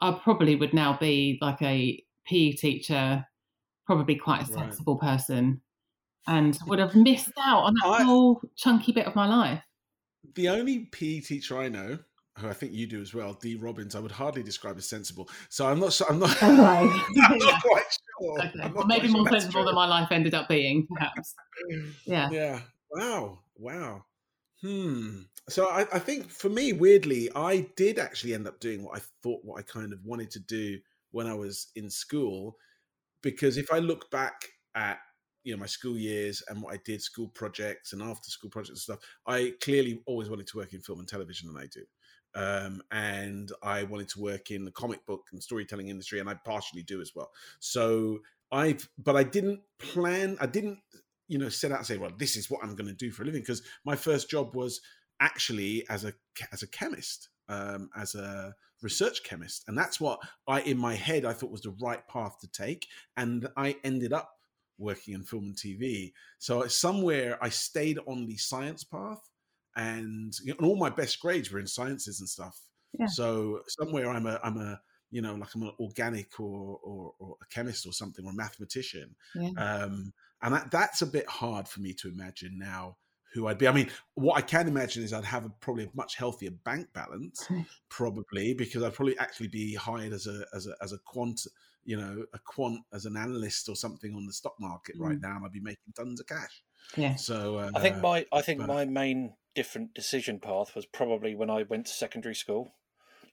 I 0.00 0.10
probably 0.12 0.56
would 0.56 0.74
now 0.74 0.96
be 0.98 1.38
like 1.40 1.62
a 1.62 2.02
PE 2.26 2.52
teacher, 2.52 3.24
probably 3.86 4.16
quite 4.16 4.48
a 4.48 4.52
Right. 4.52 4.64
sensible 4.64 4.96
person, 4.98 5.60
and 6.26 6.58
would 6.66 6.80
have 6.80 6.96
missed 6.96 7.30
out 7.40 7.62
on 7.62 7.74
that 7.74 7.86
I- 7.88 8.02
whole 8.02 8.40
chunky 8.56 8.90
bit 8.92 9.06
of 9.06 9.14
my 9.14 9.26
life. 9.28 9.62
The 10.34 10.48
only 10.48 10.86
PE 10.86 11.20
teacher 11.20 11.56
I 11.56 11.68
know, 11.68 11.98
who 12.38 12.48
I 12.48 12.52
think 12.52 12.72
you 12.72 12.86
do 12.86 13.00
as 13.00 13.14
well, 13.14 13.34
Dee 13.34 13.56
Robbins, 13.56 13.94
I 13.94 14.00
would 14.00 14.10
hardly 14.12 14.42
describe 14.42 14.76
as 14.76 14.88
sensible. 14.88 15.28
So 15.48 15.66
I'm 15.66 15.80
not. 15.80 15.98
I'm 16.08 16.18
not. 16.18 16.36
Right. 16.42 17.04
I'm 17.30 17.38
not 17.38 17.62
quite 17.62 17.84
sure. 18.20 18.38
Okay. 18.40 18.50
Not 18.58 18.74
Well, 18.74 18.86
maybe 18.86 19.06
sure 19.08 19.16
more 19.16 19.24
that's 19.24 19.44
sensible 19.44 19.62
true. 19.62 19.66
than 19.66 19.74
my 19.74 19.86
life 19.86 20.08
ended 20.10 20.34
up 20.34 20.48
being, 20.48 20.86
perhaps. 20.92 21.34
Yeah. 22.04 22.28
Yeah. 22.30 22.60
Wow. 22.90 23.40
Wow. 23.56 24.04
Hmm. 24.60 25.20
So 25.48 25.68
I, 25.68 25.86
I 25.92 25.98
think 25.98 26.30
for 26.30 26.48
me, 26.48 26.72
weirdly, 26.72 27.30
I 27.34 27.68
did 27.76 27.98
actually 27.98 28.34
end 28.34 28.46
up 28.48 28.58
doing 28.60 28.82
what 28.82 28.96
I 28.98 29.02
thought 29.22 29.40
what 29.44 29.58
I 29.58 29.62
kind 29.62 29.92
of 29.92 30.00
wanted 30.04 30.30
to 30.32 30.40
do 30.40 30.78
when 31.12 31.26
I 31.26 31.34
was 31.34 31.68
in 31.76 31.88
school, 31.88 32.56
because 33.22 33.56
if 33.56 33.72
I 33.72 33.78
look 33.78 34.10
back 34.10 34.34
at 34.74 34.98
you 35.44 35.54
know 35.54 35.60
my 35.60 35.66
school 35.66 35.96
years 35.96 36.42
and 36.48 36.60
what 36.60 36.74
I 36.74 36.80
did, 36.84 37.00
school 37.00 37.28
projects 37.28 37.92
and 37.92 38.02
after 38.02 38.28
school 38.30 38.50
projects 38.50 38.70
and 38.70 38.78
stuff, 38.78 38.98
I 39.26 39.54
clearly 39.62 40.02
always 40.06 40.28
wanted 40.28 40.48
to 40.48 40.56
work 40.58 40.72
in 40.72 40.80
film 40.80 40.98
and 40.98 41.08
television, 41.08 41.48
and 41.48 41.58
I 41.58 41.66
do. 41.66 41.82
Um, 42.36 42.82
and 42.92 43.50
I 43.62 43.82
wanted 43.84 44.08
to 44.10 44.20
work 44.20 44.50
in 44.50 44.64
the 44.64 44.70
comic 44.70 45.04
book 45.06 45.26
and 45.32 45.42
storytelling 45.42 45.88
industry, 45.88 46.20
and 46.20 46.28
I 46.28 46.34
partially 46.34 46.82
do 46.82 47.00
as 47.00 47.12
well. 47.14 47.32
So 47.58 48.20
I've, 48.52 48.88
but 48.98 49.16
I 49.16 49.24
didn't 49.24 49.60
plan. 49.78 50.36
I 50.40 50.46
didn't 50.46 50.78
you 51.28 51.38
know 51.38 51.48
set 51.48 51.72
out 51.72 51.78
and 51.78 51.86
say 51.86 51.96
well 51.96 52.12
this 52.18 52.36
is 52.36 52.50
what 52.50 52.62
i'm 52.62 52.74
going 52.74 52.86
to 52.86 52.94
do 52.94 53.10
for 53.10 53.22
a 53.22 53.26
living 53.26 53.40
because 53.40 53.62
my 53.84 53.96
first 53.96 54.30
job 54.30 54.54
was 54.54 54.80
actually 55.20 55.84
as 55.88 56.04
a 56.04 56.12
as 56.52 56.62
a 56.62 56.68
chemist 56.68 57.28
um, 57.48 57.88
as 57.96 58.14
a 58.14 58.54
research 58.82 59.22
chemist 59.24 59.64
and 59.68 59.76
that's 59.76 60.00
what 60.00 60.20
i 60.46 60.60
in 60.62 60.76
my 60.76 60.94
head 60.94 61.24
i 61.24 61.32
thought 61.32 61.50
was 61.50 61.62
the 61.62 61.74
right 61.80 62.06
path 62.08 62.38
to 62.40 62.48
take 62.48 62.86
and 63.16 63.48
i 63.56 63.76
ended 63.84 64.12
up 64.12 64.30
working 64.78 65.14
in 65.14 65.22
film 65.22 65.44
and 65.44 65.56
tv 65.56 66.12
so 66.38 66.66
somewhere 66.66 67.38
i 67.42 67.48
stayed 67.48 67.98
on 68.06 68.26
the 68.26 68.36
science 68.36 68.84
path 68.84 69.30
and, 69.76 70.32
you 70.42 70.52
know, 70.52 70.56
and 70.58 70.66
all 70.66 70.76
my 70.76 70.90
best 70.90 71.20
grades 71.20 71.50
were 71.52 71.58
in 71.60 71.66
sciences 71.66 72.20
and 72.20 72.28
stuff 72.28 72.58
Yeah. 72.98 73.06
so 73.06 73.60
somewhere 73.68 74.08
i'm 74.10 74.26
a 74.26 74.40
i'm 74.42 74.56
a 74.56 74.80
you 75.10 75.20
know 75.22 75.34
like 75.34 75.54
i'm 75.54 75.62
an 75.62 75.72
organic 75.78 76.40
or 76.40 76.78
or, 76.82 77.12
or 77.18 77.36
a 77.42 77.46
chemist 77.54 77.86
or 77.86 77.92
something 77.92 78.24
or 78.26 78.32
a 78.32 78.34
mathematician 78.34 79.14
Yeah. 79.34 79.50
um, 79.58 80.12
and 80.42 80.54
that, 80.54 80.70
that's 80.70 81.02
a 81.02 81.06
bit 81.06 81.28
hard 81.28 81.68
for 81.68 81.80
me 81.80 81.92
to 81.94 82.08
imagine 82.08 82.58
now 82.58 82.96
who 83.34 83.48
I'd 83.48 83.58
be. 83.58 83.68
I 83.68 83.72
mean, 83.72 83.90
what 84.14 84.36
I 84.38 84.40
can 84.40 84.66
imagine 84.68 85.02
is 85.02 85.12
I'd 85.12 85.24
have 85.24 85.44
a, 85.44 85.50
probably 85.60 85.84
a 85.84 85.90
much 85.94 86.16
healthier 86.16 86.52
bank 86.64 86.86
balance, 86.94 87.46
probably 87.90 88.54
because 88.54 88.82
I'd 88.82 88.94
probably 88.94 89.18
actually 89.18 89.48
be 89.48 89.74
hired 89.74 90.12
as 90.14 90.26
a 90.26 90.44
as 90.54 90.66
a 90.66 90.74
as 90.82 90.92
a 90.92 90.98
quant, 91.04 91.40
you 91.84 91.96
know, 91.98 92.24
a 92.34 92.38
quant 92.38 92.80
as 92.94 93.04
an 93.04 93.16
analyst 93.16 93.68
or 93.68 93.76
something 93.76 94.14
on 94.14 94.24
the 94.26 94.32
stock 94.32 94.54
market 94.58 94.96
right 94.98 95.18
Mm. 95.18 95.22
now, 95.22 95.36
and 95.36 95.44
I'd 95.44 95.52
be 95.52 95.60
making 95.60 95.92
tons 95.94 96.20
of 96.20 96.26
cash. 96.26 96.62
Yeah. 96.96 97.16
So 97.16 97.56
uh, 97.58 97.70
I 97.74 97.80
think 97.80 97.98
my 98.00 98.24
I 98.32 98.40
think 98.42 98.60
but- 98.60 98.68
my 98.68 98.84
main 98.86 99.34
different 99.56 99.94
decision 99.94 100.38
path 100.38 100.76
was 100.76 100.86
probably 100.86 101.34
when 101.34 101.50
I 101.50 101.64
went 101.64 101.86
to 101.86 101.92
secondary 101.92 102.34
school. 102.34 102.74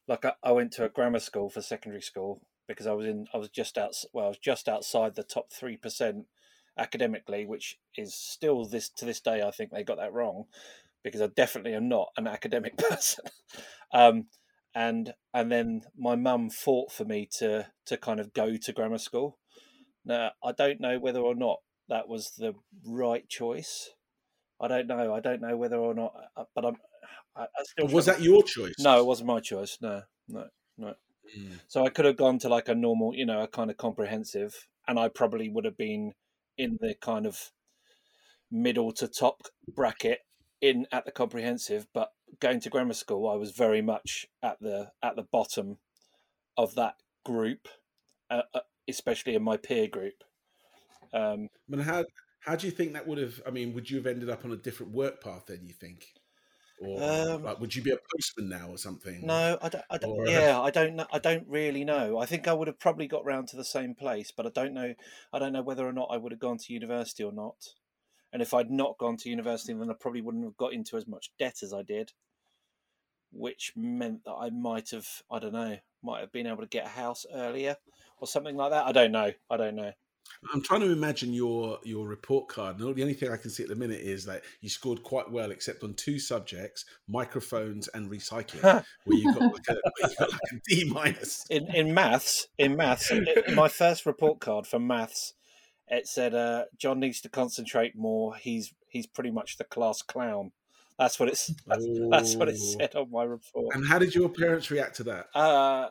Like 0.07 0.25
I, 0.25 0.33
I 0.41 0.53
went 0.53 0.71
to 0.73 0.85
a 0.85 0.89
grammar 0.89 1.19
school 1.19 1.49
for 1.49 1.61
secondary 1.61 2.01
school 2.01 2.41
because 2.67 2.87
I 2.87 2.93
was 2.93 3.05
in 3.05 3.27
I 3.33 3.37
was 3.37 3.49
just 3.49 3.77
out 3.77 3.93
well 4.13 4.25
I 4.25 4.29
was 4.29 4.37
just 4.39 4.67
outside 4.67 5.15
the 5.15 5.23
top 5.23 5.51
three 5.51 5.77
percent 5.77 6.25
academically, 6.77 7.45
which 7.45 7.77
is 7.95 8.15
still 8.15 8.65
this 8.65 8.89
to 8.89 9.05
this 9.05 9.19
day 9.19 9.43
I 9.43 9.51
think 9.51 9.71
they 9.71 9.83
got 9.83 9.97
that 9.97 10.13
wrong 10.13 10.45
because 11.03 11.21
I 11.21 11.27
definitely 11.27 11.75
am 11.75 11.89
not 11.89 12.09
an 12.17 12.25
academic 12.25 12.77
person. 12.89 13.25
um, 13.93 14.27
and 14.73 15.13
and 15.33 15.51
then 15.51 15.81
my 15.97 16.15
mum 16.15 16.49
fought 16.49 16.91
for 16.91 17.03
me 17.03 17.27
to 17.39 17.67
to 17.85 17.97
kind 17.97 18.19
of 18.19 18.33
go 18.33 18.55
to 18.55 18.73
grammar 18.73 18.97
school. 18.97 19.37
Now 20.05 20.31
I 20.43 20.53
don't 20.53 20.79
know 20.79 20.99
whether 20.99 21.19
or 21.19 21.35
not 21.35 21.59
that 21.89 22.07
was 22.07 22.31
the 22.37 22.53
right 22.85 23.27
choice. 23.27 23.91
I 24.63 24.67
don't 24.67 24.87
know. 24.87 25.13
I 25.13 25.19
don't 25.19 25.41
know 25.41 25.57
whether 25.57 25.77
or 25.77 25.93
not, 25.93 26.13
uh, 26.37 26.45
but 26.55 26.65
I'm. 26.65 26.75
I, 27.35 27.43
I 27.43 27.63
still 27.63 27.87
was 27.87 28.05
that 28.05 28.21
your 28.21 28.43
choice? 28.43 28.75
No, 28.79 28.99
it 28.99 29.05
wasn't 29.05 29.27
my 29.27 29.39
choice. 29.39 29.77
No, 29.81 30.03
no, 30.29 30.45
no. 30.77 30.93
Mm. 31.37 31.59
So 31.67 31.85
I 31.85 31.89
could 31.89 32.05
have 32.05 32.17
gone 32.17 32.39
to 32.39 32.49
like 32.49 32.69
a 32.69 32.75
normal, 32.75 33.13
you 33.13 33.25
know, 33.25 33.41
a 33.41 33.47
kind 33.47 33.69
of 33.69 33.77
comprehensive, 33.77 34.67
and 34.87 34.97
I 34.97 35.09
probably 35.09 35.49
would 35.49 35.65
have 35.65 35.77
been 35.77 36.13
in 36.57 36.77
the 36.79 36.95
kind 37.01 37.25
of 37.25 37.51
middle 38.49 38.91
to 38.93 39.07
top 39.07 39.41
bracket 39.67 40.19
in 40.61 40.85
at 40.91 41.05
the 41.05 41.11
comprehensive. 41.11 41.87
But 41.93 42.11
going 42.39 42.61
to 42.61 42.69
grammar 42.69 42.93
school, 42.93 43.29
I 43.29 43.35
was 43.35 43.51
very 43.51 43.81
much 43.81 44.27
at 44.41 44.57
the 44.61 44.91
at 45.01 45.15
the 45.15 45.23
bottom 45.23 45.79
of 46.57 46.75
that 46.75 46.95
group, 47.25 47.67
uh, 48.29 48.43
uh, 48.53 48.61
especially 48.87 49.35
in 49.35 49.43
my 49.43 49.57
peer 49.57 49.87
group. 49.87 50.23
Um, 51.13 51.49
But 51.67 51.81
how 51.81 52.05
how 52.45 52.55
do 52.55 52.67
you 52.67 52.71
think 52.71 52.93
that 52.93 53.07
would 53.07 53.17
have? 53.17 53.41
I 53.45 53.51
mean, 53.51 53.73
would 53.73 53.89
you 53.89 53.97
have 53.97 54.07
ended 54.07 54.29
up 54.29 54.43
on 54.45 54.51
a 54.51 54.57
different 54.57 54.91
work 54.93 55.21
path 55.23 55.45
then? 55.47 55.65
You 55.65 55.73
think, 55.73 56.13
or 56.79 57.01
Um, 57.01 57.43
like, 57.43 57.59
would 57.59 57.75
you 57.75 57.81
be 57.81 57.91
a 57.91 57.97
postman 58.15 58.49
now 58.49 58.69
or 58.69 58.77
something? 58.77 59.25
No, 59.25 59.57
I 59.61 59.69
don't. 59.69 59.85
I 59.89 59.97
don't 59.97 60.09
Or- 60.11 60.27
yeah, 60.27 60.59
I 60.61 60.69
don't 60.69 60.95
know. 60.95 61.07
I 61.11 61.19
don't 61.19 61.47
really 61.47 61.83
know. 61.85 62.17
I 62.17 62.25
think 62.25 62.47
I 62.47 62.53
would 62.53 62.67
have 62.67 62.79
probably 62.79 63.07
got 63.07 63.25
round 63.25 63.47
to 63.49 63.55
the 63.55 63.63
same 63.63 63.95
place, 63.95 64.31
but 64.31 64.45
I 64.45 64.49
don't 64.49 64.73
know. 64.73 64.93
I 65.31 65.39
don't 65.39 65.53
know 65.53 65.61
whether 65.61 65.87
or 65.87 65.93
not 65.93 66.09
I 66.11 66.17
would 66.17 66.31
have 66.31 66.39
gone 66.39 66.57
to 66.57 66.73
university 66.73 67.23
or 67.23 67.31
not. 67.31 67.73
And 68.31 68.41
if 68.41 68.53
I'd 68.53 68.71
not 68.71 68.97
gone 68.97 69.15
to 69.17 69.29
university, 69.29 69.73
then 69.73 69.89
I 69.91 69.93
probably 69.93 70.21
wouldn't 70.21 70.43
have 70.43 70.57
got 70.57 70.73
into 70.73 70.97
as 70.97 71.07
much 71.07 71.31
debt 71.37 71.61
as 71.61 71.71
I 71.71 71.83
did, 71.83 72.13
which 73.31 73.73
meant 73.75 74.23
that 74.25 74.33
I 74.33 74.49
might 74.49 74.89
have. 74.91 75.07
I 75.31 75.39
don't 75.39 75.53
know. 75.53 75.77
Might 76.01 76.19
have 76.21 76.31
been 76.31 76.47
able 76.47 76.63
to 76.63 76.67
get 76.67 76.85
a 76.85 76.89
house 76.89 77.25
earlier 77.33 77.77
or 78.19 78.27
something 78.27 78.57
like 78.57 78.71
that. 78.71 78.85
I 78.85 78.91
don't 78.91 79.11
know. 79.11 79.31
I 79.49 79.57
don't 79.57 79.75
know. 79.75 79.93
I'm 80.53 80.61
trying 80.61 80.81
to 80.81 80.91
imagine 80.91 81.33
your 81.33 81.79
your 81.83 82.07
report 82.07 82.47
card. 82.49 82.79
And 82.79 82.95
the 82.95 83.01
only 83.01 83.13
thing 83.13 83.31
I 83.31 83.37
can 83.37 83.49
see 83.49 83.63
at 83.63 83.69
the 83.69 83.75
minute 83.75 84.01
is 84.01 84.25
that 84.25 84.43
you 84.61 84.69
scored 84.69 85.03
quite 85.03 85.29
well, 85.31 85.51
except 85.51 85.83
on 85.83 85.93
two 85.93 86.19
subjects: 86.19 86.85
microphones 87.07 87.87
and 87.89 88.09
recycling, 88.09 88.61
where 89.05 89.17
you 89.17 89.33
got 89.33 89.53
like 89.53 89.67
a, 89.69 89.73
where 89.73 90.09
you 90.09 90.15
got 90.17 90.31
like 90.31 90.41
a 90.51 90.59
D 90.67 90.89
minus. 90.89 91.45
in 91.49 91.67
in 91.73 91.93
maths 91.93 92.47
in 92.57 92.75
maths 92.75 93.11
in 93.11 93.25
my 93.55 93.67
first 93.67 94.05
report 94.05 94.39
card 94.39 94.67
for 94.67 94.79
maths 94.79 95.33
it 95.87 96.07
said 96.07 96.33
uh, 96.33 96.65
john 96.77 96.99
needs 96.99 97.21
to 97.21 97.29
concentrate 97.29 97.95
more 97.95 98.35
he's 98.35 98.73
he's 98.87 99.05
pretty 99.07 99.31
much 99.31 99.57
the 99.57 99.63
class 99.63 100.01
clown 100.01 100.51
that's 100.97 101.19
what 101.19 101.29
it's 101.29 101.47
that's, 101.67 101.85
that's 102.09 102.35
what 102.35 102.49
it 102.49 102.57
said 102.57 102.95
on 102.95 103.11
my 103.11 103.23
report 103.23 103.75
And 103.75 103.87
how 103.87 103.99
did 103.99 104.15
your 104.15 104.29
parents 104.29 104.71
react 104.71 104.95
to 104.97 105.03
that? 105.03 105.27
uh 105.35 105.89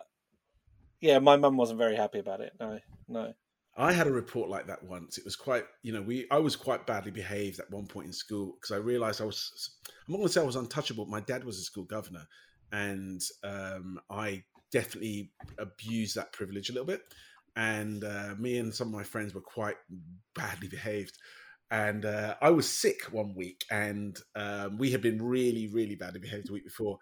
yeah 1.00 1.18
my 1.18 1.36
mum 1.36 1.56
wasn't 1.56 1.78
very 1.78 1.96
happy 1.96 2.18
about 2.18 2.40
it 2.40 2.52
no 2.58 2.78
no 3.08 3.34
I 3.76 3.92
had 3.92 4.06
a 4.06 4.12
report 4.12 4.50
like 4.50 4.66
that 4.66 4.82
once. 4.84 5.16
It 5.16 5.24
was 5.24 5.36
quite, 5.36 5.64
you 5.82 5.92
know, 5.92 6.02
we 6.02 6.26
I 6.30 6.38
was 6.38 6.56
quite 6.56 6.86
badly 6.86 7.10
behaved 7.10 7.58
at 7.58 7.70
one 7.70 7.86
point 7.86 8.06
in 8.06 8.12
school 8.12 8.54
because 8.60 8.74
I 8.74 8.78
realised 8.78 9.20
I 9.20 9.24
was. 9.24 9.70
I'm 10.06 10.12
not 10.12 10.18
going 10.18 10.28
to 10.28 10.32
say 10.32 10.40
I 10.42 10.44
was 10.44 10.56
untouchable. 10.56 11.06
My 11.06 11.20
dad 11.20 11.44
was 11.44 11.58
a 11.58 11.62
school 11.62 11.84
governor, 11.84 12.26
and 12.70 13.22
um, 13.42 13.98
I 14.10 14.44
definitely 14.72 15.30
abused 15.58 16.16
that 16.16 16.32
privilege 16.32 16.68
a 16.68 16.72
little 16.72 16.86
bit. 16.86 17.02
And 17.56 18.04
uh, 18.04 18.34
me 18.38 18.58
and 18.58 18.74
some 18.74 18.88
of 18.88 18.94
my 18.94 19.04
friends 19.04 19.34
were 19.34 19.42
quite 19.42 19.76
badly 20.34 20.68
behaved. 20.68 21.16
And 21.72 22.04
uh, 22.04 22.34
I 22.42 22.50
was 22.50 22.68
sick 22.68 23.04
one 23.12 23.34
week, 23.34 23.64
and 23.70 24.18
um, 24.36 24.76
we 24.76 24.90
had 24.90 25.00
been 25.00 25.20
really, 25.22 25.68
really 25.68 25.94
badly 25.94 26.20
behaved 26.20 26.48
the 26.48 26.52
week 26.52 26.64
before, 26.64 26.98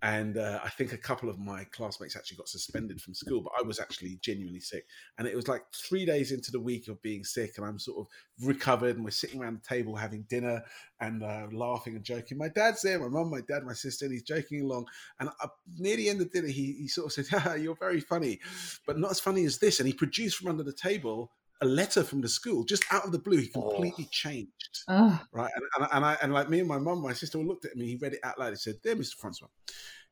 and 0.00 0.38
uh, 0.38 0.60
I 0.64 0.70
think 0.70 0.94
a 0.94 0.98
couple 0.98 1.28
of 1.28 1.38
my 1.38 1.64
classmates 1.64 2.16
actually 2.16 2.38
got 2.38 2.48
suspended 2.48 3.02
from 3.02 3.12
school, 3.12 3.42
but 3.42 3.52
I 3.58 3.62
was 3.62 3.78
actually 3.78 4.18
genuinely 4.22 4.60
sick, 4.60 4.86
and 5.18 5.28
it 5.28 5.36
was 5.36 5.46
like 5.46 5.64
three 5.74 6.06
days 6.06 6.32
into 6.32 6.50
the 6.50 6.58
week 6.58 6.88
of 6.88 7.02
being 7.02 7.22
sick, 7.22 7.58
and 7.58 7.66
I'm 7.66 7.78
sort 7.78 7.98
of 7.98 8.46
recovered, 8.46 8.96
and 8.96 9.04
we're 9.04 9.10
sitting 9.10 9.42
around 9.42 9.60
the 9.62 9.68
table 9.68 9.94
having 9.94 10.22
dinner 10.30 10.62
and 11.00 11.22
uh, 11.22 11.48
laughing 11.52 11.94
and 11.94 12.02
joking. 12.02 12.38
My 12.38 12.48
dad's 12.48 12.80
there, 12.80 12.98
my 12.98 13.08
mum, 13.08 13.28
my 13.28 13.42
dad, 13.42 13.62
my 13.62 13.74
sister, 13.74 14.06
and 14.06 14.14
he's 14.14 14.22
joking 14.22 14.62
along, 14.62 14.86
and 15.20 15.28
near 15.76 15.98
the 15.98 16.08
end 16.08 16.22
of 16.22 16.32
dinner, 16.32 16.48
he, 16.48 16.72
he 16.80 16.88
sort 16.88 17.08
of 17.08 17.26
said, 17.26 17.60
"You're 17.60 17.76
very 17.76 18.00
funny, 18.00 18.40
but 18.86 18.98
not 18.98 19.10
as 19.10 19.20
funny 19.20 19.44
as 19.44 19.58
this," 19.58 19.80
and 19.80 19.86
he 19.86 19.92
produced 19.92 20.38
from 20.38 20.48
under 20.48 20.62
the 20.62 20.72
table 20.72 21.30
a 21.60 21.66
letter 21.66 22.02
from 22.02 22.20
the 22.20 22.28
school 22.28 22.64
just 22.64 22.84
out 22.90 23.04
of 23.04 23.12
the 23.12 23.18
blue. 23.18 23.38
He 23.38 23.48
completely 23.48 24.08
changed 24.10 24.50
Oh, 24.88 25.20
right? 25.32 25.50
And, 25.54 25.64
and, 25.78 25.88
and 25.92 26.04
I 26.04 26.16
and 26.22 26.32
like 26.32 26.50
me 26.50 26.58
and 26.60 26.68
my 26.68 26.78
mum, 26.78 27.00
my 27.02 27.12
sister 27.12 27.38
all 27.38 27.46
looked 27.46 27.64
at 27.64 27.76
me. 27.76 27.86
He 27.86 27.96
read 27.96 28.12
it 28.14 28.20
out 28.24 28.38
loud. 28.38 28.50
He 28.50 28.56
said, 28.56 28.76
"Dear 28.82 28.96
Mr. 28.96 29.14
Francois, 29.14 29.48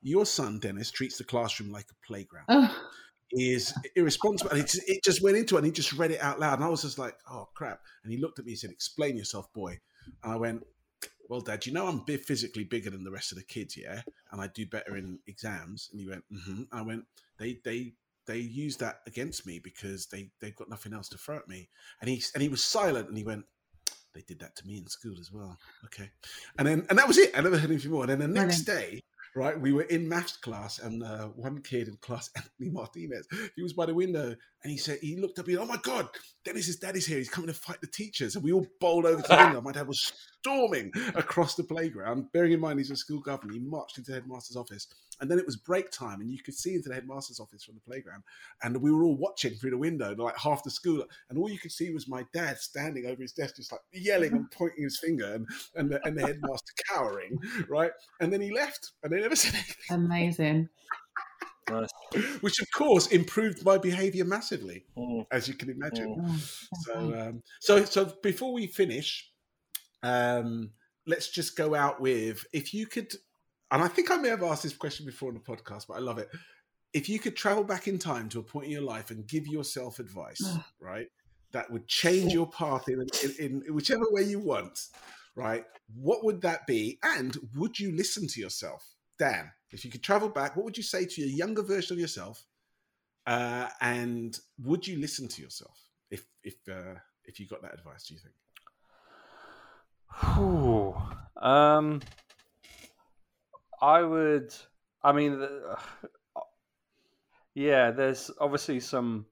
your 0.03 0.25
son 0.27 0.59
Dennis 0.61 0.91
treats 0.91 1.19
the 1.19 1.25
classroom 1.25 1.71
like 1.73 1.87
a 1.91 2.07
playground. 2.07 2.47
oh, 2.49 2.89
He 3.31 3.53
is 3.53 3.75
irresponsible." 3.97 4.51
And 4.53 4.61
it 4.61 4.69
just, 4.69 4.89
it 4.89 5.05
just 5.05 5.23
went 5.23 5.37
into 5.37 5.57
it, 5.57 5.59
and 5.59 5.67
he 5.67 5.73
just 5.73 5.93
read 5.95 6.11
it 6.13 6.21
out 6.21 6.39
loud. 6.41 6.55
And 6.55 6.65
I 6.65 6.69
was 6.69 6.83
just 6.83 6.99
like, 6.99 7.17
"Oh 7.31 7.49
crap!" 7.55 7.81
And 8.05 8.13
he 8.13 8.19
looked 8.19 8.39
at 8.39 8.45
me. 8.45 8.53
He 8.53 8.57
said, 8.57 8.71
"Explain 8.71 9.17
yourself, 9.17 9.53
boy." 9.53 9.79
And 10.23 10.33
I 10.33 10.37
went, 10.37 10.65
"Well, 11.29 11.41
Dad, 11.41 11.67
you 11.67 11.73
know 11.73 11.87
I'm 11.87 12.01
bi- 12.07 12.17
physically 12.17 12.65
bigger 12.65 12.91
than 12.91 13.05
the 13.05 13.11
rest 13.11 13.33
of 13.33 13.39
the 13.39 13.45
kids, 13.45 13.77
yeah, 13.77 14.03
and 14.31 14.41
I 14.41 14.47
do 14.47 14.65
better 14.67 14.97
in 14.97 15.19
exams." 15.27 15.89
And 15.93 16.01
he 16.01 16.09
went, 16.09 16.25
"Hmm." 16.45 16.63
I 16.73 16.83
went, 16.83 17.05
"They 17.39 17.59
they." 17.65 17.95
They 18.27 18.39
use 18.39 18.77
that 18.79 19.01
against 19.07 19.47
me 19.47 19.59
because 19.59 20.07
they 20.07 20.31
they've 20.41 20.57
got 20.57 20.71
nothing 20.71 20.93
else 20.93 21.09
to 21.11 21.19
throw 21.19 21.37
at 21.37 21.49
me, 21.49 21.69
and 22.01 22.09
he 22.09 22.23
and 22.35 22.43
he 22.43 22.49
was 22.49 22.63
silent, 22.63 23.09
and 23.09 23.19
he 23.19 23.25
went, 23.25 23.45
they 24.15 24.23
did 24.23 24.41
that 24.41 24.55
to 24.57 24.67
me 24.67 24.79
in 24.79 24.87
school 24.89 25.19
as 25.19 25.33
well. 25.33 25.59
Okay. 25.87 26.11
And 26.59 26.69
then, 26.69 26.87
and 26.91 26.99
that 26.99 27.09
was 27.09 27.19
it. 27.19 27.37
I 27.37 27.41
never 27.41 27.59
heard 27.59 27.71
anything 27.71 27.91
more. 27.91 28.03
And 28.03 28.21
then 28.21 28.21
the 28.21 28.29
next 28.29 28.63
day, 28.63 29.03
right, 29.35 29.59
we 29.59 29.73
were 29.73 29.83
in 29.83 30.09
maths 30.09 30.37
class, 30.37 30.79
and 30.79 31.03
uh, 31.03 31.29
one 31.29 31.63
kid 31.63 31.89
in 31.89 31.97
class, 31.97 32.31
Anthony 32.37 32.71
Martinez, 32.71 33.27
he 33.57 33.63
was 33.63 33.73
by 33.73 33.87
the 33.87 33.95
window 33.95 34.35
and 34.63 34.71
he 34.71 34.77
said, 34.77 34.99
he 35.01 35.17
looked 35.17 35.39
up, 35.39 35.47
he, 35.47 35.55
said, 35.55 35.63
oh 35.63 35.67
my 35.67 35.79
God, 35.83 36.09
Dennis's 36.45 36.77
daddy's 36.77 37.07
here. 37.07 37.19
He's 37.19 37.29
coming 37.29 37.49
to 37.49 37.55
fight 37.55 37.81
the 37.81 37.87
teachers. 37.89 38.37
And 38.37 38.45
we 38.45 38.53
all 38.53 38.67
bowled 38.81 39.07
over 39.07 39.21
to 39.21 39.29
the 39.29 39.37
window. 39.37 39.61
My 39.61 39.73
dad 39.73 39.89
was 39.89 40.13
storming 40.39 40.93
across 41.15 41.57
the 41.57 41.65
playground. 41.65 42.31
Bearing 42.33 42.53
in 42.53 42.61
mind, 42.61 42.79
he's 42.79 42.91
a 42.91 42.97
school 42.97 43.21
governor. 43.21 43.55
He 43.55 43.59
marched 43.59 43.99
into 43.99 44.13
the 44.13 44.17
headmaster's 44.19 44.57
office. 44.57 44.87
And 45.21 45.31
then 45.31 45.39
it 45.39 45.47
was 45.47 45.57
break 45.57 45.91
time, 45.91 46.21
and 46.21 46.31
you 46.31 46.43
could 46.43 46.55
see 46.55 46.75
into 46.75 46.89
the 46.89 46.95
headmaster's 46.97 47.39
office 47.39 47.63
from 47.63 47.75
the 47.75 47.81
playground. 47.81 48.23
And 48.63 48.77
we 48.81 48.91
were 48.91 49.05
all 49.05 49.17
watching 49.17 49.55
through 49.55 49.71
the 49.71 49.79
window, 49.79 50.15
like 50.17 50.37
half 50.37 50.65
the 50.65 50.71
school. 50.71 51.05
And 51.29 51.39
all 51.39 51.49
you 51.49 51.59
could 51.59 51.71
see 51.71 51.93
was 51.93 52.09
my 52.09 52.25
dad 52.33 52.59
standing 52.59 53.07
over 53.07 53.23
his 53.23 53.33
desk, 53.33 53.57
just 53.57 53.71
like 53.71 53.83
yelling 53.93 54.33
and 54.33 54.51
pointing 54.51 54.85
his 54.85 54.99
finger, 54.99 55.35
and, 55.35 55.47
and, 55.77 55.91
the, 55.91 56.05
and 56.07 56.17
the 56.17 56.23
headmaster 56.23 56.73
cowering, 56.89 57.39
right? 57.69 57.93
And 58.21 58.33
then 58.33 58.41
he 58.41 58.53
left, 58.53 58.93
and 59.03 59.13
they 59.13 59.21
never 59.21 59.37
said 59.37 59.55
anything, 59.55 59.77
amazing. 59.91 60.69
Nice. 61.71 61.91
which 62.41 62.61
of 62.61 62.67
course 62.75 63.07
improved 63.09 63.65
my 63.65 63.79
behavior 63.79 64.25
massively, 64.25 64.85
Mm. 64.97 65.27
as 65.31 65.47
you 65.49 65.55
can 65.55 65.71
imagine. 65.71 66.17
Mm. 66.17 66.29
Oh, 66.35 66.79
So, 66.85 67.21
um, 67.21 67.43
so, 67.61 67.85
so 67.85 68.05
before 68.23 68.53
we 68.53 68.67
finish, 68.67 69.31
um, 70.03 70.71
let's 71.07 71.29
just 71.31 71.57
go 71.57 71.75
out 71.75 72.01
with 72.01 72.45
if 72.53 72.75
you 72.75 72.87
could. 72.87 73.15
And 73.71 73.83
I 73.83 73.89
think 73.89 74.11
I 74.11 74.17
may 74.17 74.29
have 74.29 74.43
asked 74.43 74.65
this 74.65 74.75
question 74.77 75.07
before 75.07 75.29
on 75.31 75.35
the 75.35 75.41
podcast, 75.41 75.87
but 75.89 75.95
I 75.95 76.01
love 76.01 76.19
it. 76.19 76.29
If 76.93 77.09
you 77.09 77.19
could 77.19 77.37
travel 77.37 77.65
back 77.65 77.89
in 77.89 77.99
time 77.99 78.29
to 78.31 78.41
a 78.41 78.43
point 78.43 78.67
in 78.67 78.73
your 78.73 78.83
life 78.83 79.11
and 79.11 79.27
give 79.27 79.47
yourself 79.47 79.99
advice, 79.99 80.43
Ugh. 80.45 80.63
right, 80.79 81.07
that 81.53 81.71
would 81.71 81.89
change 81.89 82.33
your 82.35 82.51
path 82.51 82.87
in, 82.89 83.01
in, 83.39 83.63
in 83.67 83.75
whichever 83.75 84.05
way 84.11 84.23
you 84.25 84.39
want, 84.41 84.79
right? 85.37 85.65
What 85.95 86.23
would 86.25 86.43
that 86.43 86.67
be? 86.67 86.99
And 87.03 87.39
would 87.55 87.79
you 87.79 87.93
listen 87.97 88.27
to 88.29 88.41
yourself, 88.41 88.85
Dan? 89.19 89.51
If 89.73 89.85
you 89.85 89.91
could 89.91 90.03
travel 90.03 90.29
back, 90.29 90.57
what 90.57 90.65
would 90.65 90.77
you 90.77 90.83
say 90.83 91.07
to 91.07 91.21
your 91.21 91.31
younger 91.31 91.63
version 91.63 91.95
of 91.95 92.01
yourself? 92.01 92.45
Uh, 93.27 93.69
and 93.81 94.39
would 94.59 94.87
you 94.87 94.99
listen 94.99 95.29
to 95.29 95.43
yourself 95.43 95.79
if 96.11 96.25
if 96.43 96.55
uh, 96.71 96.99
if 97.25 97.39
you 97.39 97.47
got 97.47 97.63
that 97.63 97.75
advice? 97.75 98.07
Do 98.07 98.15
you 98.15 98.21
think? 98.21 98.35
Um, 101.41 102.01
I 103.81 104.03
would. 104.03 104.53
I 105.03 105.13
mean, 105.13 105.41
yeah. 107.55 107.91
There's 107.91 108.31
obviously 108.41 108.81
some. 108.81 109.27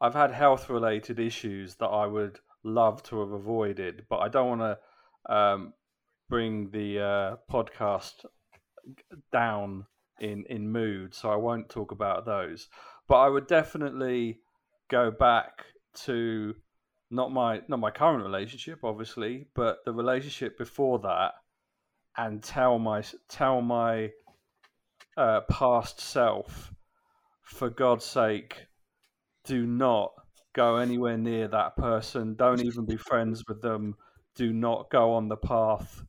I've 0.00 0.14
had 0.14 0.30
health-related 0.30 1.18
issues 1.18 1.76
that 1.76 1.86
I 1.86 2.06
would 2.06 2.38
love 2.64 3.02
to 3.04 3.20
have 3.20 3.32
avoided, 3.32 4.04
but 4.10 4.18
I 4.18 4.28
don't 4.28 4.58
want 4.58 4.78
to 5.28 5.34
um, 5.34 5.72
bring 6.28 6.70
the 6.70 7.00
uh, 7.00 7.36
podcast 7.50 8.26
down 9.32 9.86
in 10.20 10.44
in 10.48 10.70
mood, 10.70 11.14
so 11.14 11.30
I 11.30 11.36
won't 11.36 11.68
talk 11.68 11.92
about 11.92 12.24
those. 12.24 12.68
But 13.08 13.16
I 13.16 13.28
would 13.28 13.46
definitely 13.46 14.40
go 14.88 15.10
back 15.10 15.64
to 16.04 16.54
not 17.10 17.32
my 17.32 17.62
not 17.68 17.80
my 17.80 17.90
current 17.90 18.24
relationship, 18.24 18.80
obviously, 18.82 19.46
but 19.54 19.84
the 19.84 19.92
relationship 19.92 20.58
before 20.58 20.98
that, 21.00 21.32
and 22.16 22.42
tell 22.42 22.78
my 22.78 23.02
tell 23.28 23.60
my 23.60 24.10
uh, 25.16 25.40
past 25.42 26.00
self, 26.00 26.72
for 27.42 27.70
God's 27.70 28.04
sake, 28.04 28.66
do 29.44 29.66
not 29.66 30.12
go 30.52 30.76
anywhere 30.76 31.16
near 31.16 31.48
that 31.48 31.76
person. 31.76 32.34
Don't 32.34 32.64
even 32.64 32.86
be 32.86 32.96
friends 32.96 33.44
with 33.46 33.60
them. 33.62 33.94
Do 34.34 34.52
not 34.52 34.90
go 34.90 35.12
on 35.14 35.28
the 35.28 35.36
path 35.36 36.02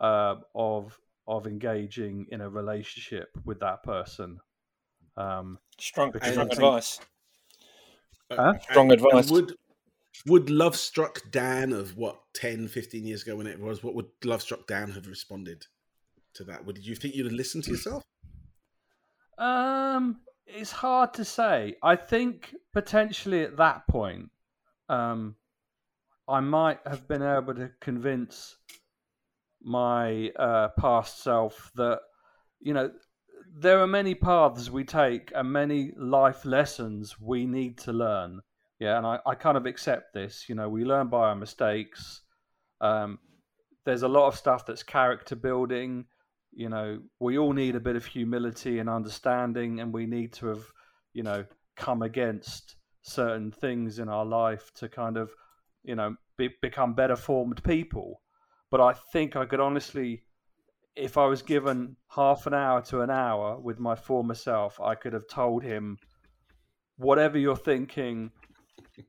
uh, 0.00 0.36
of 0.54 0.98
of 1.26 1.46
engaging 1.46 2.26
in 2.30 2.40
a 2.40 2.48
relationship 2.48 3.28
with 3.44 3.60
that 3.60 3.82
person. 3.82 4.38
Um, 5.16 5.58
Strong, 5.78 6.12
strong 6.20 6.34
think- 6.34 6.52
advice. 6.52 7.00
Huh? 8.30 8.54
Strong 8.60 8.90
And- 8.92 9.00
and 9.00 9.06
advice. 9.06 9.30
would 9.30 9.56
would 10.26 10.50
Love 10.50 10.76
Struck 10.76 11.20
Dan 11.30 11.72
of 11.72 11.96
what 11.96 12.20
10, 12.34 12.68
15 12.68 13.04
years 13.06 13.22
ago 13.22 13.36
when 13.36 13.46
it 13.46 13.58
was? 13.58 13.82
What 13.82 13.94
would 13.94 14.10
Love 14.24 14.42
Struck 14.42 14.66
Dan 14.66 14.90
have 14.92 15.06
responded 15.06 15.66
to 16.34 16.44
that? 16.44 16.64
Would 16.64 16.78
you 16.86 16.94
think 16.94 17.14
you'd 17.14 17.26
have 17.26 17.32
listened 17.34 17.64
to 17.64 17.70
yourself? 17.72 18.02
Um, 19.38 20.20
it's 20.46 20.70
hard 20.70 21.14
to 21.14 21.24
say. 21.24 21.76
I 21.82 21.96
think 21.96 22.54
potentially 22.72 23.42
at 23.42 23.56
that 23.56 23.86
point, 23.88 24.30
um, 24.88 25.36
I 26.28 26.40
might 26.40 26.78
have 26.86 27.08
been 27.08 27.22
able 27.22 27.54
to 27.54 27.70
convince 27.80 28.56
my 29.64 30.30
uh, 30.38 30.68
past 30.78 31.22
self 31.22 31.70
that 31.76 32.00
you 32.60 32.74
know 32.74 32.90
there 33.54 33.80
are 33.80 33.86
many 33.86 34.14
paths 34.14 34.70
we 34.70 34.84
take 34.84 35.32
and 35.34 35.52
many 35.52 35.92
life 35.96 36.44
lessons 36.44 37.20
we 37.20 37.44
need 37.46 37.78
to 37.78 37.92
learn. 37.92 38.40
Yeah, 38.78 38.96
and 38.96 39.06
I, 39.06 39.18
I 39.26 39.34
kind 39.34 39.56
of 39.56 39.66
accept 39.66 40.14
this. 40.14 40.46
You 40.48 40.54
know, 40.54 40.68
we 40.68 40.84
learn 40.84 41.08
by 41.08 41.28
our 41.28 41.36
mistakes. 41.36 42.22
Um, 42.80 43.18
there's 43.84 44.02
a 44.02 44.08
lot 44.08 44.26
of 44.26 44.36
stuff 44.36 44.66
that's 44.66 44.82
character 44.82 45.36
building 45.36 46.06
you 46.52 46.68
know 46.68 47.00
we 47.18 47.38
all 47.38 47.52
need 47.52 47.74
a 47.74 47.80
bit 47.80 47.96
of 47.96 48.04
humility 48.04 48.78
and 48.78 48.88
understanding 48.88 49.80
and 49.80 49.92
we 49.92 50.06
need 50.06 50.32
to 50.32 50.46
have 50.46 50.64
you 51.14 51.22
know 51.22 51.44
come 51.76 52.02
against 52.02 52.76
certain 53.02 53.50
things 53.50 53.98
in 53.98 54.08
our 54.08 54.24
life 54.24 54.70
to 54.74 54.88
kind 54.88 55.16
of 55.16 55.30
you 55.82 55.94
know 55.94 56.14
be, 56.36 56.50
become 56.60 56.94
better 56.94 57.16
formed 57.16 57.62
people 57.64 58.21
but 58.72 58.80
i 58.80 58.92
think 59.12 59.36
i 59.36 59.44
could 59.44 59.60
honestly 59.60 60.24
if 60.96 61.16
i 61.16 61.24
was 61.24 61.42
given 61.42 61.96
half 62.08 62.46
an 62.48 62.54
hour 62.54 62.82
to 62.82 63.00
an 63.02 63.10
hour 63.10 63.58
with 63.60 63.78
my 63.78 63.94
former 63.94 64.34
self 64.34 64.80
i 64.80 64.94
could 64.96 65.12
have 65.12 65.28
told 65.28 65.62
him 65.62 65.96
whatever 66.96 67.38
you're 67.38 67.56
thinking 67.56 68.32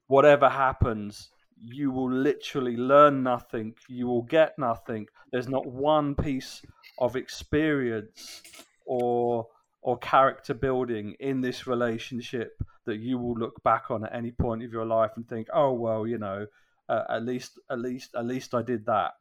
whatever 0.08 0.48
happens 0.48 1.32
you 1.64 1.92
will 1.92 2.12
literally 2.12 2.76
learn 2.76 3.24
nothing. 3.24 3.74
You 3.88 4.08
will 4.08 4.24
get 4.24 4.58
nothing. 4.60 5.08
There's 5.32 5.48
not 5.48 5.66
one 5.66 6.16
piece 6.16 6.62
of 7.00 7.16
experience 7.16 8.42
or 8.86 9.48
or 9.82 9.98
character 9.98 10.54
building 10.54 11.16
in 11.20 11.42
this 11.42 11.68
relationship 11.68 12.62
that 12.86 12.98
you 12.98 13.18
will 13.18 13.34
look 13.34 13.62
back 13.64 13.90
on 13.90 14.06
at 14.06 14.16
any 14.16 14.32
point 14.32 14.64
of 14.64 14.72
your 14.72 14.86
life 14.86 15.12
and 15.16 15.28
think 15.28 15.48
oh 15.54 15.74
well 15.74 16.06
you 16.08 16.18
know 16.18 16.46
uh, 16.88 17.04
at 17.10 17.24
least 17.24 17.60
at 17.70 17.80
least 17.80 18.14
at 18.16 18.26
least 18.26 18.54
i 18.54 18.62
did 18.62 18.86
that 18.86 19.12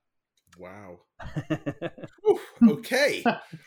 Wow. 0.59 1.00
Oof, 2.30 2.40
okay. 2.68 3.22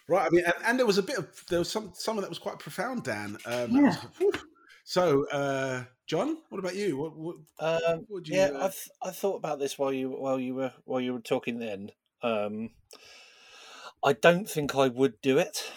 right. 0.07 0.27
I 0.27 0.29
mean, 0.29 0.45
and, 0.45 0.53
and 0.65 0.79
there 0.79 0.85
was 0.85 0.97
a 0.97 1.03
bit 1.03 1.17
of 1.17 1.27
there 1.49 1.59
was 1.59 1.69
some 1.69 1.91
someone 1.93 2.21
that 2.23 2.29
was 2.29 2.39
quite 2.39 2.59
profound, 2.59 3.03
Dan. 3.03 3.37
Um, 3.45 3.73
that 3.73 4.07
was- 4.19 4.33
so, 4.83 5.27
uh, 5.29 5.83
John, 6.07 6.37
what 6.49 6.59
about 6.59 6.75
you? 6.75 6.97
What, 6.97 7.17
what, 7.17 7.35
Um, 7.59 7.99
what 7.99 8.09
would 8.09 8.27
you? 8.27 8.37
yeah, 8.37 8.49
uh, 8.53 8.57
I 8.65 8.67
th- 8.69 8.89
I 9.01 9.11
thought 9.11 9.37
about 9.37 9.59
this 9.59 9.77
while 9.79 9.91
you 9.93 10.09
while 10.09 10.39
you 10.39 10.55
were 10.55 10.73
while 10.85 11.01
you 11.01 11.13
were 11.13 11.21
talking. 11.21 11.59
Then, 11.59 11.91
um, 12.21 12.69
I 14.03 14.13
don't 14.13 14.49
think 14.49 14.75
I 14.75 14.87
would 14.87 15.19
do 15.21 15.37
it. 15.39 15.71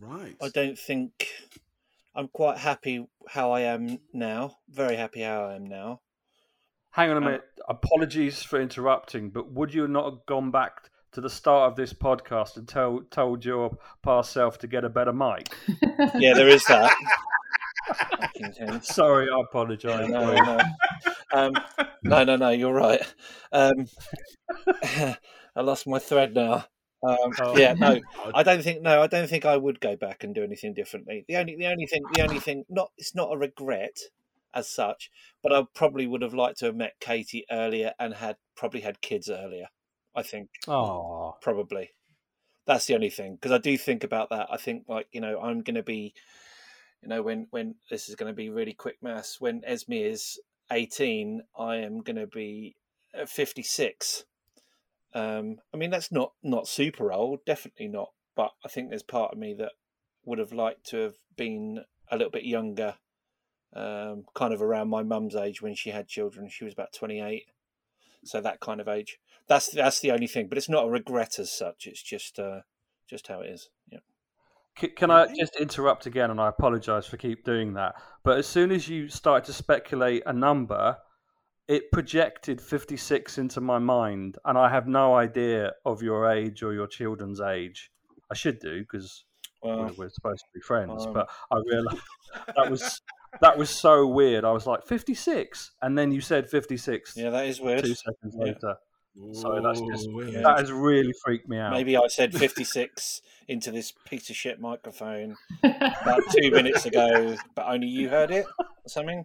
right. 0.00 0.36
I 0.42 0.48
don't 0.50 0.78
think 0.78 1.28
I'm 2.14 2.28
quite 2.28 2.58
happy 2.58 3.06
how 3.28 3.52
I 3.52 3.60
am 3.62 3.98
now. 4.12 4.58
Very 4.68 4.96
happy 4.96 5.22
how 5.22 5.46
I 5.46 5.54
am 5.54 5.66
now. 5.66 6.00
Hang 6.98 7.10
on 7.10 7.16
a 7.16 7.18
Um, 7.18 7.24
minute. 7.26 7.44
Apologies 7.68 8.42
for 8.42 8.60
interrupting, 8.60 9.30
but 9.30 9.52
would 9.52 9.72
you 9.72 9.86
not 9.86 10.04
have 10.06 10.26
gone 10.26 10.50
back 10.50 10.90
to 11.12 11.20
the 11.20 11.30
start 11.30 11.70
of 11.70 11.76
this 11.76 11.92
podcast 11.92 12.56
and 12.56 12.66
tell, 12.66 13.02
told 13.10 13.44
your 13.44 13.78
past 14.02 14.32
self 14.32 14.58
to 14.58 14.66
get 14.66 14.84
a 14.84 14.88
better 14.88 15.12
mic? 15.12 15.48
Yeah, 16.16 16.34
there 16.34 16.48
is 16.48 16.64
that. 16.66 16.92
Sorry, 18.82 19.28
I 19.32 19.40
apologise. 19.40 20.08
no, 20.08 20.34
no. 20.34 20.58
Um, 21.32 21.52
no, 22.02 22.24
no, 22.24 22.34
no. 22.36 22.48
You're 22.50 22.72
right. 22.74 23.02
Um, 23.52 23.86
I 24.82 25.16
lost 25.60 25.86
my 25.86 25.98
thread 26.00 26.34
now. 26.34 26.66
Um, 27.06 27.32
Oh. 27.40 27.56
Yeah, 27.56 27.74
no, 27.74 28.00
I 28.34 28.42
don't 28.42 28.62
think. 28.62 28.82
No, 28.82 29.02
I 29.02 29.06
don't 29.06 29.28
think 29.28 29.44
I 29.44 29.56
would 29.56 29.78
go 29.80 29.94
back 29.94 30.24
and 30.24 30.34
do 30.34 30.42
anything 30.42 30.74
differently. 30.74 31.24
The 31.28 31.36
only, 31.36 31.54
the 31.56 31.66
only 31.66 31.86
thing, 31.86 32.02
the 32.12 32.22
only 32.22 32.40
thing, 32.40 32.64
not 32.68 32.90
it's 32.98 33.14
not 33.14 33.32
a 33.32 33.36
regret 33.36 33.96
as 34.54 34.68
such, 34.70 35.10
but 35.42 35.52
I 35.52 35.64
probably 35.74 36.06
would 36.06 36.22
have 36.22 36.34
liked 36.34 36.58
to 36.60 36.66
have 36.66 36.76
met 36.76 36.94
Katie 37.00 37.44
earlier 37.50 37.92
and 37.98 38.14
had 38.14 38.36
probably 38.56 38.80
had 38.80 39.00
kids 39.00 39.28
earlier. 39.30 39.66
I 40.14 40.22
think 40.22 40.50
Oh, 40.66 41.36
probably 41.40 41.90
that's 42.66 42.86
the 42.86 42.94
only 42.94 43.10
thing 43.10 43.34
because 43.34 43.52
I 43.52 43.58
do 43.58 43.78
think 43.78 44.04
about 44.04 44.30
that. 44.30 44.48
I 44.50 44.56
think 44.58 44.84
like 44.88 45.08
you 45.12 45.20
know 45.20 45.40
I'm 45.40 45.62
going 45.62 45.76
to 45.76 45.82
be, 45.82 46.14
you 47.02 47.08
know, 47.08 47.22
when 47.22 47.46
when 47.50 47.76
this 47.90 48.08
is 48.08 48.14
going 48.14 48.30
to 48.30 48.36
be 48.36 48.50
really 48.50 48.74
quick 48.74 48.96
mass. 49.02 49.36
When 49.40 49.62
Esme 49.64 49.94
is 49.94 50.38
18, 50.70 51.42
I 51.58 51.76
am 51.76 52.02
going 52.02 52.16
to 52.16 52.26
be 52.26 52.76
uh, 53.18 53.26
56. 53.26 54.24
Um, 55.14 55.56
I 55.72 55.78
mean 55.78 55.90
that's 55.90 56.12
not 56.12 56.32
not 56.42 56.68
super 56.68 57.10
old, 57.12 57.44
definitely 57.46 57.88
not. 57.88 58.10
But 58.36 58.52
I 58.64 58.68
think 58.68 58.90
there's 58.90 59.02
part 59.02 59.32
of 59.32 59.38
me 59.38 59.54
that 59.58 59.72
would 60.24 60.38
have 60.38 60.52
liked 60.52 60.84
to 60.90 60.98
have 60.98 61.14
been 61.36 61.84
a 62.10 62.16
little 62.16 62.30
bit 62.30 62.44
younger, 62.44 62.96
um, 63.74 64.24
kind 64.34 64.52
of 64.52 64.62
around 64.62 64.88
my 64.88 65.02
mum's 65.02 65.36
age 65.36 65.60
when 65.62 65.74
she 65.74 65.90
had 65.90 66.08
children. 66.08 66.48
She 66.48 66.64
was 66.64 66.72
about 66.72 66.92
28, 66.92 67.46
so 68.24 68.40
that 68.40 68.60
kind 68.60 68.80
of 68.80 68.88
age. 68.88 69.18
That's 69.46 69.70
that's 69.70 70.00
the 70.00 70.10
only 70.10 70.26
thing, 70.26 70.48
but 70.48 70.58
it's 70.58 70.68
not 70.68 70.86
a 70.86 70.90
regret 70.90 71.38
as 71.38 71.50
such. 71.50 71.86
It's 71.86 72.02
just 72.02 72.38
uh, 72.38 72.60
just 73.08 73.28
how 73.28 73.40
it 73.40 73.50
is. 73.50 73.70
Yeah. 73.90 73.98
C- 74.78 74.88
Can 74.88 75.10
I 75.10 75.26
just 75.34 75.56
interrupt 75.56 76.06
again? 76.06 76.30
And 76.30 76.40
I 76.40 76.48
apologise 76.48 77.06
for 77.06 77.16
keep 77.16 77.44
doing 77.44 77.74
that. 77.74 77.94
But 78.24 78.38
as 78.38 78.46
soon 78.46 78.70
as 78.70 78.88
you 78.88 79.08
started 79.08 79.46
to 79.46 79.52
speculate 79.52 80.22
a 80.26 80.32
number, 80.32 80.96
it 81.66 81.90
projected 81.92 82.60
56 82.60 83.38
into 83.38 83.60
my 83.60 83.78
mind, 83.78 84.38
and 84.44 84.56
I 84.56 84.68
have 84.70 84.86
no 84.86 85.14
idea 85.14 85.72
of 85.84 86.02
your 86.02 86.30
age 86.30 86.62
or 86.62 86.72
your 86.72 86.86
children's 86.86 87.40
age. 87.40 87.90
I 88.30 88.34
should 88.34 88.58
do 88.58 88.80
because 88.80 89.24
Well, 89.62 89.78
we're, 89.78 89.92
we're 90.04 90.10
supposed 90.10 90.40
to 90.40 90.50
be 90.54 90.60
friends, 90.60 91.06
um, 91.06 91.12
but 91.12 91.28
I 91.50 91.58
realised 91.70 92.02
that 92.56 92.70
was 92.70 93.00
that 93.40 93.56
was 93.58 93.70
so 93.70 94.06
weird. 94.06 94.44
I 94.44 94.52
was 94.52 94.66
like 94.66 94.84
56, 94.86 95.72
and 95.82 95.96
then 95.96 96.12
you 96.12 96.20
said 96.20 96.48
56 96.48 97.14
yeah, 97.16 97.30
that 97.30 97.46
is 97.46 97.60
weird. 97.60 97.84
two 97.84 97.94
seconds 97.94 98.34
Yeah. 98.38 98.44
later. 98.44 98.76
So 99.32 99.60
that's 99.62 99.80
just- 99.80 100.12
weird. 100.12 100.44
That 100.44 100.58
has 100.58 100.70
really 100.70 101.12
freaked 101.24 101.48
me 101.48 101.58
out. 101.58 101.72
Maybe 101.72 101.96
I 101.96 102.06
said 102.08 102.32
56 102.34 103.22
into 103.48 103.70
this 103.72 103.92
piece 104.06 104.30
of 104.30 104.36
shit 104.36 104.60
microphone 104.60 105.36
about 105.64 106.22
two 106.30 106.50
minutes 106.50 106.86
ago, 106.86 107.36
but 107.54 107.66
only 107.66 107.88
you 107.88 108.08
heard 108.08 108.30
it 108.30 108.46
or 108.58 108.88
something. 108.88 109.24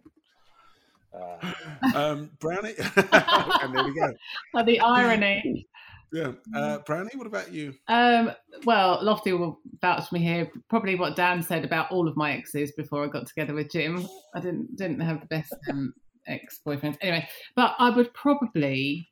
Uh, 1.13 1.53
um, 1.95 2.31
Brownie, 2.39 2.73
and 2.95 3.75
there 3.75 3.83
we 3.83 3.93
go. 3.93 4.13
Oh, 4.55 4.63
the 4.63 4.79
irony. 4.79 5.67
Yeah, 6.13 6.33
uh, 6.55 6.77
Brownie. 6.85 7.09
What 7.15 7.25
about 7.25 7.51
you? 7.51 7.73
Um, 7.87 8.31
well, 8.65 8.99
Lofty 9.01 9.33
will 9.33 9.59
vouch 9.81 10.07
for 10.07 10.15
me 10.15 10.21
here. 10.21 10.51
Probably 10.69 10.93
what 10.93 11.15
Dan 11.15 11.41
said 11.41 11.65
about 11.65 11.91
all 11.91 12.07
of 12.07 12.15
my 12.15 12.33
exes 12.33 12.71
before 12.73 13.03
I 13.03 13.07
got 13.07 13.25
together 13.27 13.55
with 13.55 13.71
Jim. 13.71 14.07
I 14.35 14.39
didn't 14.39 14.75
didn't 14.75 14.99
have 14.99 15.21
the 15.21 15.25
best 15.25 15.55
um, 15.71 15.91
ex 16.27 16.59
boyfriends. 16.65 16.97
Anyway, 17.01 17.27
but 17.55 17.73
I 17.79 17.89
would 17.89 18.13
probably 18.13 19.09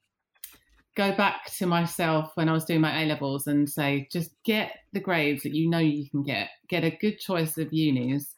go 0.95 1.12
back 1.16 1.45
to 1.58 1.66
myself 1.66 2.32
when 2.36 2.47
I 2.47 2.54
was 2.54 2.66
doing 2.66 2.82
my 2.82 3.02
A 3.02 3.06
levels 3.08 3.47
and 3.47 3.68
say, 3.68 4.08
just 4.12 4.32
get 4.43 4.74
the 4.93 4.99
grades 4.99 5.41
that 5.43 5.56
you 5.56 5.70
know 5.70 5.80
you 5.80 6.08
can 6.10 6.22
get. 6.22 6.49
Get 6.70 6.84
a 6.84 6.91
good 6.91 7.18
choice 7.18 7.58
of 7.58 7.74
unis, 7.74 8.36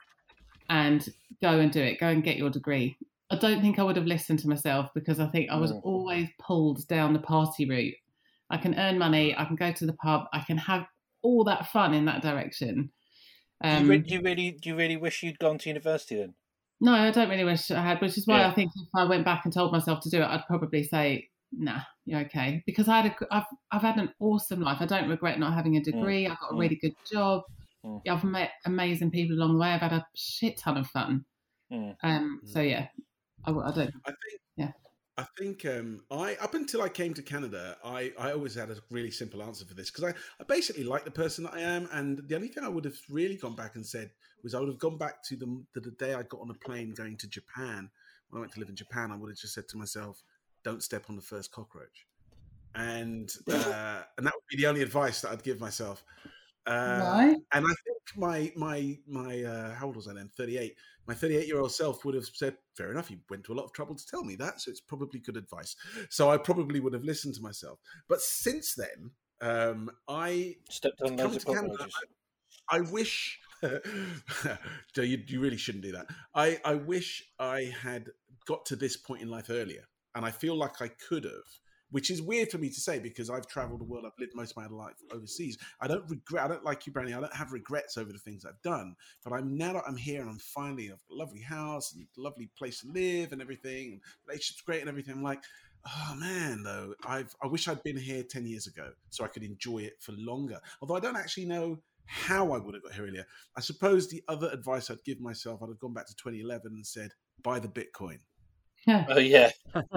and 0.70 1.05
go 1.41 1.59
and 1.59 1.70
do 1.70 1.82
it. 1.82 1.99
Go 1.99 2.07
and 2.07 2.24
get 2.24 2.38
your 2.38 2.49
degree. 2.49 2.95
I 3.30 3.36
don't 3.36 3.61
think 3.61 3.78
I 3.78 3.84
would 3.84 3.97
have 3.97 4.05
listened 4.05 4.39
to 4.39 4.47
myself 4.47 4.89
because 4.93 5.20
I 5.20 5.28
think 5.28 5.49
I 5.49 5.57
was 5.57 5.74
Mm. 5.74 5.82
always 5.84 6.30
pulled 6.39 6.88
down 6.88 7.11
the 7.14 7.20
party 7.20 7.68
route. 7.68 7.95
I 8.54 8.58
can 8.58 8.78
earn 8.78 8.99
money. 8.99 9.36
I 9.36 9.45
can 9.45 9.56
go 9.56 9.72
to 9.72 9.86
the 9.86 9.93
pub. 9.93 10.26
I 10.32 10.41
can 10.41 10.58
have 10.58 10.86
all 11.24 11.43
that 11.45 11.72
fun 11.72 11.93
in 11.95 12.06
that 12.06 12.22
direction. 12.22 12.91
do, 13.64 13.70
you 13.70 13.76
Um, 13.76 13.88
re- 13.89 13.97
do 13.97 14.14
you 14.14 14.22
really 14.22 14.51
do 14.51 14.70
you 14.70 14.76
really 14.76 14.97
wish 14.97 15.24
you'd 15.24 15.39
gone 15.39 15.58
to 15.58 15.70
university 15.70 16.18
then? 16.18 16.36
no, 16.80 16.93
I 16.93 17.12
don't 17.12 17.30
really 17.30 17.45
wish 17.45 17.72
I 17.72 17.82
had, 17.82 18.01
which 18.01 18.18
is 18.18 18.28
why 18.28 18.39
Yeah. 18.39 18.49
I 18.49 18.54
think 18.54 18.72
if 18.76 18.89
I 18.93 19.06
went 19.06 19.26
back 19.26 19.45
and 19.45 19.54
told 19.54 19.72
myself 19.72 20.01
to 20.01 20.10
do 20.10 20.22
it, 20.22 20.26
I'd 20.26 20.45
probably 20.45 20.84
say, 20.84 21.30
"Nah, 21.51 21.80
you're 22.06 22.20
okay," 22.22 22.62
because 22.66 22.89
I 22.89 23.01
had 23.01 23.06
a, 23.12 23.36
I've, 23.36 23.45
I've 23.72 23.82
had 23.82 23.97
an 23.97 24.14
awesome 24.20 24.62
life. 24.62 24.82
I 24.82 24.86
don't 24.86 25.10
regret 25.10 25.39
not 25.39 25.54
having 25.54 25.78
a 25.78 25.82
degree. 25.82 26.28
I've 26.28 26.39
got 26.39 26.51
a 26.51 26.56
mm. 26.56 26.60
really 26.60 26.76
good 26.76 26.95
job. 27.12 27.43
Mm. 27.86 28.01
I've 28.08 28.24
met 28.24 28.51
amazing 28.66 29.12
people 29.12 29.38
along 29.38 29.54
the 29.54 29.60
way. 29.60 29.70
I've 29.70 29.82
had 29.82 29.93
a 29.93 30.06
shit 30.14 30.58
ton 30.58 30.78
of 30.78 30.88
fun. 30.88 31.26
Mm. 31.72 31.95
Um, 32.04 32.41
so 32.45 32.60
yeah, 32.60 32.88
I 33.45 33.51
don't. 33.51 33.68
I 33.68 33.72
think. 33.72 34.43
I 35.18 35.26
think 35.38 35.64
um, 35.66 36.01
I 36.09 36.36
up 36.41 36.55
until 36.55 36.82
I 36.82 36.89
came 36.89 37.14
to 37.14 37.22
Canada, 37.22 37.78
I, 37.86 38.11
I 38.18 38.32
always 38.32 38.55
had 38.55 38.72
a 38.72 38.78
really 38.89 39.11
simple 39.11 39.43
answer 39.43 39.64
for 39.64 39.76
this 39.76 39.91
because 39.91 40.05
I, 40.05 40.09
I 40.41 40.43
basically 40.47 40.84
like 40.84 41.05
the 41.05 41.11
person 41.11 41.43
that 41.43 41.53
I 41.53 41.59
am, 41.59 41.88
and 41.91 42.28
the 42.28 42.36
only 42.36 42.47
thing 42.47 42.64
I 42.64 42.70
would 42.70 42.86
have 42.86 42.97
really 43.09 43.36
gone 43.36 43.55
back 43.55 43.76
and 43.76 43.86
said 43.86 44.09
was 44.43 44.55
I 44.55 44.59
would 44.59 44.70
have 44.70 44.80
gone 44.80 44.97
back 44.97 45.24
to 45.26 45.36
the 45.36 45.64
to 45.76 45.80
the 45.80 45.91
day 45.91 46.16
I 46.16 46.24
got 46.24 46.41
on 46.41 46.49
a 46.49 46.55
plane 46.55 46.93
going 46.95 47.18
to 47.18 47.28
Japan. 47.28 47.91
When 48.30 48.39
I 48.39 48.41
went 48.41 48.53
to 48.53 48.59
live 48.59 48.70
in 48.70 48.76
Japan, 48.76 49.11
I 49.11 49.16
would 49.16 49.30
have 49.30 49.38
just 49.38 49.53
said 49.53 49.68
to 49.70 49.78
myself, 49.78 50.24
"Don't 50.64 50.82
step 50.82 51.03
on 51.09 51.16
the 51.16 51.22
first 51.22 51.51
cockroach," 51.51 52.07
and 52.74 53.32
uh, 53.51 54.01
and 54.18 54.26
that 54.26 54.34
would 54.34 54.47
be 54.49 54.57
the 54.57 54.66
only 54.66 54.82
advice 54.82 55.22
that 55.22 55.32
I'd 55.32 55.43
give 55.43 55.59
myself. 55.59 56.03
Uh, 56.66 57.01
Why? 57.01 57.36
and 57.53 57.66
I 57.66 57.74
think 57.86 57.97
my 58.16 58.51
my 58.55 58.97
my 59.07 59.43
uh, 59.43 59.76
how 59.76 59.88
old 59.88 59.95
was 59.95 60.07
I 60.07 60.14
then? 60.14 60.32
Thirty 60.36 60.57
eight. 60.57 60.76
My 61.08 61.14
thirty 61.14 61.36
eight 61.38 61.47
year 61.47 61.60
old 61.60 61.72
self 61.72 62.06
would 62.06 62.16
have 62.16 62.26
said, 62.26 62.58
"Fair 62.76 62.91
enough. 62.91 63.12
You 63.12 63.20
went 63.30 63.43
to 63.45 63.54
a 63.54 63.56
lot 63.56 63.66
of 63.66 63.74
trouble 63.74 63.95
to 63.95 64.06
tell 64.06 64.24
me 64.24 64.36
that, 64.38 64.62
so 64.62 64.72
it's 64.72 64.82
probably 64.82 65.20
good 65.20 65.38
advice." 65.38 65.76
So 66.10 66.30
I 66.30 66.38
probably 66.38 66.80
would 66.80 66.93
have 66.93 67.04
listened 67.04 67.36
to 67.36 67.41
myself. 67.41 67.80
But 68.08 68.22
since 68.22 68.74
then, 68.76 69.12
um, 69.41 69.91
I 70.08 70.56
Stepped 70.70 71.01
on 71.01 71.18
loads 71.18 71.38
of 71.38 71.45
Canada. 71.45 71.70
cockroaches. 71.70 71.95
I 72.70 72.82
wish. 72.82 73.39
so 74.93 75.01
you, 75.01 75.24
you 75.28 75.39
really 75.39 75.58
shouldn't 75.58 75.84
do 75.84 75.93
that. 75.93 76.08
I, 76.36 76.60
I 76.66 76.76
wish 76.76 77.24
I 77.39 77.74
had 77.82 78.10
got 78.45 78.66
to 78.68 78.76
this 78.76 78.97
point 78.97 79.22
in 79.22 79.30
life 79.30 79.49
earlier, 79.49 79.86
and 80.16 80.26
I 80.26 80.32
feel 80.32 80.56
like 80.56 80.82
I 80.82 80.89
could 80.89 81.24
have. 81.24 81.43
Which 81.94 82.10
is 82.10 82.24
weird 82.24 82.50
for 82.50 82.58
me 82.58 82.70
to 82.70 82.80
say 82.80 82.98
because 82.98 83.30
I've 83.30 83.46
traveled 83.46 83.80
the 83.80 83.86
world. 83.86 84.06
I've 84.08 84.20
lived 84.20 84.34
most 84.34 84.52
of 84.52 84.58
my 84.58 84.66
life 84.66 84.96
overseas. 85.14 85.60
I 85.80 85.88
don't 85.88 86.10
regret. 86.10 86.46
I 86.46 86.48
don't 86.48 86.66
like 86.66 86.88
you, 86.88 86.91
Brandy. 86.91 87.14
I 87.14 87.20
don't 87.20 87.36
have 87.36 87.54
regrets 87.54 88.00
over 88.00 88.12
the 88.12 88.18
things 88.18 88.46
I've 88.46 88.62
done. 88.64 88.96
But 89.24 89.34
I'm 89.34 89.56
now 89.56 89.74
that 89.74 89.84
I'm 89.88 89.96
here 89.96 90.22
and 90.22 90.30
I'm 90.32 90.39
finally 90.39 90.88
a 90.88 90.98
lovely 91.12 91.41
house 91.41 91.94
and 91.94 92.08
lovely 92.18 92.50
place 92.58 92.82
to 92.82 92.88
live 92.91 93.32
and 93.32 93.44
everything. 93.44 93.91
And 93.91 94.02
relationship's 94.28 94.62
great 94.62 94.82
and 94.82 94.89
everything. 94.89 95.14
I'm 95.14 95.22
like, 95.22 95.44
oh 95.86 96.16
man, 96.16 96.64
though. 96.64 96.96
I've 97.06 97.36
I 97.44 97.46
wish 97.46 97.68
I'd 97.68 97.84
been 97.84 97.98
here 97.98 98.24
ten 98.24 98.48
years 98.48 98.66
ago 98.66 98.89
so 99.12 99.24
I 99.24 99.28
could 99.28 99.44
enjoy 99.44 99.84
it 99.84 99.94
for 100.00 100.14
longer. 100.14 100.60
Although 100.82 100.96
I 100.96 101.00
don't 101.00 101.16
actually 101.16 101.46
know 101.46 101.78
how 102.06 102.54
I 102.54 102.58
would 102.58 102.74
have 102.74 102.84
got 102.84 102.94
here 102.94 103.06
earlier. 103.06 103.26
I 103.56 103.62
suppose 103.62 104.10
the 104.10 104.24
other 104.28 104.50
advice 104.50 104.89
I'd 104.89 105.04
give 105.04 105.22
myself, 105.22 105.62
I'd 105.62 105.70
have 105.70 105.80
gone 105.80 105.94
back 105.94 106.08
to 106.08 106.16
2011 106.16 106.72
and 106.74 106.86
said, 106.86 107.12
buy 107.41 107.60
the 107.60 107.68
Bitcoin. 107.68 108.20
Oh 108.88 109.19
yeah, 109.19 109.51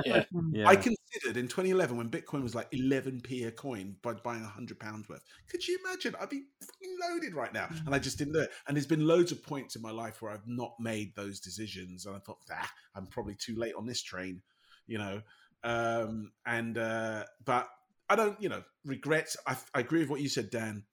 yeah. 0.04 0.24
Yeah. 0.52 0.68
I 0.68 0.76
considered 0.76 1.36
in 1.36 1.48
2011 1.48 1.96
when 1.96 2.08
Bitcoin 2.08 2.42
was 2.42 2.54
like 2.54 2.70
11p 2.70 3.46
a 3.46 3.50
coin 3.50 3.96
by 4.02 4.14
buying 4.14 4.42
100 4.42 4.78
pounds 4.78 5.08
worth. 5.08 5.22
Could 5.50 5.66
you 5.66 5.78
imagine? 5.84 6.14
I'd 6.20 6.30
be 6.30 6.44
fucking 6.60 6.96
loaded 7.02 7.34
right 7.34 7.52
now. 7.52 7.68
And 7.84 7.94
I 7.94 7.98
just 7.98 8.18
didn't 8.18 8.34
do 8.34 8.40
it. 8.40 8.50
And 8.66 8.76
there's 8.76 8.86
been 8.86 9.06
loads 9.06 9.32
of 9.32 9.42
points 9.42 9.76
in 9.76 9.82
my 9.82 9.90
life 9.90 10.22
where 10.22 10.32
I've 10.32 10.46
not 10.46 10.72
made 10.78 11.14
those 11.14 11.40
decisions. 11.40 12.06
And 12.06 12.16
I 12.16 12.20
thought, 12.20 12.38
ah, 12.50 12.70
I'm 12.94 13.06
probably 13.06 13.34
too 13.34 13.56
late 13.56 13.74
on 13.76 13.86
this 13.86 14.02
train, 14.02 14.40
you 14.86 14.98
know. 14.98 15.20
Um, 15.64 16.32
and, 16.46 16.78
uh, 16.78 17.24
but 17.44 17.68
I 18.08 18.16
don't, 18.16 18.40
you 18.40 18.48
know, 18.48 18.62
regrets. 18.84 19.36
I, 19.46 19.56
I 19.74 19.80
agree 19.80 20.00
with 20.00 20.10
what 20.10 20.20
you 20.20 20.28
said, 20.28 20.50
Dan. 20.50 20.84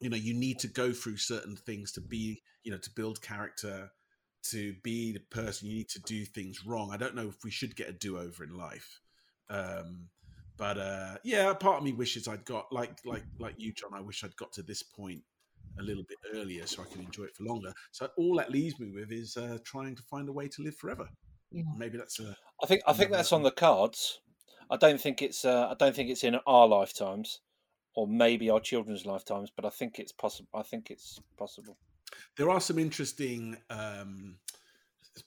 You 0.00 0.10
know, 0.10 0.16
you 0.16 0.34
need 0.34 0.58
to 0.60 0.68
go 0.68 0.92
through 0.92 1.18
certain 1.18 1.56
things 1.56 1.92
to 1.92 2.00
be, 2.00 2.42
you 2.64 2.72
know, 2.72 2.78
to 2.78 2.90
build 2.90 3.22
character, 3.22 3.90
to 4.50 4.74
be 4.82 5.12
the 5.12 5.20
person 5.20 5.68
you 5.68 5.76
need 5.76 5.88
to 5.90 6.00
do 6.00 6.24
things 6.24 6.64
wrong. 6.66 6.90
I 6.92 6.96
don't 6.96 7.14
know 7.14 7.28
if 7.28 7.44
we 7.44 7.50
should 7.50 7.76
get 7.76 7.88
a 7.88 7.92
do 7.92 8.18
over 8.18 8.44
in 8.44 8.56
life. 8.56 9.00
Um, 9.48 10.08
but 10.56 10.78
uh, 10.78 11.16
yeah, 11.24 11.52
part 11.54 11.78
of 11.78 11.84
me 11.84 11.92
wishes 11.92 12.28
I'd 12.28 12.44
got 12.44 12.72
like 12.72 12.98
like 13.04 13.24
like 13.38 13.54
you, 13.58 13.72
John. 13.72 13.90
I 13.94 14.00
wish 14.00 14.22
I'd 14.22 14.36
got 14.36 14.52
to 14.52 14.62
this 14.62 14.82
point 14.82 15.22
a 15.78 15.82
little 15.82 16.04
bit 16.04 16.18
earlier 16.34 16.66
so 16.66 16.82
I 16.82 16.92
can 16.92 17.02
enjoy 17.02 17.24
it 17.24 17.36
for 17.36 17.44
longer. 17.44 17.72
So 17.92 18.08
all 18.16 18.36
that 18.36 18.50
leaves 18.50 18.78
me 18.78 18.90
with 18.90 19.10
is 19.10 19.36
uh, 19.36 19.58
trying 19.64 19.96
to 19.96 20.02
find 20.02 20.28
a 20.28 20.32
way 20.32 20.48
to 20.48 20.62
live 20.62 20.76
forever. 20.76 21.08
Yeah. 21.50 21.64
Maybe 21.76 21.98
that's 21.98 22.20
a 22.20 22.36
I 22.62 22.66
think 22.66 22.82
I 22.86 22.92
think 22.92 23.10
that's 23.10 23.32
on 23.32 23.42
the 23.42 23.50
cards. 23.50 24.20
I 24.70 24.76
don't 24.76 25.00
think 25.00 25.20
it's 25.20 25.44
uh, 25.44 25.68
I 25.70 25.74
don't 25.74 25.94
think 25.94 26.10
it's 26.10 26.24
in 26.24 26.36
our 26.46 26.66
lifetimes, 26.66 27.40
or 27.94 28.06
maybe 28.06 28.48
our 28.50 28.60
children's 28.60 29.04
lifetimes. 29.04 29.50
But 29.54 29.64
I 29.64 29.70
think 29.70 29.98
it's 29.98 30.12
possible. 30.12 30.48
I 30.54 30.62
think 30.62 30.90
it's 30.90 31.20
possible. 31.36 31.76
There 32.36 32.50
are 32.50 32.60
some 32.60 32.78
interesting 32.78 33.56
um, 33.70 34.36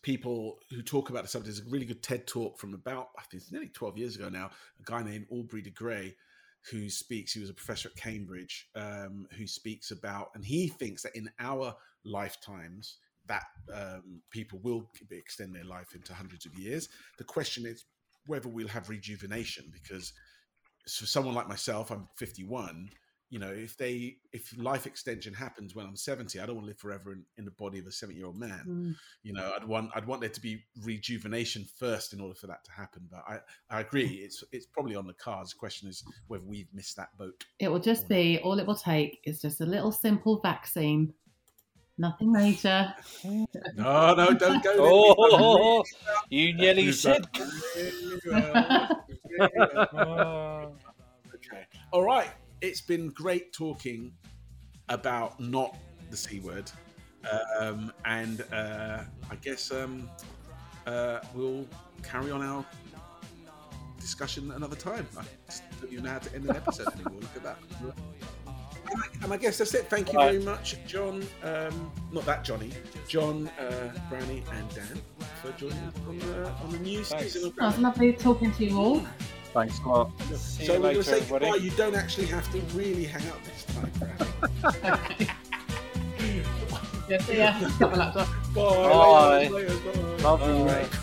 people 0.01 0.59
who 0.71 0.81
talk 0.81 1.09
about 1.09 1.23
the 1.23 1.29
subject. 1.29 1.55
There's 1.55 1.67
a 1.67 1.71
really 1.71 1.85
good 1.85 2.03
TED 2.03 2.27
talk 2.27 2.57
from 2.57 2.73
about 2.73 3.09
I 3.17 3.21
think 3.23 3.43
it's 3.43 3.51
nearly 3.51 3.67
12 3.69 3.97
years 3.97 4.15
ago 4.15 4.29
now. 4.29 4.49
A 4.79 4.83
guy 4.83 5.03
named 5.03 5.27
Aubrey 5.31 5.61
de 5.61 5.69
Grey 5.69 6.15
who 6.71 6.89
speaks. 6.89 7.33
He 7.33 7.39
was 7.39 7.49
a 7.49 7.53
professor 7.53 7.89
at 7.89 7.95
Cambridge 7.95 8.69
um, 8.75 9.27
who 9.37 9.45
speaks 9.45 9.91
about, 9.91 10.29
and 10.33 10.43
he 10.43 10.67
thinks 10.67 11.03
that 11.03 11.15
in 11.15 11.29
our 11.39 11.75
lifetimes 12.03 12.97
that 13.27 13.43
um, 13.73 14.21
people 14.29 14.59
will 14.63 14.89
extend 15.11 15.55
their 15.55 15.63
life 15.63 15.95
into 15.95 16.13
hundreds 16.13 16.45
of 16.45 16.53
years. 16.55 16.89
The 17.17 17.23
question 17.23 17.65
is 17.65 17.85
whether 18.27 18.49
we'll 18.49 18.67
have 18.67 18.89
rejuvenation 18.89 19.65
because 19.71 20.13
for 20.87 21.05
someone 21.05 21.35
like 21.35 21.47
myself, 21.47 21.91
I'm 21.91 22.07
51. 22.17 22.89
You 23.35 23.41
know, 23.41 23.51
if 23.51 23.75
they 23.75 24.15
if 24.31 24.57
life 24.57 24.87
extension 24.87 25.33
happens 25.33 25.75
when 25.75 25.85
I'm 25.85 25.97
70, 25.97 26.39
I 26.39 26.45
don't 26.45 26.55
want 26.55 26.67
to 26.67 26.69
live 26.69 26.79
forever 26.79 27.11
in, 27.11 27.25
in 27.37 27.43
the 27.43 27.51
body 27.51 27.79
of 27.79 27.85
a 27.85 27.91
70 27.91 28.17
year 28.17 28.27
old 28.27 28.39
man. 28.39 28.63
Mm. 28.65 28.95
You 29.23 29.33
know, 29.33 29.51
I'd 29.53 29.67
want 29.67 29.91
I'd 29.93 30.07
want 30.07 30.21
there 30.21 30.29
to 30.29 30.39
be 30.39 30.63
rejuvenation 30.85 31.65
first 31.77 32.13
in 32.13 32.21
order 32.21 32.33
for 32.33 32.47
that 32.47 32.63
to 32.63 32.71
happen. 32.71 33.09
But 33.11 33.25
I 33.27 33.39
I 33.69 33.81
agree, 33.81 34.21
it's 34.23 34.41
it's 34.53 34.65
probably 34.65 34.95
on 34.95 35.05
the 35.05 35.15
cards. 35.15 35.49
The 35.49 35.57
question 35.57 35.89
is 35.89 36.01
whether 36.27 36.45
we've 36.45 36.69
missed 36.73 36.95
that 36.95 37.09
boat. 37.17 37.43
It 37.59 37.67
will 37.67 37.81
just 37.81 38.07
be 38.07 38.39
all 38.41 38.57
it 38.57 38.65
will 38.65 38.73
take 38.73 39.19
is 39.25 39.41
just 39.41 39.59
a 39.59 39.65
little 39.65 39.91
simple 39.91 40.39
vaccine. 40.39 41.13
Nothing 41.97 42.31
major. 42.31 42.93
No, 43.75 44.15
no, 44.15 44.33
don't 44.33 44.63
go. 44.63 44.71
there. 44.71 44.81
Oh, 44.81 45.83
you 46.29 46.53
nearly 46.53 46.83
You've 46.83 46.95
said. 46.95 47.25
really 47.75 48.21
well. 48.25 49.05
Really 49.27 49.49
well. 49.91 50.77
Okay. 51.35 51.65
All 51.91 52.03
right. 52.03 52.29
It's 52.61 52.81
been 52.81 53.09
great 53.09 53.53
talking 53.53 54.11
about 54.89 55.39
not 55.39 55.75
the 56.09 56.17
C 56.17 56.39
word. 56.39 56.71
Um, 57.59 57.91
and 58.05 58.41
uh, 58.53 58.99
I 59.31 59.35
guess 59.37 59.71
um, 59.71 60.09
uh, 60.85 61.19
we'll 61.33 61.65
carry 62.03 62.29
on 62.31 62.41
our 62.43 62.63
discussion 63.99 64.51
another 64.51 64.75
time. 64.75 65.07
I 65.17 65.23
just 65.47 65.63
don't 65.81 65.91
even 65.91 66.03
know 66.05 66.11
how 66.11 66.19
to 66.19 66.35
end 66.35 66.47
an 66.49 66.55
episode 66.55 66.87
anymore. 66.93 67.21
Look 67.21 67.35
at 67.35 67.43
that. 67.43 67.57
And 68.87 69.01
I, 69.01 69.23
and 69.23 69.33
I 69.33 69.37
guess 69.37 69.57
that's 69.57 69.73
it. 69.73 69.89
Thank 69.89 70.13
you 70.13 70.19
Right. 70.19 70.33
very 70.33 70.43
much, 70.43 70.75
John. 70.85 71.25
Um, 71.43 71.91
not 72.11 72.23
that 72.25 72.43
Johnny, 72.43 72.71
John, 73.07 73.49
uh, 73.59 73.91
Brownie, 74.09 74.43
and 74.53 74.69
Dan 74.75 75.01
for 75.41 75.51
joining 75.53 75.79
us 75.79 75.95
on 76.07 76.19
the, 76.19 76.49
on 76.51 76.69
the 76.71 76.79
new 76.79 77.03
Thanks. 77.03 77.33
season 77.33 77.49
of 77.49 77.55
Oh, 77.59 77.67
it's 77.67 77.77
Brownie. 77.77 77.83
lovely 77.83 78.13
talking 78.13 78.51
to 78.53 78.65
you 78.65 78.77
all. 78.77 79.01
Thanks 79.55 79.79
a 79.79 79.87
lot. 79.87 80.11
See 80.35 80.65
So 80.65 80.73
we're 80.73 80.79
going 80.81 80.95
to 80.97 81.03
say 81.03 81.21
everybody. 81.21 81.45
goodbye. 81.45 81.63
You 81.63 81.71
don't 81.71 81.95
actually 81.95 82.27
have 82.27 82.51
to 82.51 82.59
really 82.77 83.05
hang 83.05 83.25
out 83.29 83.41
this 83.45 83.63
time, 83.73 83.91
Brownie. 84.81 85.29
Yeah, 87.07 87.19
see 87.21 87.37
ya. 87.37 87.53
Got 87.77 87.91
my 87.91 87.97
laptop. 87.97 88.27
Bye. 88.55 88.63
Bye. 88.63 89.47
Later, 89.47 89.69
later, 89.69 90.23
bye. 90.23 90.97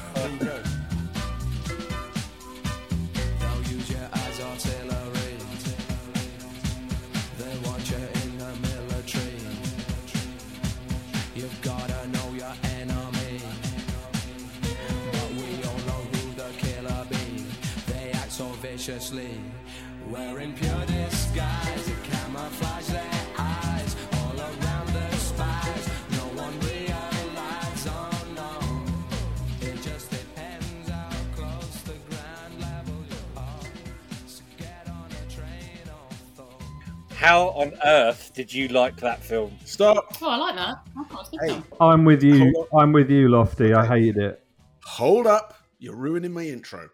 On 37.54 37.72
earth 37.84 38.32
did 38.34 38.52
you 38.52 38.68
like 38.68 38.96
that 38.98 39.22
film? 39.22 39.56
Stop. 39.64 40.16
Oh, 40.22 40.28
I 40.30 40.36
like 40.36 40.56
that. 40.56 40.76
I 40.96 41.04
thought 41.04 41.06
it 41.10 41.12
was 41.12 41.28
good 41.30 41.40
Hey. 41.42 41.62
fun. 41.78 41.92
I'm 41.92 42.04
with 42.04 42.22
you. 42.22 42.66
I'm 42.76 42.92
with 42.92 43.10
you, 43.10 43.28
Lofty. 43.28 43.74
I 43.74 43.86
hated 43.86 44.18
it. 44.18 44.44
Hold 44.84 45.26
up. 45.26 45.54
You're 45.78 45.96
ruining 45.96 46.32
my 46.32 46.42
intro. 46.42 46.88